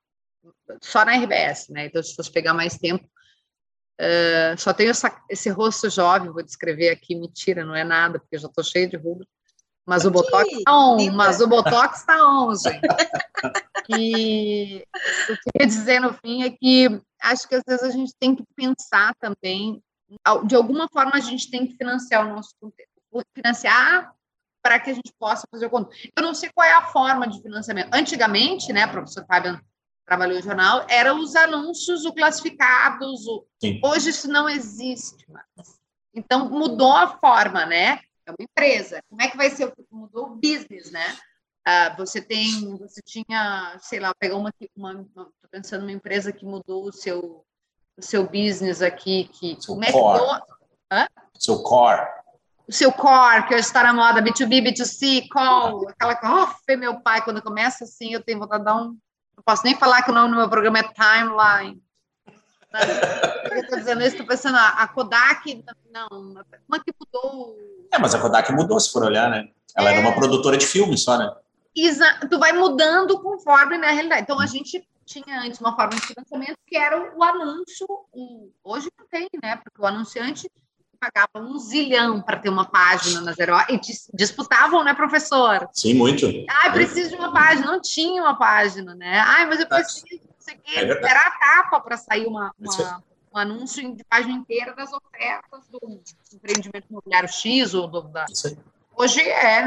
[0.82, 1.86] só na RBS, né?
[1.86, 3.05] Então, se fosse pegar mais tempo,
[4.01, 8.36] uh, só tenho essa, esse rosto jovem, vou descrever aqui, mentira, não é nada, porque
[8.36, 9.24] eu já estou cheia de ruga.
[9.89, 12.81] Mas o Botox está on, mas o Botox está on, gente.
[13.90, 17.90] E o que eu queria dizer no fim é que acho que às vezes a
[17.90, 19.82] gente tem que pensar também
[20.44, 24.12] de alguma forma a gente tem que financiar o nosso conteúdo, financiar
[24.62, 25.97] para que a gente possa fazer o conteúdo.
[26.15, 27.94] Eu não sei qual é a forma de financiamento.
[27.94, 29.59] Antigamente, né, professor Fábio
[30.05, 33.27] trabalhou no jornal, eram os anúncios, o classificados.
[33.27, 33.47] O...
[33.85, 35.47] Hoje isso não existe mais.
[36.12, 38.01] Então mudou a forma, né?
[38.29, 39.03] É uma empresa.
[39.09, 39.73] Como é que vai ser?
[39.91, 41.17] Mudou o business, né?
[41.67, 46.45] Uh, você tem, você tinha, sei lá, pegar uma, uma, tô pensando numa empresa que
[46.45, 47.45] mudou o seu
[47.97, 50.47] o seu business aqui, que seu o McDonald's...
[51.37, 52.07] Seu core.
[52.69, 57.25] O seu core, que hoje está na moda, B2B, B2C, call, aquela oh, meu pai,
[57.25, 58.97] quando começa assim, eu tenho vontade de dar um...
[59.37, 61.83] Não posso nem falar que o nome do meu programa é Timeline.
[63.51, 67.57] eu estou dizendo isso, estou pensando, a Kodak, não, como é que mudou?
[67.93, 69.48] É, mas a Kodak mudou, se for olhar, né?
[69.77, 69.93] Ela é...
[69.94, 71.32] era uma produtora de filmes só, né?
[71.77, 74.23] Exa tu vai mudando conforme na realidade.
[74.23, 77.86] Então, a gente tinha antes uma forma de financiamento que era o anúncio.
[78.62, 79.56] hoje não tem, né?
[79.56, 80.51] Porque o anunciante
[81.01, 83.81] pagava um zilhão para ter uma página na Zero e
[84.12, 85.69] disputavam, né, professor?
[85.73, 86.27] Sim, muito.
[86.51, 87.66] Ah, preciso de uma página.
[87.66, 89.20] Não tinha uma página, né?
[89.20, 90.06] Ah, mas eu preciso.
[90.66, 93.02] É era a tapa para sair uma, uma
[93.33, 96.01] um anúncio de página inteira das ofertas do
[96.33, 98.27] empreendimento imobiliário X ou do, da,
[98.97, 99.63] Hoje é,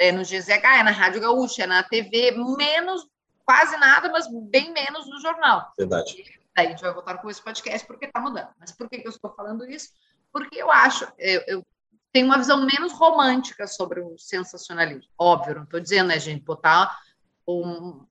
[0.00, 3.06] é no GZH, é na Rádio Gaúcha, é na TV, menos
[3.44, 5.72] quase nada, mas bem menos no jornal.
[5.78, 6.24] Verdade.
[6.56, 8.48] Daí a gente vai voltar com esse podcast porque está mudando.
[8.58, 9.90] Mas por que, que eu estou falando isso?
[10.32, 11.66] Porque eu acho, eu, eu
[12.12, 15.08] tenho uma visão menos romântica sobre o sensacionalismo.
[15.16, 16.98] Óbvio, não estou dizendo, né, gente, botar
[17.46, 18.04] um.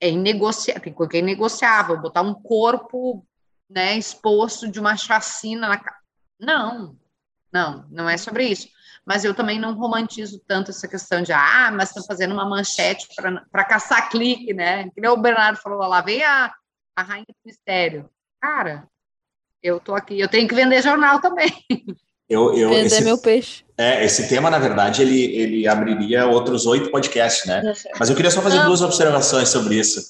[0.00, 3.26] É inegociável, tem coisa que é inegociável, botar um corpo
[3.68, 5.80] né, exposto de uma chacina na
[6.38, 6.96] Não,
[7.52, 8.68] não, não é sobre isso
[9.06, 13.06] mas eu também não romantizo tanto essa questão de, ah, mas estão fazendo uma manchete
[13.52, 14.90] para caçar clique, né?
[14.90, 16.52] Que nem o Bernardo falou lá, vem a,
[16.96, 18.10] a rainha do mistério.
[18.42, 18.88] Cara,
[19.62, 21.52] eu tô aqui, eu tenho que vender jornal também.
[22.28, 23.64] Eu, eu, Vender esse, meu peixe.
[23.78, 27.62] É, esse tema, na verdade, ele, ele abriria outros oito podcasts, né?
[28.00, 28.66] Mas eu queria só fazer não.
[28.66, 30.00] duas observações sobre isso.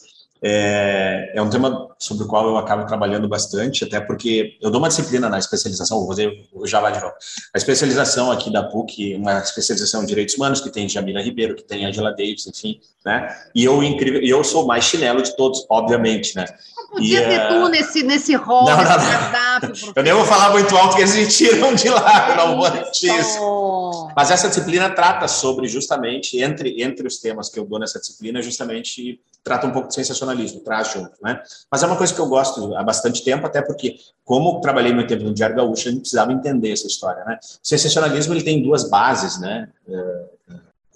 [0.42, 4.80] É, é um tema sobre o qual eu acabo trabalhando bastante, até porque eu dou
[4.80, 7.14] uma disciplina na especialização, vou fazer o Java de novo.
[7.54, 11.62] A especialização aqui da PUC, uma especialização em direitos humanos, que tem Jamila Ribeiro, que
[11.62, 13.34] tem Angela Davis, enfim, né?
[13.54, 16.46] E eu, incrível, eu sou mais chinelo de todos, obviamente, né?
[16.90, 17.48] Podia e, ter uh...
[17.48, 19.92] tu nesse, nesse rol, não, não, não.
[19.96, 22.66] Eu nem vou falar muito alto, que eles me tiram de lá, é não vou
[22.92, 24.08] isso.
[24.16, 28.40] Mas essa disciplina trata sobre, justamente, entre, entre os temas que eu dou nessa disciplina,
[28.40, 31.40] justamente trata um pouco de sensacionalismo, traz junto, né?
[31.70, 35.08] Mas é uma coisa que eu gosto há bastante tempo, até porque, como trabalhei muito
[35.08, 37.38] tempo no Diário Gaúcho, a gente precisava entender essa história, né?
[37.42, 39.68] O sensacionalismo, ele tem duas bases, né?
[39.88, 40.24] É,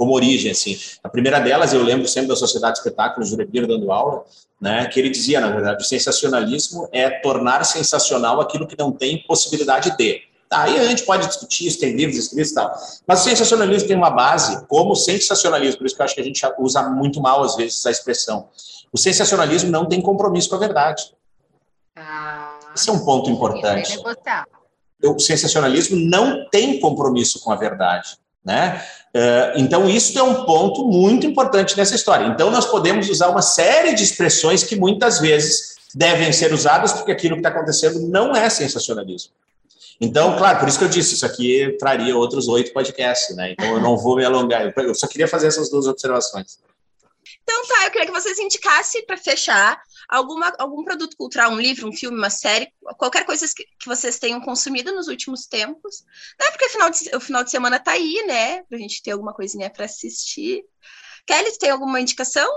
[0.00, 0.78] como origem, assim.
[1.04, 4.24] A primeira delas, eu lembro sempre da Sociedade de Espetáculos, Jurepir dando aula,
[4.58, 9.22] né, que ele dizia, na verdade, o sensacionalismo é tornar sensacional aquilo que não tem
[9.24, 10.22] possibilidade de.
[10.48, 12.74] Tá, aí a gente pode discutir isso, tem livros escritos e tal.
[13.06, 16.24] Mas o sensacionalismo tem uma base como sensacionalismo, por isso que eu acho que a
[16.24, 18.48] gente usa muito mal, às vezes, essa expressão.
[18.92, 21.14] O sensacionalismo não tem compromisso com a verdade.
[21.96, 23.98] Ah, Esse é um ponto importante.
[25.02, 28.18] O sensacionalismo não tem compromisso com a verdade.
[28.44, 28.82] Né?
[29.14, 32.26] Eh, então, isso é um ponto muito importante nessa história.
[32.26, 37.12] Então, nós podemos usar uma série de expressões que muitas vezes devem ser usadas, porque
[37.12, 39.32] aquilo que está acontecendo não é sensacionalismo.
[40.00, 43.52] Então, claro, por isso que eu disse, isso aqui traria outros oito podcasts, né?
[43.52, 44.72] Então eu não vou me alongar.
[44.78, 46.58] Eu só queria fazer essas duas observações.
[47.50, 51.88] Então tá, eu queria que vocês indicassem para fechar alguma, algum produto cultural, um livro,
[51.88, 56.04] um filme, uma série, qualquer coisa que, que vocês tenham consumido nos últimos tempos,
[56.38, 56.48] né?
[56.52, 58.62] Porque o final de, o final de semana tá aí, né?
[58.62, 60.62] Pra gente ter alguma coisinha para assistir.
[61.26, 62.48] Kelly, tem alguma indicação?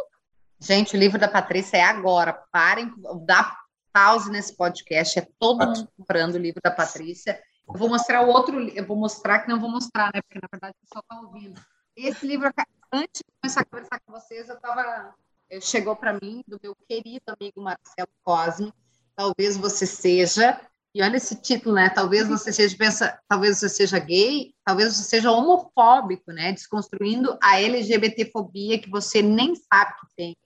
[0.59, 2.31] Gente, o livro da Patrícia é agora.
[2.51, 2.93] Parem,
[3.25, 3.57] dá
[3.91, 7.41] pause nesse podcast, é todo mundo comprando o livro da Patrícia.
[7.67, 10.21] Eu vou mostrar o outro, eu vou mostrar que não vou mostrar, né?
[10.21, 11.59] Porque na verdade o pessoal está ouvindo.
[11.95, 12.47] Esse livro,
[12.93, 15.15] antes de começar a conversar com vocês, eu tava,
[15.59, 18.71] chegou para mim do meu querido amigo Marcelo Cosme.
[19.15, 20.61] Talvez você seja,
[20.93, 21.89] e olha esse título, né?
[21.89, 26.51] Talvez você seja, pensa, talvez você seja gay, talvez você seja homofóbico, né?
[26.51, 30.37] Desconstruindo a LGBTfobia que você nem sabe que tem.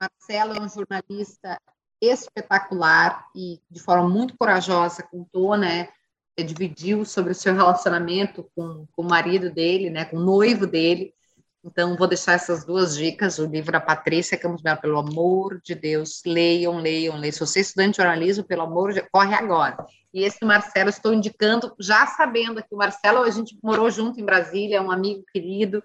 [0.00, 1.60] Marcelo é um jornalista
[2.00, 5.90] espetacular e de forma muito corajosa contou, né?
[6.38, 10.06] Dividiu sobre o seu relacionamento com, com o marido dele, né?
[10.06, 11.14] Com o noivo dele.
[11.62, 13.38] Então, vou deixar essas duas dicas.
[13.38, 17.32] O livro da Patrícia Campos Melo, pelo amor de Deus, leiam, leiam, leiam.
[17.32, 19.76] Se você é estudante de jornalismo, pelo amor de Deus, corre agora.
[20.12, 24.24] E esse Marcelo, estou indicando, já sabendo que o Marcelo, a gente morou junto em
[24.24, 25.82] Brasília, é um amigo querido,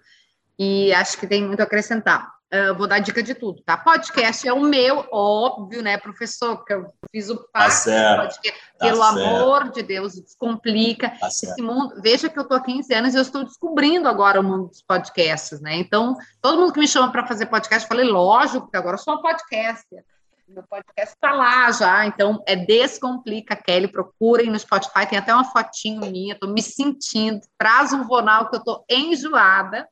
[0.58, 2.35] e acho que tem muito a acrescentar.
[2.56, 3.76] Uh, vou dar dica de tudo, tá?
[3.76, 6.56] Podcast é o meu, óbvio, né, professor?
[6.56, 8.62] Porque eu fiz o passo tá podcast.
[8.78, 9.20] Tá Pelo certo.
[9.20, 11.10] amor de Deus, descomplica.
[11.10, 12.00] Tá Esse mundo.
[12.02, 14.82] Veja que eu tô há 15 anos e eu estou descobrindo agora o mundo dos
[14.82, 15.76] podcasts, né?
[15.76, 19.00] Então, todo mundo que me chama para fazer podcast, eu falei, lógico, que agora eu
[19.00, 20.06] sou uma podcaster.
[20.48, 23.88] Meu podcast está lá já, então é Descomplica Kelly.
[23.88, 27.42] Procurem no Spotify, tem até uma fotinho minha, tô me sentindo.
[27.58, 29.88] Traz um Ronaldo que eu tô enjoada.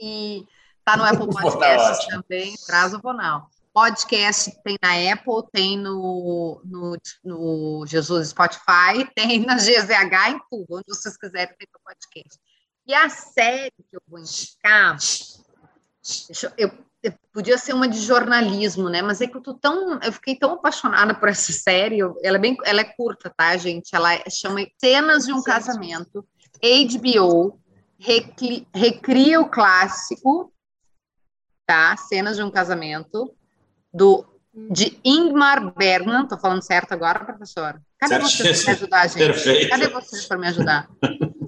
[0.00, 0.46] E
[0.84, 3.48] Tá no Apple Podcast também, traz o Vonal.
[3.72, 10.76] Podcast tem na Apple, tem no, no, no Jesus Spotify, tem na GZH, em tudo,
[10.76, 12.38] onde vocês quiserem tem o podcast.
[12.86, 14.96] E a série que eu vou indicar,
[16.28, 19.02] eu, eu, eu, podia ser uma de jornalismo, né?
[19.02, 21.98] Mas é que eu tô tão, eu fiquei tão apaixonada por essa série.
[22.22, 23.88] ela é bem, ela é curta, tá, gente?
[23.92, 26.24] Ela chama Cenas de um Casamento.
[26.62, 27.58] HBO
[28.72, 30.53] recria o clássico
[31.66, 31.96] tá?
[31.96, 33.34] Cenas de um casamento
[33.92, 34.26] do
[34.70, 37.80] de Ingmar Bergman, tô falando certo agora, professor?
[37.98, 39.18] Cadê vocês para me ajudar, gente?
[39.18, 39.68] Perfeito.
[39.68, 40.88] Cadê vocês para me ajudar?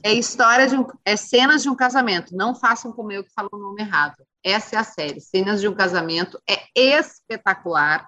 [0.03, 2.37] É história de um, é cenas de um casamento.
[2.37, 4.17] Não façam como eu que falo o nome errado.
[4.43, 5.21] Essa é a série.
[5.21, 8.07] Cenas de um casamento é espetacular.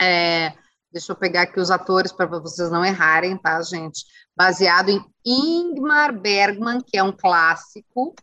[0.00, 0.54] É,
[0.90, 4.04] deixa eu pegar aqui os atores para vocês não errarem, tá, gente?
[4.34, 8.14] Baseado em Ingmar Bergman, que é um clássico,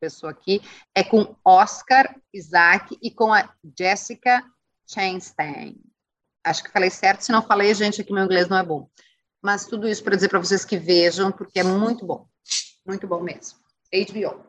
[0.00, 0.60] pessoa aqui,
[0.94, 3.48] é com Oscar Isaac e com a
[3.78, 4.42] Jessica
[4.88, 5.76] Chastain.
[6.44, 8.88] Acho que falei certo, se não falei, gente, aqui meu inglês não é bom.
[9.42, 12.26] Mas tudo isso para dizer para vocês que vejam, porque é muito bom.
[12.86, 13.58] Muito bom mesmo.
[13.92, 14.46] HBO.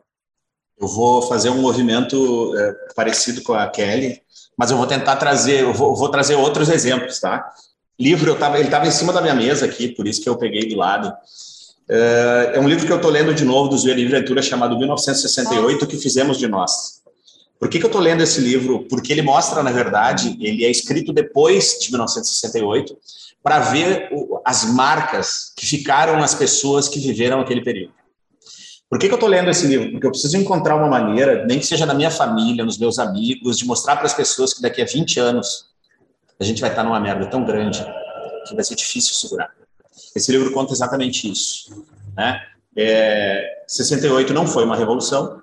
[0.80, 4.22] Eu vou fazer um movimento é, parecido com a Kelly,
[4.56, 7.52] mas eu vou tentar trazer, eu vou, vou trazer outros exemplos, tá?
[7.98, 10.38] Livro, eu tava, ele estava em cima da minha mesa aqui, por isso que eu
[10.38, 11.12] peguei do lado.
[11.88, 14.78] É, é um livro que eu estou lendo de novo, do Zé Livre Leitura, chamado
[14.78, 16.98] 1968, que fizemos de nós.
[17.58, 18.84] Por que, que eu estou lendo esse livro?
[18.88, 22.96] Porque ele mostra, na verdade, ele é escrito depois de 1968,
[23.42, 27.92] para ver o, as marcas que ficaram nas pessoas que viveram aquele período.
[28.88, 29.90] Por que, que eu estou lendo esse livro?
[29.90, 33.58] Porque eu preciso encontrar uma maneira, nem que seja na minha família, nos meus amigos,
[33.58, 35.66] de mostrar para as pessoas que daqui a 20 anos
[36.40, 37.84] a gente vai estar numa merda tão grande
[38.46, 39.57] que vai ser difícil segurar.
[40.14, 41.84] Esse livro conta exatamente isso.
[42.16, 42.40] Né?
[42.76, 45.40] É, 68 não foi uma revolução,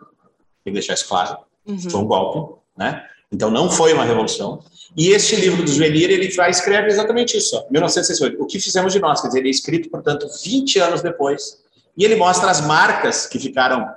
[0.63, 1.79] tem que deixar isso claro, uhum.
[1.79, 2.59] foi um golpe.
[2.77, 3.03] Né?
[3.31, 4.63] Então, não foi uma revolução.
[4.95, 8.41] E este livro do Zuenir, ele vai escreve exatamente isso, ó, 1968.
[8.41, 9.21] O que fizemos de nós?
[9.21, 11.59] Quer dizer, ele é escrito, portanto, 20 anos depois.
[11.97, 13.89] E ele mostra as marcas que ficaram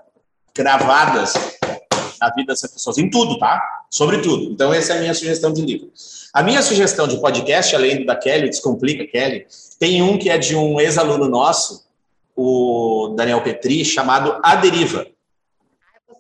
[0.54, 1.57] gravadas
[2.20, 3.62] na vida dessas pessoas, em tudo, tá?
[3.90, 4.44] Sobre tudo.
[4.52, 5.90] Então, essa é a minha sugestão de livro.
[6.32, 9.46] A minha sugestão de podcast, além da Kelly, Descomplica Kelly,
[9.78, 11.86] tem um que é de um ex-aluno nosso,
[12.36, 15.06] o Daniel Petri, chamado A Deriva.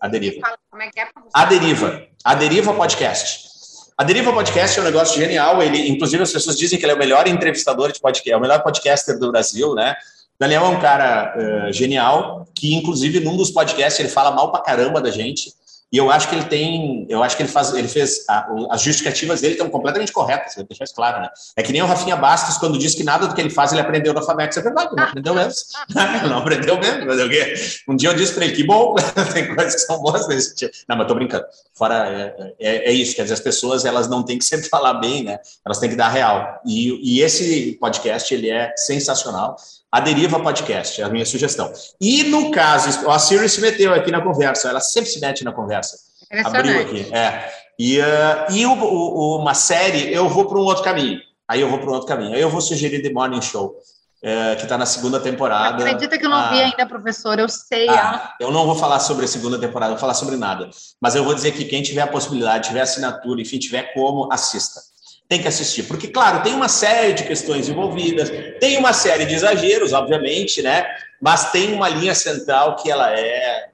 [0.00, 0.40] A Deriva.
[0.70, 1.08] Como é que é?
[1.34, 2.02] A Deriva.
[2.24, 3.48] A Deriva Podcast.
[3.96, 5.62] A Deriva Podcast é um negócio genial.
[5.62, 8.40] Ele, inclusive, as pessoas dizem que ele é o melhor entrevistador de podcast, é o
[8.40, 9.96] melhor podcaster do Brasil, né?
[10.38, 14.60] Daniel é um cara uh, genial, que inclusive num dos podcasts ele fala mal pra
[14.60, 15.52] caramba da gente.
[15.90, 18.82] E eu acho que ele tem, eu acho que ele faz, ele fez a, as
[18.82, 21.30] justificativas dele estão completamente corretas, vou deixar isso claro, né?
[21.56, 23.80] É que nem o Rafinha Bastos quando diz que nada do que ele faz ele
[23.80, 25.54] aprendeu no Famex, é verdade, não aprendeu mesmo,
[26.28, 27.54] não aprendeu mesmo, mas quê?
[27.88, 28.94] Um dia eu disse para ele que bom,
[29.32, 30.72] tem coisas que são boas nesse tipo.
[30.88, 31.44] Não, mas tô brincando.
[31.74, 34.94] Fora é, é, é, isso, quer dizer, as pessoas elas não têm que sempre falar
[34.94, 35.38] bem, né?
[35.64, 36.60] Elas têm que dar real.
[36.66, 39.56] E, e esse podcast ele é sensacional.
[39.90, 41.72] A Deriva Podcast, é a minha sugestão.
[41.98, 45.52] E no caso, a Siri se meteu aqui na conversa, ela sempre se mete na
[45.52, 45.96] conversa.
[46.44, 47.08] Abriu aqui.
[47.10, 47.50] É.
[47.78, 51.18] E, uh, e o, o, uma série, eu vou para um outro caminho.
[51.48, 52.34] Aí eu vou para um outro caminho.
[52.34, 53.76] Aí eu vou sugerir The Morning Show,
[54.22, 55.82] é, que está na segunda temporada.
[55.82, 57.88] Acredita que eu não ah, vi ainda, professor, eu sei.
[57.88, 60.68] Ah, eu não vou falar sobre a segunda temporada, não vou falar sobre nada.
[61.00, 64.80] Mas eu vou dizer que quem tiver a possibilidade, tiver assinatura, enfim, tiver como, assista
[65.28, 65.82] tem que assistir.
[65.84, 70.86] Porque, claro, tem uma série de questões envolvidas, tem uma série de exageros, obviamente, né?
[71.20, 73.68] Mas tem uma linha central que ela é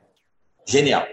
[0.67, 1.07] genial.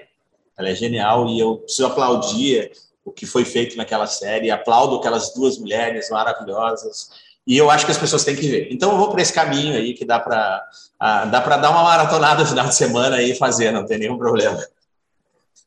[0.57, 2.71] Ela é genial e eu preciso aplaudir
[3.05, 7.09] o que foi feito naquela série, aplaudo aquelas duas mulheres maravilhosas.
[7.45, 8.67] E eu acho que as pessoas têm que ver.
[8.71, 10.63] Então eu vou para esse caminho aí que dá para
[11.31, 14.17] dá para dar uma maratonada no final de semana aí e fazer, não tem nenhum
[14.17, 14.63] problema.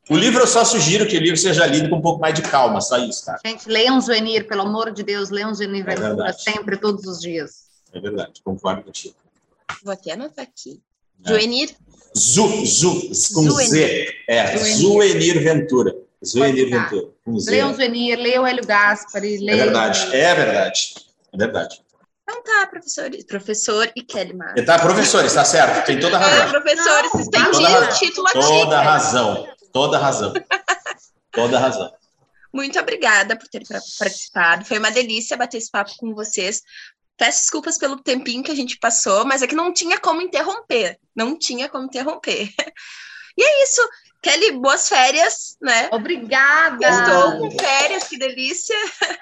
[0.09, 2.43] O livro eu só sugiro que o livro seja lido com um pouco mais de
[2.43, 3.39] calma, só isso, tá?
[3.43, 7.65] Gente, leiam Zuenir, pelo amor de Deus, leiam Zuenir é sempre, todos os dias.
[7.91, 9.15] É verdade, concordo contigo.
[9.83, 10.79] Vou até anotar aqui.
[11.25, 11.29] É.
[11.29, 11.69] Zuenir?
[12.15, 13.69] Zu, zu, com Zuenir.
[13.69, 14.15] Z.
[14.27, 15.95] É, Zuenir Ventura.
[16.23, 17.07] Zuenir Ventura.
[17.25, 17.49] Com Z.
[17.49, 19.37] Leiam Zuenir, leiam Hélio Gaspari.
[19.37, 19.59] Leiam...
[19.59, 20.95] É verdade, é verdade.
[21.33, 21.85] É verdade.
[22.27, 24.55] Então tá, professor, professor e Kelly Mar.
[24.65, 26.43] Tá, professores, está certo, tem toda a razão.
[26.43, 28.39] É, professores, vocês têm o título aqui.
[28.39, 29.47] Toda a razão.
[29.75, 30.31] Toda razão.
[31.33, 31.91] Toda razão.
[32.53, 33.61] Muito obrigada por ter
[33.99, 34.63] participado.
[34.63, 36.61] Foi uma delícia bater esse papo com vocês.
[37.17, 40.97] Peço desculpas pelo tempinho que a gente passou, mas é que não tinha como interromper.
[41.13, 42.49] Não tinha como interromper.
[43.37, 43.81] E é isso.
[44.21, 45.89] Kelly, boas férias, né?
[45.91, 46.87] Obrigada.
[46.87, 48.73] Estou com férias, que delícia.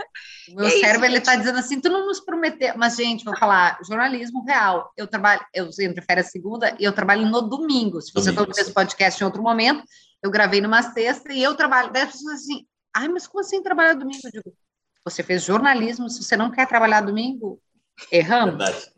[0.54, 3.80] Meu é cérebro ele está dizendo assim, tu não nos prometeu, mas gente, vou falar,
[3.88, 4.94] jornalismo real.
[4.96, 8.00] Eu trabalho, eu entre férias segunda e eu trabalho no domingo.
[8.04, 9.84] Se você está ouvindo esse podcast em outro momento,
[10.24, 11.92] eu gravei numa sexta e eu trabalho.
[11.92, 14.22] Daí as pessoas assim, ai, mas como assim trabalhar domingo?
[14.24, 14.56] Eu digo,
[15.04, 17.62] você fez jornalismo, se você não quer trabalhar domingo,
[18.10, 18.58] erramos.
[18.58, 18.92] Verdade.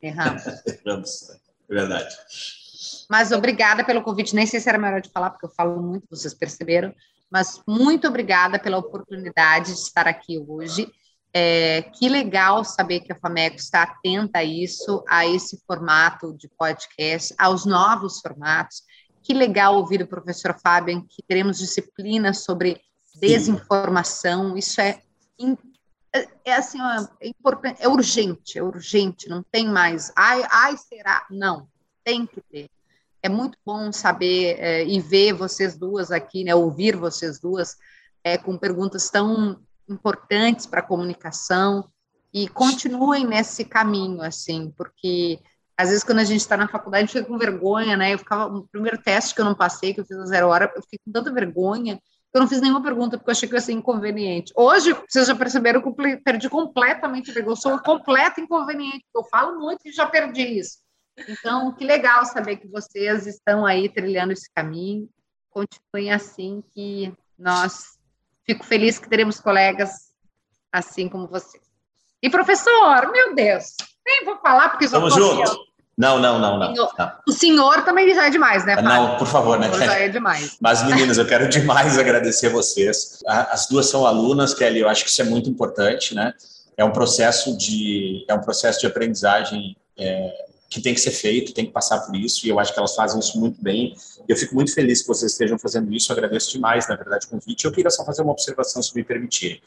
[0.00, 0.42] Erramos.
[0.86, 1.30] erramos.
[1.68, 2.16] É verdade.
[3.10, 4.34] Mas obrigada pelo convite.
[4.34, 6.94] Nem sei se era melhor de falar, porque eu falo muito, vocês perceberam.
[7.28, 10.90] Mas muito obrigada pela oportunidade de estar aqui hoje.
[11.32, 16.48] É, que legal saber que a FAMECO está atenta a isso, a esse formato de
[16.48, 18.82] podcast, aos novos formatos.
[19.22, 22.80] Que legal ouvir o professor Fabian que teremos disciplina sobre
[23.20, 24.56] desinformação.
[24.56, 25.00] Isso é,
[26.12, 26.78] é, é assim,
[27.20, 30.12] é importante, é urgente, é urgente, não tem mais.
[30.16, 31.26] Ai, ai, será?
[31.30, 31.68] Não,
[32.04, 32.70] tem que ter.
[33.22, 37.76] É muito bom saber é, e ver vocês duas aqui, né, ouvir vocês duas
[38.24, 41.88] é, com perguntas tão importantes para a comunicação
[42.32, 45.40] e continuem nesse caminho, assim, porque
[45.80, 48.12] às vezes, quando a gente está na faculdade, a gente fica com vergonha, né?
[48.12, 50.70] Eu ficava, no primeiro teste que eu não passei, que eu fiz a zero hora,
[50.76, 53.54] eu fiquei com tanta vergonha, que eu não fiz nenhuma pergunta, porque eu achei que
[53.54, 54.52] ia ser inconveniente.
[54.54, 59.24] Hoje, vocês já perceberam que eu perdi completamente a vergonha, eu sou completo inconveniente, eu
[59.24, 60.78] falo muito e já perdi isso.
[61.28, 65.08] Então, que legal saber que vocês estão aí trilhando esse caminho,
[65.50, 67.98] continuem assim, que nós,
[68.44, 70.12] fico feliz que teremos colegas
[70.72, 71.64] assim como vocês.
[72.22, 73.76] E professor, meu Deus,
[74.06, 75.69] nem vou falar porque já Tamo junto.
[75.96, 77.12] Não, não, não, não, não.
[77.28, 78.88] O senhor também já é demais, né, Fábio?
[78.88, 79.84] Não, por favor, né, Kelly?
[79.84, 80.56] Já é demais.
[80.60, 83.18] Mas, meninas, eu quero demais agradecer vocês.
[83.26, 86.32] As duas são alunas, Kelly, eu acho que isso é muito importante, né?
[86.76, 91.52] É um processo de, é um processo de aprendizagem é, que tem que ser feito,
[91.52, 93.94] tem que passar por isso, e eu acho que elas fazem isso muito bem.
[94.28, 97.28] Eu fico muito feliz que vocês estejam fazendo isso, eu agradeço demais, na verdade, o
[97.28, 97.64] convite.
[97.64, 99.60] Eu queria só fazer uma observação, se me permitirem.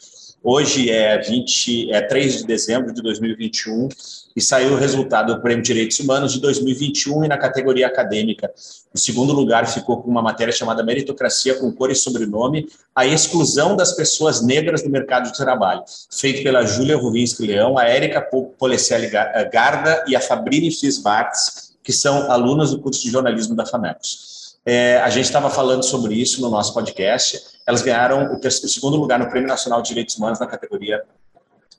[0.45, 3.87] Hoje é 20, é 3 de dezembro de 2021
[4.35, 8.51] e saiu o resultado do Prêmio Direitos Humanos de 2021 e na categoria acadêmica.
[8.93, 13.77] O segundo lugar ficou com uma matéria chamada Meritocracia com cor e sobrenome, a exclusão
[13.77, 18.21] das pessoas negras do mercado de trabalho, feito pela Júlia Ruvinski Leão, a Érica
[18.59, 19.09] Policelli
[19.49, 24.32] Garda e a Fabrini Fisbartz, que são alunas do curso de jornalismo da FAMECOS.
[24.65, 27.41] É, a gente estava falando sobre isso no nosso podcast.
[27.67, 31.03] Elas ganharam o, terceiro, o, segundo lugar no Prêmio Nacional de Direitos Humanos na categoria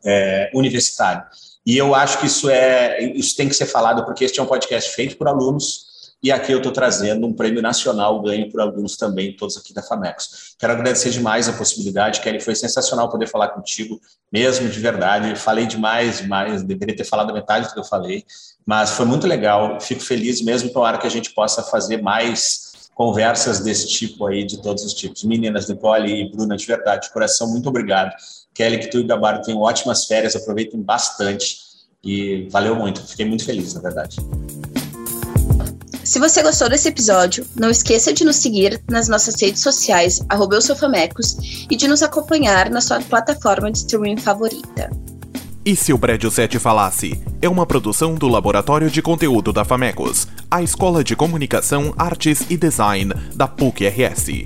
[0.04, 1.26] é, universitária.
[1.66, 4.46] E eu acho que isso é isso tem que ser falado porque este é um
[4.46, 5.94] podcast feito por alunos
[6.24, 9.82] e aqui eu estou trazendo um prêmio nacional ganho por alunos também, todos aqui da
[9.82, 10.54] Famecos.
[10.58, 14.00] Quero agradecer demais a possibilidade, Kelly, foi sensacional poder falar contigo,
[14.32, 15.36] mesmo de verdade.
[15.36, 18.24] Falei demais, demais, deveria ter falado a metade do que eu falei,
[18.64, 19.78] mas foi muito legal.
[19.82, 22.63] Fico feliz mesmo, tomara que a gente possa fazer mais
[22.94, 25.24] conversas desse tipo aí, de todos os tipos.
[25.24, 28.12] Meninas, Nicole e Bruna, de verdade, de coração, muito obrigado.
[28.54, 31.58] Kelly, que tu e Gabardo tenham ótimas férias, aproveitem bastante
[32.02, 33.04] e valeu muito.
[33.04, 34.16] Fiquei muito feliz, na verdade.
[36.04, 40.58] Se você gostou desse episódio, não esqueça de nos seguir nas nossas redes sociais, arroba
[41.70, 44.90] e de nos acompanhar na sua plataforma de streaming favorita.
[45.66, 47.18] E se o Prédio 7 falasse?
[47.40, 52.56] É uma produção do Laboratório de Conteúdo da Famecos, a Escola de Comunicação, Artes e
[52.58, 54.44] Design da PUC-RS.